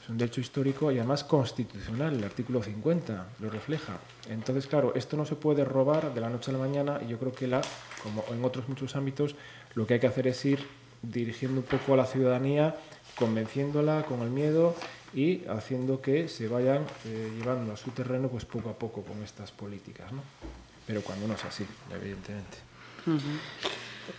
es 0.03 0.09
un 0.09 0.17
derecho 0.17 0.41
histórico 0.41 0.91
y 0.91 0.97
además 0.97 1.23
constitucional, 1.23 2.13
el 2.15 2.25
artículo 2.25 2.61
50 2.61 3.27
lo 3.39 3.49
refleja. 3.49 3.99
Entonces, 4.29 4.67
claro, 4.67 4.91
esto 4.93 5.15
no 5.15 5.25
se 5.25 5.35
puede 5.35 5.63
robar 5.63 6.13
de 6.13 6.19
la 6.19 6.29
noche 6.29 6.51
a 6.51 6.55
la 6.55 6.59
mañana 6.59 6.99
y 7.01 7.07
yo 7.07 7.19
creo 7.19 7.31
que 7.31 7.47
la, 7.47 7.61
como 8.03 8.25
en 8.33 8.43
otros 8.43 8.67
muchos 8.67 8.97
ámbitos, 8.97 9.37
lo 9.75 9.87
que 9.87 9.93
hay 9.93 10.01
que 10.01 10.07
hacer 10.07 10.27
es 10.27 10.43
ir 10.43 10.59
dirigiendo 11.01 11.61
un 11.61 11.65
poco 11.65 11.93
a 11.93 11.97
la 11.97 12.05
ciudadanía, 12.05 12.75
convenciéndola 13.15 14.03
con 14.03 14.23
el 14.23 14.29
miedo 14.29 14.75
y 15.13 15.43
haciendo 15.47 16.01
que 16.01 16.27
se 16.27 16.47
vayan 16.47 16.83
eh, 17.05 17.31
llevando 17.37 17.73
a 17.73 17.77
su 17.77 17.91
terreno 17.91 18.29
pues 18.29 18.45
poco 18.45 18.69
a 18.69 18.73
poco 18.73 19.03
con 19.03 19.21
estas 19.23 19.51
políticas, 19.51 20.11
¿no? 20.11 20.21
Pero 20.87 21.01
cuando 21.01 21.27
no 21.27 21.35
es 21.35 21.45
así, 21.45 21.65
evidentemente. 21.93 22.57
Uh 23.05 23.11
-huh. 23.11 23.39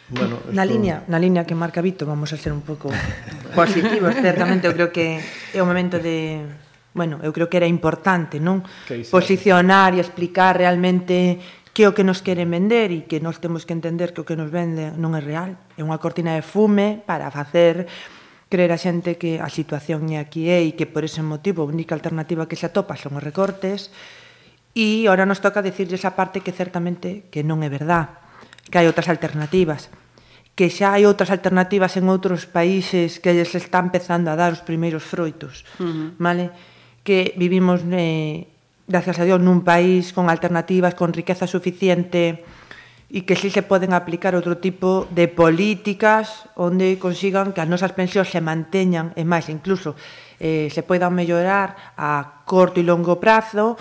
Bueno, 0.09 0.39
na 0.53 0.65
línea, 0.65 1.05
na 1.09 1.19
línea 1.19 1.45
que 1.45 1.55
marca 1.55 1.81
Vito, 1.83 2.07
vamos 2.07 2.33
a 2.33 2.37
ser 2.37 2.53
un 2.53 2.63
pouco 2.63 2.89
positivos, 3.55 4.15
certamente 4.15 4.69
eu 4.69 4.73
creo 4.73 4.93
que 4.93 5.21
é 5.53 5.61
o 5.61 5.67
momento 5.67 5.99
de 5.99 6.45
Bueno, 6.93 7.25
eu 7.25 7.33
creo 7.33 7.49
que 7.49 7.57
era 7.57 7.65
importante, 7.65 8.37
non? 8.37 8.61
Posicionar 9.09 9.97
e 9.97 10.05
explicar 10.05 10.61
realmente 10.61 11.41
que 11.73 11.89
o 11.89 11.97
que 11.97 12.05
nos 12.05 12.21
queren 12.21 12.53
vender 12.53 12.93
e 12.93 13.09
que 13.09 13.17
nós 13.17 13.41
temos 13.41 13.65
que 13.65 13.73
entender 13.73 14.13
que 14.13 14.21
o 14.21 14.29
que 14.29 14.37
nos 14.37 14.53
vende 14.53 14.93
non 15.01 15.17
é 15.17 15.25
real. 15.25 15.57
É 15.81 15.81
unha 15.81 15.97
cortina 15.97 16.37
de 16.37 16.45
fume 16.45 17.01
para 17.01 17.33
facer 17.33 17.89
creer 18.53 18.69
a 18.69 18.77
xente 18.77 19.17
que 19.17 19.41
a 19.41 19.49
situación 19.49 20.13
é 20.13 20.21
aquí 20.21 20.53
é 20.53 20.61
e 20.61 20.77
que 20.77 20.85
por 20.85 21.09
ese 21.09 21.25
motivo 21.25 21.65
a 21.65 21.71
única 21.73 21.97
alternativa 21.97 22.45
que 22.45 22.61
se 22.61 22.69
atopa 22.69 23.01
son 23.01 23.17
os 23.17 23.25
recortes 23.25 23.89
e 24.77 25.09
ahora 25.09 25.25
nos 25.25 25.41
toca 25.41 25.65
dicirlle 25.65 25.97
esa 25.97 26.13
parte 26.13 26.45
que 26.45 26.53
certamente 26.53 27.33
que 27.33 27.41
non 27.41 27.65
é 27.65 27.73
verdad, 27.73 28.21
que 28.69 28.77
hai 28.77 28.85
outras 28.85 29.09
alternativas, 29.09 29.89
que 30.53 30.69
xa 30.69 30.93
hai 30.93 31.09
outras 31.09 31.33
alternativas 31.33 31.97
en 31.97 32.13
outros 32.13 32.45
países 32.45 33.17
que 33.25 33.33
lles 33.33 33.57
está 33.57 33.81
empezando 33.81 34.29
a 34.29 34.37
dar 34.37 34.53
os 34.53 34.61
primeiros 34.61 35.01
froitos, 35.01 35.65
uh 35.81 35.89
-huh. 35.89 36.09
vale? 36.21 36.53
Que 37.01 37.33
vivimos, 37.41 37.81
eh, 37.89 38.53
gracias 38.85 39.17
a 39.17 39.25
Dios, 39.25 39.41
nun 39.41 39.65
país 39.65 40.13
con 40.13 40.29
alternativas, 40.29 40.93
con 40.93 41.17
riqueza 41.17 41.49
suficiente, 41.49 42.45
e 43.13 43.29
que 43.29 43.37
si 43.37 43.53
se 43.53 43.61
poden 43.61 43.93
aplicar 43.93 44.33
outro 44.33 44.57
tipo 44.57 45.05
de 45.13 45.29
políticas 45.29 46.49
onde 46.57 46.97
consigan 46.97 47.53
que 47.53 47.61
as 47.61 47.69
nosas 47.69 47.93
pensións 47.93 48.33
se 48.33 48.41
manteñan 48.41 49.13
e 49.21 49.29
máis 49.29 49.53
incluso 49.53 49.93
eh, 50.41 50.73
se 50.73 50.81
poidan 50.81 51.13
mellorar 51.13 51.93
a 52.01 52.41
corto 52.49 52.81
e 52.81 52.89
longo 52.89 53.21
prazo 53.21 53.77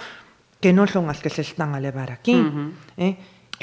que 0.60 0.76
non 0.76 0.92
son 0.92 1.08
as 1.08 1.24
que 1.24 1.32
se 1.32 1.48
están 1.48 1.72
a 1.72 1.80
levar 1.80 2.12
aquí 2.12 2.36
uh 2.36 2.52
-huh. 2.52 2.70
eh? 3.00 3.14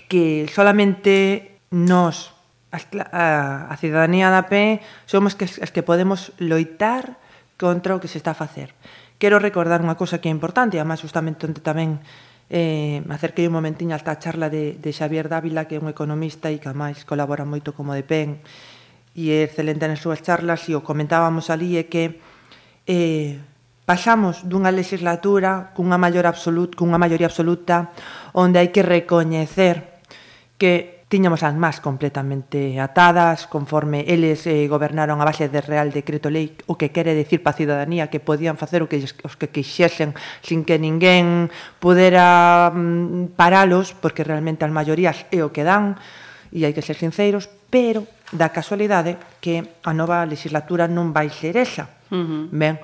que 0.09 0.49
solamente 0.49 1.61
nós 1.69 2.33
a, 2.73 3.69
a 3.69 3.75
cidadanía 3.77 4.33
da 4.33 4.49
PE 4.49 4.81
somos 5.05 5.37
que, 5.37 5.45
as 5.45 5.69
que 5.69 5.85
podemos 5.85 6.33
loitar 6.41 7.21
contra 7.61 7.93
o 7.93 8.01
que 8.01 8.09
se 8.09 8.17
está 8.17 8.33
a 8.33 8.41
facer 8.41 8.73
quero 9.21 9.37
recordar 9.37 9.85
unha 9.85 10.01
cosa 10.01 10.17
que 10.17 10.33
é 10.33 10.35
importante 10.35 10.77
e 10.77 10.81
además 10.81 11.05
justamente 11.05 11.45
onde 11.45 11.61
tamén 11.61 12.01
Eh, 12.49 13.05
acerquei 13.13 13.45
un 13.45 13.53
momentiño 13.61 13.93
hasta 13.93 14.17
a 14.17 14.21
charla 14.21 14.49
de, 14.49 14.81
de 14.81 14.91
Xavier 14.93 15.29
Dávila, 15.29 15.69
que 15.69 15.77
é 15.77 15.83
un 15.83 15.93
economista 15.93 16.49
e 16.49 16.57
que 16.57 16.73
máis 16.73 17.05
colabora 17.05 17.45
moito 17.45 17.77
como 17.77 17.93
de 17.93 18.05
PEN 18.05 18.41
e 19.13 19.35
é 19.35 19.45
excelente 19.45 19.85
nas 19.85 20.01
súas 20.01 20.25
charlas 20.25 20.65
e 20.71 20.79
o 20.79 20.81
comentábamos 20.81 21.53
ali 21.53 21.77
é 21.77 21.91
que 21.91 22.23
eh, 22.89 23.37
pasamos 23.85 24.47
dunha 24.49 24.73
legislatura 24.73 25.77
cunha 25.77 26.01
maior 26.01 26.25
absolut, 26.25 26.73
cunha 26.73 26.97
maioría 26.97 27.29
absoluta 27.29 27.93
onde 28.33 28.63
hai 28.63 28.73
que 28.73 28.81
recoñecer 28.81 30.01
que 30.57 30.98
Tiñamos 31.09 31.41
as 31.41 31.57
más 31.57 31.81
completamente 31.81 32.77
atadas, 32.77 33.49
conforme 33.49 34.05
eles 34.05 34.45
eh, 34.45 34.69
gobernaron 34.69 35.17
a 35.17 35.25
base 35.25 35.49
de 35.49 35.65
Real 35.65 35.89
Decreto 35.89 36.29
Lei, 36.29 36.53
o 36.69 36.77
que 36.77 36.93
quere 36.93 37.17
decir 37.17 37.41
para 37.41 37.57
a 37.57 37.61
ciudadanía 37.65 38.13
que 38.13 38.21
podían 38.21 38.61
facer 38.61 38.85
o 38.85 38.93
que 38.93 39.01
os 39.01 39.37
que 39.41 39.49
quixesen 39.49 40.13
sin 40.45 40.69
que 40.69 40.77
ninguén 40.77 41.49
pudera 41.81 42.69
mm, 42.69 43.33
paralos, 43.41 43.97
porque 43.97 44.21
realmente 44.21 44.69
as 44.69 44.73
maiorías 44.73 45.25
é 45.33 45.41
o 45.41 45.49
que 45.49 45.65
dan, 45.65 45.97
e 46.53 46.69
hai 46.69 46.77
que 46.77 46.85
ser 46.85 47.01
sinceros, 47.01 47.49
pero 47.73 48.05
da 48.29 48.53
casualidade 48.53 49.17
que 49.41 49.81
a 49.89 49.97
nova 49.97 50.29
legislatura 50.29 50.85
non 50.93 51.17
vai 51.17 51.33
ser 51.33 51.57
esa. 51.57 51.89
Uh 52.13 52.21
-huh. 52.21 52.45
Ben, 52.53 52.77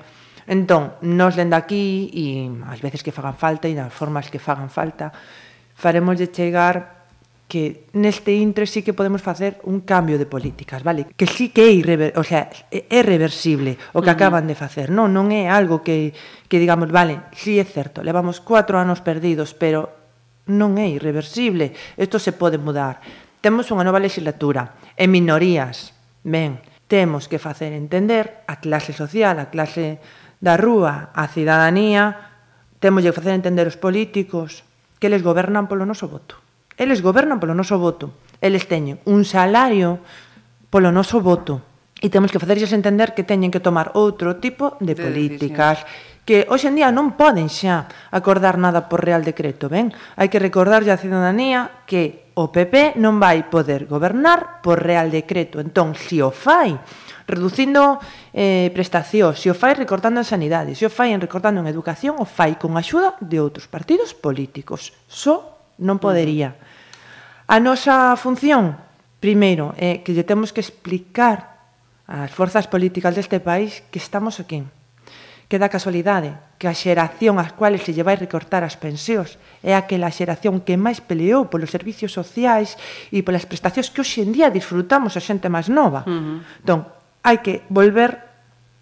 entón, 0.49 0.97
nos 1.05 1.37
dende 1.37 1.53
aquí, 1.53 2.09
e 2.09 2.49
as 2.73 2.81
veces 2.81 3.05
que 3.05 3.13
fagan 3.13 3.37
falta, 3.37 3.69
e 3.69 3.77
nas 3.77 3.93
formas 3.93 4.33
que 4.33 4.41
fagan 4.41 4.73
falta, 4.73 5.13
faremos 5.77 6.17
de 6.17 6.33
chegar 6.33 6.94
que 7.47 7.85
neste 7.93 8.33
intre 8.33 8.65
sí 8.65 8.81
que 8.81 8.97
podemos 8.97 9.21
facer 9.21 9.61
un 9.69 9.85
cambio 9.85 10.17
de 10.17 10.25
políticas, 10.25 10.81
vale? 10.81 11.05
Que 11.13 11.29
sí 11.29 11.53
que 11.53 11.69
é 11.69 11.71
irrever, 11.71 12.17
o 12.17 12.25
sea, 12.25 12.49
é 12.73 13.01
reversible 13.05 13.77
o 13.93 14.01
que 14.01 14.09
uh 14.09 14.13
-huh. 14.13 14.17
acaban 14.17 14.49
de 14.49 14.57
facer, 14.57 14.89
non, 14.89 15.13
non 15.13 15.29
é 15.29 15.45
algo 15.45 15.85
que, 15.85 16.13
que 16.49 16.57
digamos, 16.57 16.89
vale, 16.89 17.29
sí 17.37 17.61
é 17.61 17.65
certo, 17.65 18.01
levamos 18.01 18.41
cuatro 18.41 18.81
anos 18.81 19.05
perdidos, 19.05 19.53
pero 19.53 19.93
non 20.49 20.77
é 20.81 20.89
irreversible, 20.89 21.77
isto 21.97 22.17
se 22.17 22.33
pode 22.33 22.57
mudar. 22.57 23.01
Temos 23.45 23.69
unha 23.69 23.85
nova 23.85 24.01
legislatura, 24.01 24.81
e 24.97 25.05
minorías, 25.05 25.93
ben, 26.25 26.57
temos 26.89 27.29
que 27.29 27.37
facer 27.37 27.77
entender 27.77 28.41
a 28.49 28.57
clase 28.57 28.89
social, 28.89 29.37
a 29.37 29.53
clase 29.53 30.01
da 30.41 30.57
rúa, 30.57 31.13
a 31.13 31.29
cidadanía, 31.29 32.33
temos 32.81 33.05
que 33.05 33.13
facer 33.13 33.37
entender 33.37 33.69
os 33.69 33.77
políticos 33.77 34.65
que 34.97 35.13
les 35.13 35.21
gobernan 35.21 35.69
polo 35.69 35.85
noso 35.85 36.09
voto 36.09 36.44
Eles 36.75 36.99
gobernan 37.01 37.39
polo 37.39 37.55
noso 37.55 37.79
voto. 37.79 38.15
Eles 38.43 38.67
teñen 38.67 38.99
un 39.07 39.23
salario 39.23 40.03
polo 40.69 40.91
noso 40.91 41.23
voto. 41.23 41.63
E 42.03 42.11
temos 42.11 42.29
que 42.29 42.41
facerlles 42.41 42.75
entender 42.75 43.15
que 43.15 43.23
teñen 43.23 43.49
que 43.49 43.63
tomar 43.63 43.95
outro 43.95 44.37
tipo 44.43 44.75
de, 44.83 44.93
de 44.93 44.99
políticas. 44.99 45.81
Decisión 45.81 46.13
que 46.25 46.49
hoxe 46.49 46.73
en 46.73 46.75
día 46.81 46.89
non 46.89 47.13
poden 47.13 47.53
xa 47.53 47.85
acordar 48.09 48.57
nada 48.57 48.89
por 48.89 49.05
Real 49.05 49.21
Decreto, 49.21 49.69
ben? 49.69 49.93
Hai 50.17 50.27
que 50.27 50.41
recordarlle 50.41 50.89
á 50.89 50.97
cidadanía 50.97 51.85
que 51.85 52.33
o 52.33 52.49
PP 52.49 52.97
non 52.97 53.21
vai 53.21 53.45
poder 53.45 53.85
gobernar 53.85 54.65
por 54.65 54.81
Real 54.81 55.13
Decreto. 55.13 55.61
Entón, 55.61 55.93
se 55.93 56.25
o 56.25 56.33
fai 56.33 56.73
reducindo 57.29 58.01
eh, 58.33 58.73
prestacións, 58.73 59.37
se 59.37 59.53
o 59.53 59.55
fai 59.55 59.77
recortando 59.77 60.17
en 60.17 60.27
sanidade, 60.27 60.73
se 60.73 60.89
o 60.89 60.91
fai 60.91 61.13
en 61.13 61.21
recortando 61.21 61.61
en 61.61 61.69
educación, 61.69 62.17
o 62.17 62.25
fai 62.25 62.57
con 62.57 62.73
axuda 62.73 63.13
de 63.21 63.37
outros 63.37 63.69
partidos 63.69 64.17
políticos. 64.17 64.97
Só 65.05 65.54
non 65.79 65.99
podería. 65.99 66.55
A 67.45 67.61
nosa 67.61 68.15
función, 68.17 68.79
primeiro, 69.21 69.77
é 69.77 70.01
que 70.01 70.15
lle 70.15 70.25
temos 70.25 70.49
que 70.55 70.63
explicar 70.63 71.55
ás 72.05 72.29
forzas 72.29 72.69
políticas 72.69 73.17
deste 73.17 73.41
país 73.41 73.81
que 73.89 73.97
estamos 73.97 74.37
aquí. 74.37 74.61
Que 75.49 75.61
da 75.61 75.69
casualidade 75.69 76.37
que 76.57 76.69
a 76.69 76.77
xeración 76.77 77.37
ás 77.37 77.53
cuales 77.53 77.85
se 77.85 77.93
lle 77.93 78.05
vai 78.05 78.17
recortar 78.17 78.65
as 78.65 78.77
pensións 78.77 79.37
é 79.61 79.77
aquela 79.77 80.09
xeración 80.09 80.61
que 80.61 80.77
máis 80.77 81.01
peleou 81.01 81.49
polos 81.49 81.73
servicios 81.73 82.13
sociais 82.13 82.77
e 83.13 83.21
polas 83.25 83.45
prestacións 83.45 83.89
que 83.93 84.01
hoxe 84.01 84.25
en 84.25 84.33
día 84.33 84.53
disfrutamos 84.53 85.17
a 85.17 85.21
xente 85.21 85.49
máis 85.49 85.69
nova. 85.69 86.05
Uh 86.05 86.13
-huh. 86.13 86.37
Entón, 86.61 86.79
hai 87.25 87.41
que 87.41 87.65
volver 87.69 88.21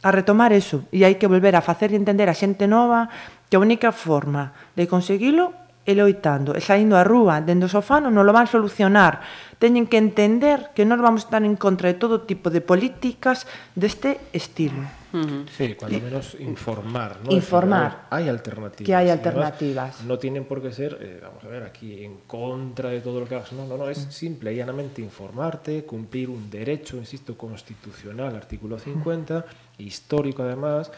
a 0.04 0.12
retomar 0.12 0.52
eso 0.52 0.84
e 0.92 1.08
hai 1.08 1.16
que 1.16 1.32
volver 1.32 1.56
a 1.56 1.64
facer 1.64 1.96
entender 1.96 2.28
a 2.28 2.36
xente 2.36 2.68
nova 2.68 3.08
que 3.48 3.56
a 3.56 3.64
única 3.64 3.96
forma 3.96 4.52
de 4.76 4.88
conseguilo 4.88 5.63
e 5.84 5.92
loitando 5.96 6.56
e 6.56 6.62
saindo 6.64 6.96
a 6.96 7.04
rúa 7.04 7.44
dende 7.44 7.68
o 7.68 7.72
sofá 7.72 8.00
non 8.00 8.16
lo 8.16 8.32
van 8.32 8.48
solucionar. 8.48 9.20
Teñen 9.60 9.88
que 9.88 10.00
entender 10.00 10.72
que 10.76 10.88
nós 10.88 11.00
vamos 11.00 11.28
estar 11.28 11.44
en 11.44 11.56
contra 11.60 11.92
de 11.92 12.00
todo 12.00 12.24
tipo 12.24 12.48
de 12.52 12.64
políticas 12.64 13.48
deste 13.76 14.20
estilo. 14.32 14.84
Uh 15.14 15.20
-huh. 15.20 15.46
Sí, 15.48 15.76
cuando 15.76 16.00
menos 16.00 16.36
informar, 16.40 17.20
¿no? 17.24 17.32
Informar. 17.32 17.92
Decir, 17.92 18.00
ver, 18.00 18.18
hay 18.18 18.30
alternativas. 18.30 18.88
Que 18.88 18.96
hay 18.96 19.10
alternativas. 19.10 19.90
Además, 19.94 20.08
no 20.08 20.18
tienen 20.18 20.44
por 20.46 20.62
qué 20.62 20.72
ser, 20.74 20.98
eh, 21.00 21.20
vamos 21.22 21.44
a 21.44 21.48
ver, 21.48 21.64
aquí 21.64 22.04
en 22.04 22.26
contra 22.26 22.90
de 22.90 23.00
todo 23.00 23.20
lo 23.20 23.28
que 23.28 23.36
hagas. 23.36 23.54
No, 23.54 23.68
no, 23.68 23.78
no, 23.78 23.90
es 23.90 24.00
uh 24.00 24.08
-huh. 24.08 24.12
simple 24.12 24.54
y 24.54 24.56
llanamente 24.58 25.02
informarte, 25.02 25.86
cumplir 25.86 26.30
un 26.30 26.50
derecho, 26.50 26.98
insisto, 26.98 27.38
constitucional, 27.38 28.36
artículo 28.36 28.80
50, 28.80 29.38
uh 29.38 29.40
-huh. 29.40 29.46
histórico 29.78 30.42
además, 30.44 30.92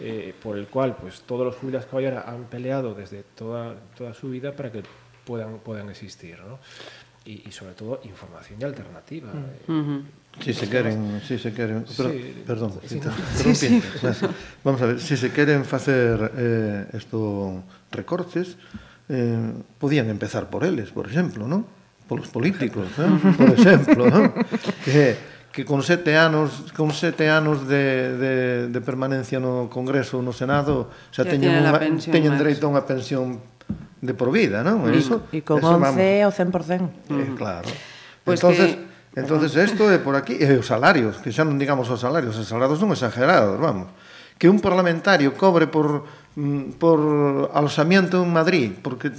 eh, 0.00 0.34
por 0.42 0.56
el 0.56 0.68
cual 0.68 0.96
pues, 0.96 1.22
todos 1.22 1.44
los 1.46 1.56
jubilados 1.56 1.86
caballeros 1.86 2.24
han 2.26 2.44
peleado 2.44 2.94
desde 2.94 3.22
toda, 3.34 3.74
toda 3.96 4.14
su 4.14 4.30
vida 4.30 4.52
para 4.52 4.70
que 4.70 4.82
puedan, 5.24 5.58
puedan 5.58 5.90
existir. 5.90 6.38
¿no? 6.46 6.58
Y, 7.24 7.48
y, 7.48 7.52
sobre 7.52 7.74
todo 7.74 8.00
información 8.04 8.58
y 8.60 8.64
alternativa. 8.64 9.32
Mm. 9.32 9.38
Eh, 9.38 9.72
uh 9.72 9.72
-huh. 9.72 10.02
Si 10.40 10.54
se 10.54 10.68
queren, 10.68 11.20
si 11.26 11.36
se 11.38 11.52
queren, 11.52 11.84
pero, 11.96 12.10
sí, 12.10 12.42
perdón, 12.46 12.72
sí, 12.86 13.00
sí, 13.34 13.54
sí. 13.54 13.82
vamos 14.62 14.80
a 14.82 14.86
ver, 14.86 15.00
si 15.00 15.16
se 15.16 15.32
queren 15.32 15.64
facer 15.64 16.32
eh, 16.36 16.86
estos 16.92 17.60
recortes, 17.90 18.56
eh, 19.08 19.52
podían 19.78 20.08
empezar 20.10 20.48
por 20.48 20.64
eles, 20.64 20.90
por 20.90 21.06
exemplo, 21.06 21.44
Por 21.48 21.64
Polos 22.06 22.28
políticos, 22.28 22.86
¿no? 22.96 23.32
por 23.36 23.50
exemplo, 23.50 24.10
¿no? 24.10 24.34
que 24.84 25.16
que 25.52 25.64
con 25.64 25.82
sete 25.82 26.16
anos 26.16 26.70
con 26.76 26.92
sete 26.92 27.32
anos 27.32 27.66
de, 27.66 28.16
de, 28.16 28.34
de 28.68 28.80
permanencia 28.80 29.40
no 29.40 29.72
Congreso 29.72 30.20
ou 30.20 30.22
no 30.22 30.36
Senado 30.36 30.92
xa, 31.10 31.24
xa 31.24 31.32
teñen, 31.32 31.64
unha, 31.64 31.72
teñen 32.12 32.36
dereito 32.36 32.68
a 32.68 32.72
unha 32.76 32.84
pensión 32.84 33.40
de 34.00 34.14
por 34.14 34.30
vida, 34.30 34.62
non? 34.62 34.86
E, 34.86 34.94
eso, 34.94 35.26
e 35.34 35.42
con 35.42 35.58
eso, 35.58 35.74
11 35.74 35.82
vamos, 35.82 35.98
o 35.98 36.30
100%. 36.30 37.10
Eh, 37.10 37.34
claro. 37.34 37.68
Pues 38.22 38.38
entonces, 38.38 38.78
que... 38.78 39.20
entonces 39.20 39.50
isto 39.58 39.90
é 39.90 39.98
por 39.98 40.14
aquí, 40.14 40.38
e 40.38 40.46
os 40.54 40.70
salarios, 40.70 41.18
que 41.18 41.34
xa 41.34 41.42
non 41.42 41.58
digamos 41.58 41.90
os 41.90 41.98
salarios, 41.98 42.38
os 42.38 42.46
salarios 42.46 42.78
non 42.78 42.94
exagerados, 42.94 43.58
vamos. 43.58 43.90
Que 44.38 44.46
un 44.46 44.62
parlamentario 44.62 45.34
cobre 45.34 45.66
por 45.66 46.06
mm, 46.38 46.78
por 46.78 47.50
alojamiento 47.50 48.22
en 48.22 48.30
Madrid, 48.30 48.78
porque 48.78 49.10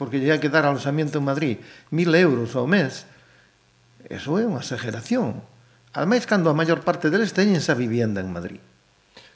porque 0.00 0.16
lle 0.16 0.32
hai 0.32 0.40
que 0.40 0.48
dar 0.48 0.64
alojamiento 0.64 1.20
en 1.20 1.28
Madrid, 1.28 1.54
mil 1.92 2.08
euros 2.16 2.56
ao 2.56 2.64
mes, 2.64 3.04
eso 4.08 4.40
é 4.40 4.48
unha 4.48 4.64
exageración. 4.64 5.44
Ademais, 5.92 6.24
cando 6.24 6.48
a 6.48 6.56
maior 6.56 6.80
parte 6.80 7.12
deles 7.12 7.36
teñen 7.36 7.60
esa 7.60 7.76
vivienda 7.76 8.24
en 8.24 8.32
Madrid. 8.32 8.60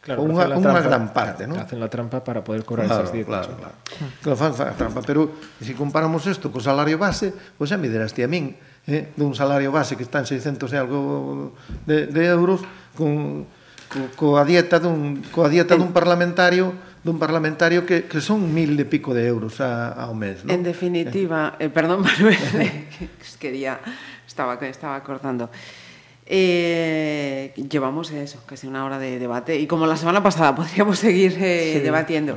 Claro, 0.01 0.23
ou 0.23 0.31
unha, 0.31 0.47
unha 0.55 0.81
gran 0.87 1.11
parte, 1.11 1.45
claro, 1.45 1.59
non? 1.59 1.67
Hacen 1.67 1.83
la 1.83 1.91
trampa 1.91 2.23
para 2.23 2.41
poder 2.47 2.63
cobrar 2.63 2.87
claro, 2.87 3.05
esas 3.05 3.13
dietas. 3.13 3.51
Claro, 3.51 3.59
claro. 3.59 3.77
claro 4.23 4.37
fan, 4.39 4.53
fan 4.55 4.73
trampa, 4.79 5.03
pero 5.03 5.35
se 5.59 5.75
comparamos 5.75 6.23
isto 6.31 6.55
co 6.55 6.63
salario 6.63 6.95
base, 6.95 7.35
pois 7.59 7.69
xa 7.69 7.77
me 7.77 7.91
dirás 7.91 8.15
ti 8.15 8.23
a 8.23 8.31
min, 8.31 8.55
eh, 8.87 9.11
dun 9.19 9.35
salario 9.35 9.75
base 9.75 9.99
que 9.99 10.07
está 10.07 10.23
en 10.23 10.31
600 10.31 10.71
e 10.71 10.79
algo 10.79 11.59
de, 11.85 12.07
de 12.07 12.23
euros, 12.31 12.63
con, 12.95 13.51
co, 13.91 14.01
coa 14.15 14.47
dieta 14.47 14.79
dun 14.79 15.27
coa 15.35 15.51
dieta 15.51 15.75
dun 15.75 15.91
parlamentario 15.91 16.71
dun 17.03 17.19
parlamentario 17.19 17.83
que, 17.83 18.07
que 18.07 18.23
son 18.23 18.47
mil 18.55 18.79
e 18.79 18.87
pico 18.87 19.11
de 19.11 19.27
euros 19.27 19.59
a, 19.59 19.91
ao 19.91 20.15
mes, 20.15 20.47
non? 20.47 20.55
En 20.55 20.63
definitiva, 20.63 21.59
eh, 21.59 21.67
perdón 21.67 22.07
Manuel, 22.07 22.39
que 22.95 23.31
quería 23.43 23.83
estaba 24.23 24.55
estaba 24.63 25.03
cortando. 25.03 25.51
Eh, 26.29 27.53
llevamos 27.71 28.11
eso, 28.11 28.41
casi 28.47 28.67
una 28.67 28.85
hora 28.85 28.99
de 28.99 29.19
debate 29.19 29.59
y 29.59 29.67
como 29.67 29.87
la 29.87 29.97
semana 29.97 30.23
pasada 30.23 30.55
podríamos 30.57 30.99
seguir 30.99 31.37
eh, 31.41 31.75
Sí. 31.75 31.81
debatiendo. 31.81 32.37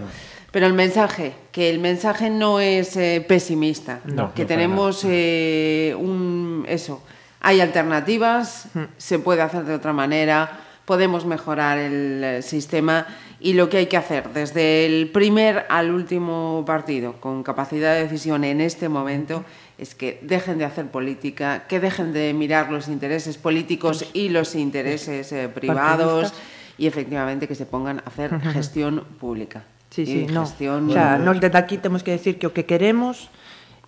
Pero 0.52 0.66
el 0.66 0.74
mensaje, 0.74 1.34
que 1.52 1.70
el 1.70 1.80
mensaje 1.80 2.30
no 2.30 2.60
es 2.60 2.96
eh, 2.98 3.24
pesimista, 3.28 4.00
No, 4.06 4.34
que 4.34 4.44
no, 4.44 4.48
tenemos 4.48 5.04
eh, 5.08 5.96
un 5.98 6.66
eso, 6.68 7.02
hay 7.40 7.62
alternativas, 7.62 8.66
Mm. 8.74 8.80
se 8.98 9.20
puede 9.20 9.42
hacer 9.42 9.64
de 9.66 9.76
otra 9.76 9.94
manera, 9.94 10.60
podemos 10.86 11.26
mejorar 11.26 11.78
el 11.78 12.42
sistema 12.42 13.06
y 13.40 13.54
lo 13.54 13.70
que 13.70 13.78
hay 13.78 13.86
que 13.86 13.98
hacer 13.98 14.30
desde 14.34 14.86
el 14.88 15.10
primer 15.12 15.66
al 15.70 15.92
último 15.92 16.64
partido 16.66 17.14
con 17.22 17.44
capacidad 17.44 17.94
de 17.94 18.04
decisión 18.04 18.44
en 18.44 18.60
este 18.60 18.90
momento 18.90 19.46
es 19.80 19.96
que 19.96 20.20
dejen 20.22 20.58
de 20.58 20.66
hacer 20.66 20.88
política, 20.88 21.66
que 21.68 21.80
dejen 21.80 22.12
de 22.12 22.34
mirar 22.34 22.72
los 22.72 22.88
intereses 22.88 23.38
políticos 23.38 24.06
y 24.14 24.30
los 24.30 24.56
intereses 24.56 25.32
eh, 25.32 25.48
privados 25.48 26.34
y 26.78 26.88
efectivamente 26.88 27.48
que 27.48 27.56
se 27.56 27.66
pongan 27.66 28.00
a 28.00 28.04
hacer 28.08 28.40
gestión 28.42 29.04
pública. 29.20 29.64
Sí, 29.90 30.06
sí, 30.06 30.28
no. 30.30 30.46
Gestión... 30.46 30.90
O 30.90 30.94
sea, 30.94 31.18
nos 31.18 31.40
desde 31.40 31.58
aquí 31.58 31.78
temos 31.78 32.04
que 32.04 32.12
decir 32.12 32.38
que 32.38 32.48
o 32.48 32.54
que 32.54 32.66
queremos 32.68 33.32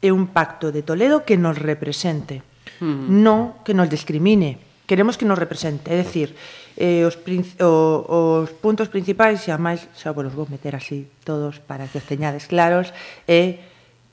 é 0.01 0.09
un 0.09 0.33
pacto 0.33 0.73
de 0.73 0.81
Toledo 0.81 1.23
que 1.23 1.37
nos 1.37 1.61
represente, 1.61 2.41
uh 2.81 2.85
-huh. 2.85 3.07
non 3.07 3.61
que 3.61 3.77
nos 3.77 3.85
discrimine. 3.85 4.57
Queremos 4.89 5.15
que 5.15 5.29
nos 5.29 5.37
represente, 5.37 5.93
é 5.93 5.95
dicir, 6.01 6.33
eh, 6.75 7.05
os, 7.05 7.15
o, 7.61 8.43
os 8.43 8.49
puntos 8.59 8.89
principais, 8.89 9.45
e 9.45 9.53
a 9.53 9.61
máis, 9.61 9.85
xa 9.93 10.11
vos 10.11 10.25
vou 10.33 10.49
meter 10.49 10.73
así 10.73 11.07
todos 11.21 11.61
para 11.61 11.85
que 11.85 12.01
os 12.01 12.05
teñades 12.09 12.49
claros, 12.49 12.89
é 13.29 13.61
eh, 13.61 13.70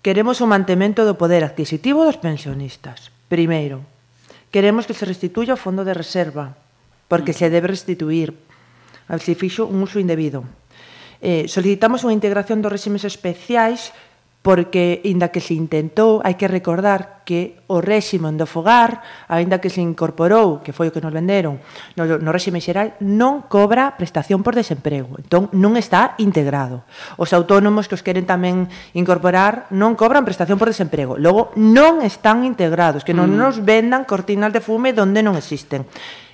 Queremos 0.08 0.40
o 0.40 0.48
mantemento 0.48 1.04
do 1.04 1.20
poder 1.20 1.44
adquisitivo 1.44 2.00
dos 2.00 2.16
pensionistas. 2.16 3.12
Primeiro, 3.28 3.84
queremos 4.48 4.88
que 4.88 4.96
se 4.96 5.04
restituya 5.04 5.52
o 5.52 5.60
fondo 5.60 5.84
de 5.84 5.92
reserva, 5.92 6.56
porque 7.12 7.36
se 7.36 7.52
debe 7.52 7.68
restituir, 7.68 8.32
se 9.20 9.36
fixo 9.36 9.68
un 9.68 9.84
uso 9.84 10.00
indebido. 10.00 10.48
Eh, 11.20 11.44
solicitamos 11.44 12.08
unha 12.08 12.16
integración 12.16 12.64
dos 12.64 12.72
réximes 12.72 13.04
especiais 13.04 13.92
porque, 14.48 15.04
inda 15.04 15.28
que 15.28 15.44
se 15.44 15.52
intentou, 15.52 16.24
hai 16.24 16.40
que 16.40 16.48
recordar 16.48 17.20
que 17.28 17.60
o 17.68 17.84
réxime 17.84 18.32
do 18.32 18.48
fogar, 18.48 19.04
aínda 19.28 19.60
que 19.60 19.68
se 19.68 19.84
incorporou, 19.84 20.64
que 20.64 20.72
foi 20.72 20.88
o 20.88 20.94
que 20.96 21.04
nos 21.04 21.12
venderon, 21.12 21.60
no, 22.00 22.16
no 22.16 22.32
réxime 22.32 22.56
xeral, 22.56 22.96
non 23.04 23.44
cobra 23.44 24.00
prestación 24.00 24.40
por 24.40 24.56
desemprego. 24.56 25.20
Entón, 25.20 25.52
non 25.52 25.76
está 25.76 26.16
integrado. 26.16 26.88
Os 27.20 27.36
autónomos 27.36 27.92
que 27.92 28.00
os 28.00 28.00
queren 28.00 28.24
tamén 28.24 28.72
incorporar 28.96 29.68
non 29.68 30.00
cobran 30.00 30.24
prestación 30.24 30.56
por 30.56 30.72
desemprego. 30.72 31.20
Logo, 31.20 31.52
non 31.60 32.00
están 32.00 32.48
integrados, 32.48 33.04
que 33.04 33.12
non 33.12 33.28
mm. 33.28 33.36
nos 33.36 33.60
vendan 33.60 34.08
cortinas 34.08 34.48
de 34.48 34.64
fume 34.64 34.96
donde 34.96 35.20
non 35.20 35.36
existen. 35.36 35.84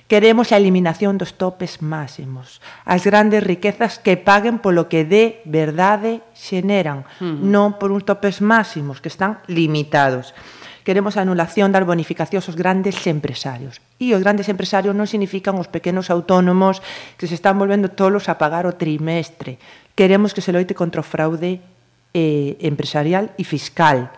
Queremos 0.05 0.53
a 0.53 0.61
eliminación 0.61 1.17
dos 1.17 1.33
topes 1.33 1.81
máximos, 1.81 2.61
as 2.85 3.01
grandes 3.01 3.41
riquezas 3.41 3.97
que 3.97 4.21
paguen 4.21 4.61
polo 4.61 4.85
que 4.85 5.01
de 5.01 5.41
verdade 5.49 6.21
xeneran, 6.37 7.09
uh 7.17 7.25
-huh. 7.25 7.41
non 7.41 7.81
por 7.81 7.89
uns 7.89 8.05
topes 8.05 8.37
máximos 8.37 9.01
que 9.01 9.09
están 9.09 9.41
limitados. 9.49 10.37
Queremos 10.85 11.17
a 11.17 11.25
anulación 11.25 11.73
das 11.73 11.89
bonificacións 11.89 12.45
aos 12.45 12.53
grandes 12.53 13.01
empresarios. 13.09 13.81
E 13.97 14.13
os 14.13 14.21
grandes 14.21 14.45
empresarios 14.45 14.93
non 14.93 15.09
significan 15.09 15.57
os 15.57 15.73
pequenos 15.73 16.13
autónomos 16.13 16.85
que 17.17 17.25
se 17.25 17.33
están 17.33 17.57
volvendo 17.57 17.89
tolos 17.89 18.29
a 18.29 18.37
pagar 18.37 18.69
o 18.69 18.77
trimestre. 18.77 19.57
Queremos 19.97 20.37
que 20.37 20.45
se 20.45 20.53
loite 20.53 20.77
contra 20.77 21.01
o 21.01 21.07
fraude 21.09 21.65
eh, 22.13 22.61
empresarial 22.61 23.33
e 23.41 23.43
fiscal 23.43 24.13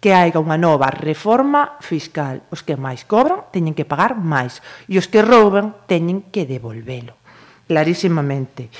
que 0.00 0.12
haiga 0.12 0.42
unha 0.42 0.60
nova 0.60 0.92
reforma 0.92 1.80
fiscal. 1.80 2.44
Os 2.52 2.60
que 2.60 2.76
máis 2.76 3.02
cobran 3.08 3.48
teñen 3.50 3.74
que 3.74 3.88
pagar 3.88 4.14
máis 4.14 4.60
e 4.86 5.00
os 5.00 5.08
que 5.08 5.24
rouban 5.24 5.74
teñen 5.88 6.28
que 6.28 6.44
devolvelo. 6.44 7.16
Clarísimamente. 7.66 8.70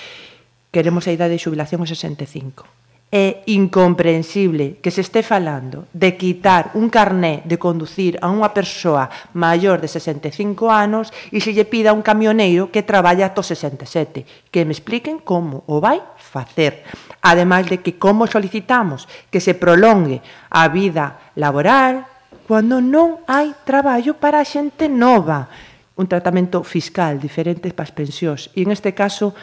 Queremos 0.70 1.08
a 1.08 1.14
idade 1.16 1.34
de 1.34 1.42
xubilación 1.42 1.82
a 1.82 1.88
65. 1.88 2.68
É 3.06 3.46
incomprensible 3.46 4.82
que 4.82 4.90
se 4.90 5.00
este 5.00 5.22
falando 5.22 5.86
de 5.94 6.18
quitar 6.18 6.74
un 6.74 6.90
carné 6.90 7.40
de 7.46 7.56
conducir 7.56 8.18
a 8.18 8.26
unha 8.28 8.50
persoa 8.50 9.08
maior 9.30 9.78
de 9.78 9.86
65 9.86 10.68
anos 10.68 11.14
e 11.30 11.38
se 11.38 11.54
lle 11.54 11.64
pida 11.64 11.94
a 11.94 11.96
un 11.96 12.02
camioneiro 12.02 12.68
que 12.74 12.82
traballa 12.82 13.30
ato 13.30 13.46
67. 13.46 14.50
Que 14.50 14.66
me 14.66 14.74
expliquen 14.74 15.22
como 15.22 15.62
o 15.70 15.78
vai 15.78 16.02
facer 16.18 16.82
ademais 17.26 17.66
de 17.66 17.82
que 17.82 17.98
como 17.98 18.30
solicitamos 18.30 19.10
que 19.30 19.42
se 19.42 19.58
prolongue 19.58 20.22
a 20.50 20.70
vida 20.70 21.32
laboral 21.34 22.06
cando 22.46 22.78
non 22.78 23.26
hai 23.26 23.50
traballo 23.66 24.14
para 24.22 24.38
a 24.38 24.46
xente 24.46 24.86
nova, 24.86 25.50
un 25.98 26.06
tratamento 26.06 26.62
fiscal 26.62 27.18
diferente 27.18 27.74
para 27.74 27.90
as 27.90 27.92
pensións. 27.92 28.54
E 28.54 28.62
en 28.62 28.70
este 28.70 28.94
caso, 28.94 29.34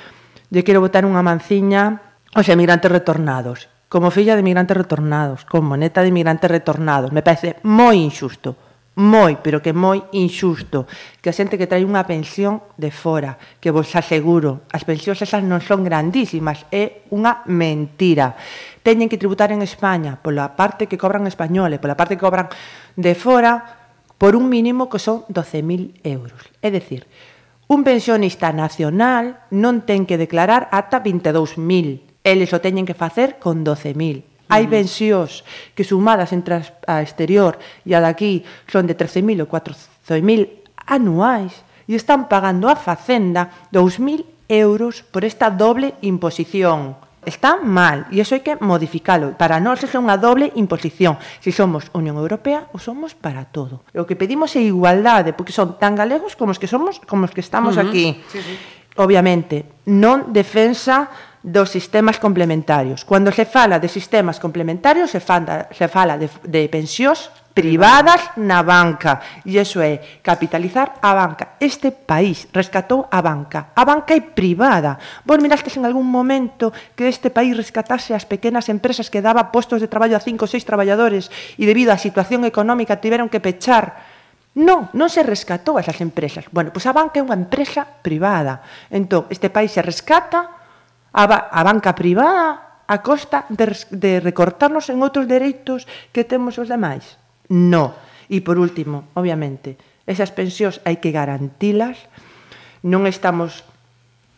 lle 0.47 0.63
quero 0.63 0.79
botar 0.79 1.03
unha 1.03 1.19
manciña 1.19 2.15
aos 2.31 2.47
emigrantes 2.47 2.87
retornados. 2.87 3.67
Como 3.91 4.09
filla 4.09 4.33
de 4.33 4.41
emigrantes 4.41 4.73
retornados, 4.73 5.43
como 5.45 5.75
neta 5.75 6.01
de 6.01 6.09
emigrantes 6.09 6.49
retornados, 6.49 7.11
me 7.11 7.21
parece 7.21 7.59
moi 7.67 7.99
injusto 7.99 8.72
moi, 8.93 9.41
pero 9.41 9.57
que 9.57 9.73
moi 9.73 10.05
injusto, 10.13 10.85
que 11.17 11.33
a 11.33 11.35
xente 11.35 11.57
que 11.57 11.65
trae 11.65 11.81
unha 11.81 12.05
pensión 12.05 12.61
de 12.77 12.93
fora, 12.93 13.41
que 13.57 13.73
vos 13.73 13.89
aseguro, 13.97 14.69
as 14.69 14.85
pensións 14.85 15.17
esas 15.25 15.41
non 15.41 15.65
son 15.65 15.81
grandísimas, 15.81 16.69
é 16.69 17.01
unha 17.09 17.41
mentira. 17.49 18.37
Teñen 18.85 19.09
que 19.09 19.17
tributar 19.17 19.49
en 19.49 19.65
España 19.65 20.21
pola 20.21 20.53
parte 20.53 20.85
que 20.85 21.01
cobran 21.01 21.25
españoles, 21.25 21.81
pola 21.81 21.97
parte 21.97 22.13
que 22.13 22.25
cobran 22.25 22.53
de 22.93 23.13
fora, 23.17 23.81
por 24.21 24.37
un 24.37 24.45
mínimo 24.45 24.93
que 24.93 25.01
son 25.01 25.25
12.000 25.25 26.05
euros. 26.05 26.41
É 26.61 26.69
dicir, 26.69 27.09
un 27.65 27.81
pensionista 27.81 28.53
nacional 28.53 29.49
non 29.49 29.81
ten 29.89 30.05
que 30.05 30.21
declarar 30.21 30.69
ata 30.69 31.01
22.000, 31.01 32.21
eles 32.21 32.53
o 32.53 32.61
teñen 32.61 32.85
que 32.85 32.93
facer 32.93 33.41
con 33.41 33.65
12.000 33.65 34.32
Hai 34.51 34.67
pensións 34.67 35.41
que 35.73 35.87
sumadas 35.87 36.35
entre 36.35 36.59
a 36.87 36.99
exterior 36.99 37.57
e 37.87 37.95
a 37.95 38.03
daqui 38.03 38.43
son 38.67 38.85
de 38.85 38.95
13.000 38.95 39.43
ou 39.43 39.49
14.000 39.49 40.19
anuais 40.87 41.63
e 41.87 41.95
están 41.95 42.27
pagando 42.27 42.67
a 42.67 42.75
Facenda 42.75 43.69
2.000 43.71 44.23
euros 44.49 45.03
por 45.03 45.23
esta 45.23 45.49
doble 45.49 45.95
imposición. 46.03 46.95
Está 47.25 47.55
mal 47.63 48.11
e 48.11 48.19
iso 48.19 48.35
hai 48.35 48.43
que 48.43 48.59
modificalo. 48.59 49.31
Para 49.39 49.63
nós 49.63 49.79
é 49.79 49.87
unha 49.95 50.19
doble 50.19 50.51
imposición. 50.59 51.15
Se 51.39 51.55
somos 51.55 51.87
Unión 51.95 52.19
Europea 52.19 52.67
ou 52.75 52.83
somos 52.83 53.15
para 53.15 53.47
todo. 53.47 53.87
O 53.95 54.03
que 54.03 54.19
pedimos 54.19 54.51
é 54.59 54.61
igualdade, 54.61 55.31
porque 55.31 55.55
son 55.55 55.79
tan 55.79 55.95
galegos 55.95 56.35
como 56.35 56.51
os 56.51 56.59
que 56.59 56.67
somos, 56.67 56.99
como 57.07 57.23
os 57.23 57.31
que 57.31 57.39
estamos 57.39 57.79
uh 57.79 57.81
-huh. 57.81 57.87
aquí. 57.87 58.05
Sí, 58.27 58.43
sí. 58.43 58.53
Obviamente, 58.99 59.87
non 59.87 60.35
defensa 60.35 61.09
dos 61.43 61.69
sistemas 61.69 62.17
complementarios. 62.17 63.03
Cando 63.03 63.31
se 63.35 63.43
fala 63.43 63.77
de 63.77 63.91
sistemas 63.91 64.39
complementarios, 64.39 65.11
se, 65.11 65.19
fanda, 65.19 65.67
se 65.75 65.91
fala 65.91 66.17
de, 66.17 66.31
de 66.47 66.71
pensións 66.71 67.27
privadas 67.53 68.33
na 68.39 68.63
banca. 68.63 69.43
E 69.45 69.59
iso 69.59 69.83
é 69.83 70.23
capitalizar 70.23 70.97
a 71.03 71.11
banca. 71.13 71.59
Este 71.59 71.91
país 71.91 72.49
rescatou 72.49 73.05
a 73.11 73.19
banca. 73.21 73.75
A 73.75 73.83
banca 73.85 74.15
é 74.15 74.23
privada. 74.23 74.97
Vos 75.27 75.37
mirastes 75.37 75.77
en 75.77 75.85
algún 75.85 76.07
momento 76.07 76.73
que 76.97 77.11
este 77.11 77.29
país 77.29 77.53
rescatase 77.53 78.15
as 78.15 78.25
pequenas 78.25 78.71
empresas 78.71 79.11
que 79.11 79.21
daba 79.21 79.51
postos 79.51 79.83
de 79.83 79.91
traballo 79.91 80.17
a 80.17 80.23
cinco 80.23 80.47
ou 80.47 80.51
seis 80.51 80.65
traballadores 80.65 81.29
e 81.59 81.67
debido 81.67 81.93
á 81.93 81.99
situación 81.99 82.47
económica 82.47 83.03
tiveron 83.03 83.29
que 83.29 83.43
pechar. 83.43 84.15
Non, 84.55 84.89
non 84.95 85.11
se 85.11 85.27
rescatou 85.27 85.75
esas 85.75 85.99
empresas. 85.99 86.47
Bueno, 86.55 86.71
pois 86.71 86.87
a 86.87 86.95
banca 86.95 87.19
é 87.19 87.25
unha 87.25 87.37
empresa 87.37 87.83
privada. 87.83 88.63
Entón, 88.89 89.27
este 89.27 89.51
país 89.51 89.75
se 89.75 89.83
rescata 89.83 90.62
a, 91.13 91.23
ba 91.29 91.37
a 91.53 91.61
banca 91.61 91.93
privada 91.93 92.81
a 92.83 92.99
costa 92.99 93.47
de, 93.47 93.71
de 93.93 94.19
recortarnos 94.19 94.91
en 94.91 94.99
outros 94.99 95.29
dereitos 95.29 95.87
que 96.11 96.27
temos 96.27 96.59
os 96.59 96.67
demais? 96.67 97.15
No. 97.47 97.95
E 98.27 98.41
por 98.41 98.59
último, 98.59 99.13
obviamente, 99.15 99.77
esas 100.03 100.33
pensións 100.35 100.83
hai 100.83 100.99
que 100.99 101.15
garantilas. 101.15 101.95
Non 102.83 103.07
estamos 103.07 103.63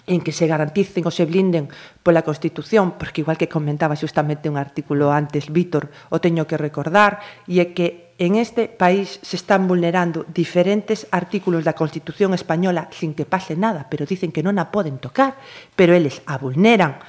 en 0.06 0.22
que 0.22 0.30
se 0.30 0.46
garanticen 0.46 1.02
ou 1.02 1.14
se 1.14 1.26
blinden 1.26 1.66
pola 2.06 2.22
Constitución, 2.22 2.94
porque 3.02 3.26
igual 3.26 3.42
que 3.42 3.50
comentaba 3.50 3.98
xustamente 3.98 4.46
un 4.46 4.62
artículo 4.62 5.10
antes, 5.10 5.50
Vítor, 5.50 5.90
o 6.14 6.22
teño 6.22 6.46
que 6.46 6.62
recordar, 6.62 7.18
e 7.50 7.58
é 7.58 7.74
que 7.74 8.05
en 8.18 8.36
este 8.36 8.68
país 8.68 9.20
se 9.22 9.36
están 9.36 9.68
vulnerando 9.68 10.26
diferentes 10.32 11.08
artículos 11.12 11.68
da 11.68 11.76
Constitución 11.76 12.32
española 12.32 12.88
sin 12.96 13.12
que 13.12 13.28
pase 13.28 13.60
nada, 13.60 13.92
pero 13.92 14.08
dicen 14.08 14.32
que 14.32 14.40
non 14.40 14.56
a 14.56 14.72
poden 14.72 15.04
tocar, 15.04 15.36
pero 15.76 15.92
eles 15.92 16.24
a 16.24 16.40
vulneran 16.40 17.00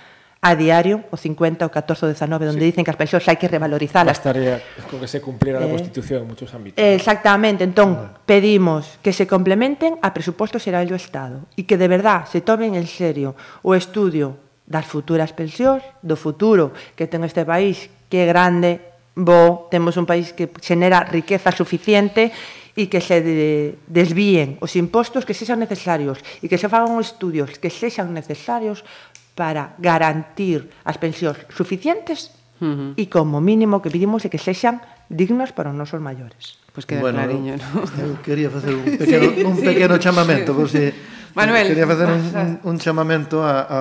a 0.43 0.55
diario, 0.55 1.03
o 1.11 1.17
50, 1.17 1.67
o 1.67 1.71
14, 1.71 2.07
o 2.07 2.09
19, 2.11 2.55
onde 2.55 2.63
sí. 2.63 2.71
dicen 2.71 2.83
que 2.87 2.93
as 2.95 2.99
pensións 2.99 3.27
hai 3.27 3.39
que 3.39 3.51
revalorizalas. 3.51 4.15
Bastaría 4.19 4.63
con 4.87 5.03
que 5.03 5.11
se 5.11 5.19
cumpliera 5.19 5.59
eh, 5.59 5.67
a 5.67 5.71
Constitución 5.71 6.23
en 6.23 6.27
moitos 6.31 6.51
ámbitos. 6.55 6.79
Exactamente. 6.79 7.67
Entón, 7.67 8.15
pedimos 8.27 8.99
que 9.03 9.11
se 9.11 9.27
complementen 9.27 9.99
a 10.03 10.15
presuposto 10.15 10.63
xeral 10.63 10.87
do 10.87 10.95
Estado 10.95 11.51
e 11.59 11.67
que 11.67 11.75
de 11.75 11.91
verdad 11.91 12.31
se 12.31 12.43
tomen 12.43 12.79
en 12.79 12.87
serio 12.87 13.35
o 13.67 13.75
estudio 13.75 14.39
das 14.67 14.87
futuras 14.87 15.31
pensións, 15.35 15.83
do 16.03 16.19
futuro 16.19 16.75
que 16.95 17.11
ten 17.11 17.27
este 17.27 17.47
país, 17.47 17.91
que 18.11 18.27
grande 18.27 18.96
bo, 19.17 19.67
temos 19.73 19.97
un 19.97 20.05
país 20.05 20.37
que 20.37 20.53
xenera 20.61 21.01
riqueza 21.01 21.49
suficiente 21.51 22.31
e 22.77 22.93
que 22.93 23.01
se 23.01 23.25
de, 23.25 23.81
desvíen 23.89 24.61
os 24.61 24.77
impostos 24.77 25.25
que 25.25 25.33
sexan 25.33 25.57
necesarios 25.57 26.21
e 26.45 26.53
que 26.53 26.61
se 26.61 26.69
fagan 26.69 27.01
estudios 27.01 27.57
que 27.57 27.73
sexan 27.73 28.13
necesarios 28.13 28.85
para 29.33 29.73
garantir 29.81 30.69
as 30.85 31.01
pensións 31.01 31.41
suficientes 31.49 32.37
uh 32.61 32.93
-huh. 32.93 33.01
e 33.01 33.09
como 33.09 33.41
mínimo 33.41 33.81
que 33.81 33.89
pedimos 33.89 34.21
é 34.25 34.29
que 34.29 34.37
sexan 34.37 34.85
dignos 35.09 35.57
para 35.57 35.73
os 35.73 35.77
nosos 35.77 36.05
maiores. 36.05 36.61
Pois 36.77 36.85
pues 36.85 36.93
queda 36.93 37.01
bueno, 37.01 37.25
clariño, 37.25 37.57
¿no? 37.57 37.89
Eu 37.97 38.21
quería 38.21 38.53
facer 38.53 38.77
un 38.77 38.85
pequeno, 39.01 39.33
sí, 39.33 39.41
un 39.49 39.57
pequeno 39.65 39.95
sí, 39.97 40.03
chamamento, 40.05 40.53
por 40.53 40.69
si... 40.69 40.93
Manuel. 41.33 41.73
Quería 41.73 41.89
facer 41.89 42.09
un, 42.13 42.21
un, 42.37 42.51
un 42.69 42.77
chamamento 42.77 43.41
a, 43.41 43.65
a, 43.65 43.81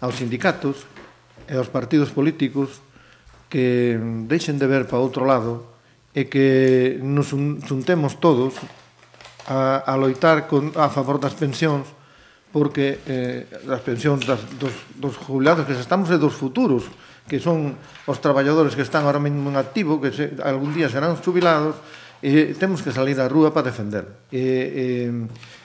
aos 0.00 0.16
sindicatos 0.16 0.88
e 1.44 1.52
aos 1.56 1.68
partidos 1.68 2.08
políticos 2.08 2.80
que 3.48 3.96
deixen 4.28 4.60
de 4.60 4.68
ver 4.68 4.84
para 4.86 5.00
outro 5.00 5.24
lado 5.24 5.64
e 6.12 6.28
que 6.28 7.00
nos 7.00 7.32
juntemos 7.32 8.20
todos 8.20 8.56
a, 9.48 9.80
a 9.84 9.96
loitar 9.96 10.48
con, 10.48 10.72
a 10.76 10.92
favor 10.92 11.16
das 11.20 11.36
pensións 11.36 11.88
porque 12.52 13.00
eh, 13.04 13.44
as 13.68 13.84
pensións 13.84 14.24
das, 14.24 14.40
dos, 14.56 14.72
dos 14.96 15.16
jubilados 15.20 15.68
que 15.68 15.76
estamos 15.76 16.08
e 16.08 16.16
dos 16.16 16.32
futuros 16.32 16.88
que 17.28 17.40
son 17.40 17.76
os 18.08 18.18
traballadores 18.24 18.72
que 18.72 18.84
están 18.84 19.04
ahora 19.04 19.20
mesmo 19.20 19.52
en 19.52 19.56
activo 19.60 20.00
que 20.00 20.12
se, 20.12 20.32
algún 20.40 20.72
día 20.72 20.88
serán 20.88 21.16
jubilados 21.20 21.76
e 22.24 22.56
temos 22.56 22.82
que 22.82 22.90
salir 22.90 23.20
á 23.22 23.30
rúa 23.30 23.54
para 23.54 23.70
defender. 23.70 24.26
E, 24.32 24.42
e 24.42 24.86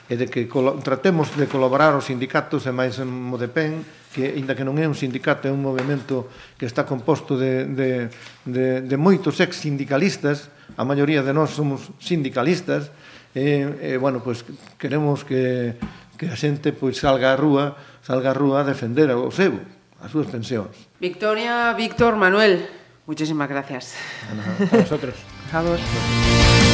e 0.08 0.20
de 0.20 0.28
que 0.28 0.44
tratemos 0.84 1.32
de 1.32 1.48
colaborar 1.48 1.96
os 1.96 2.12
sindicatos 2.12 2.68
e 2.68 2.72
máis 2.72 3.00
en 3.00 3.08
Modepen, 3.08 3.80
que 4.12 4.36
aínda 4.36 4.52
que 4.52 4.62
non 4.62 4.76
é 4.76 4.84
un 4.84 4.94
sindicato, 4.94 5.48
é 5.48 5.52
un 5.52 5.64
movimento 5.64 6.28
que 6.60 6.68
está 6.68 6.84
composto 6.84 7.40
de, 7.40 7.64
de, 7.72 7.90
de, 8.44 8.84
de 8.84 8.96
moitos 9.00 9.40
ex-sindicalistas, 9.40 10.52
a 10.76 10.84
maioría 10.84 11.24
de 11.24 11.32
nós 11.32 11.56
somos 11.56 11.88
sindicalistas, 11.98 12.92
e, 13.34 13.64
e 13.80 13.90
bueno, 13.98 14.20
pois 14.20 14.44
queremos 14.78 15.24
que, 15.24 15.74
que 16.20 16.28
a 16.28 16.36
xente 16.36 16.70
pois 16.76 17.00
salga 17.00 17.32
á 17.32 17.36
rúa, 17.40 17.74
salga 18.04 18.30
á 18.30 18.36
rúa 18.36 18.62
a 18.62 18.68
defender 18.68 19.08
o 19.16 19.32
seu, 19.32 19.56
as 20.04 20.12
súas 20.12 20.28
pensións. 20.28 20.76
Victoria, 21.00 21.72
Víctor, 21.72 22.14
Manuel, 22.20 22.68
muchísimas 23.08 23.48
gracias. 23.48 23.96
A, 24.28 24.36
a 24.68 24.84
vosotros. 24.84 25.16
A 25.48 25.64
vos. 25.64 26.73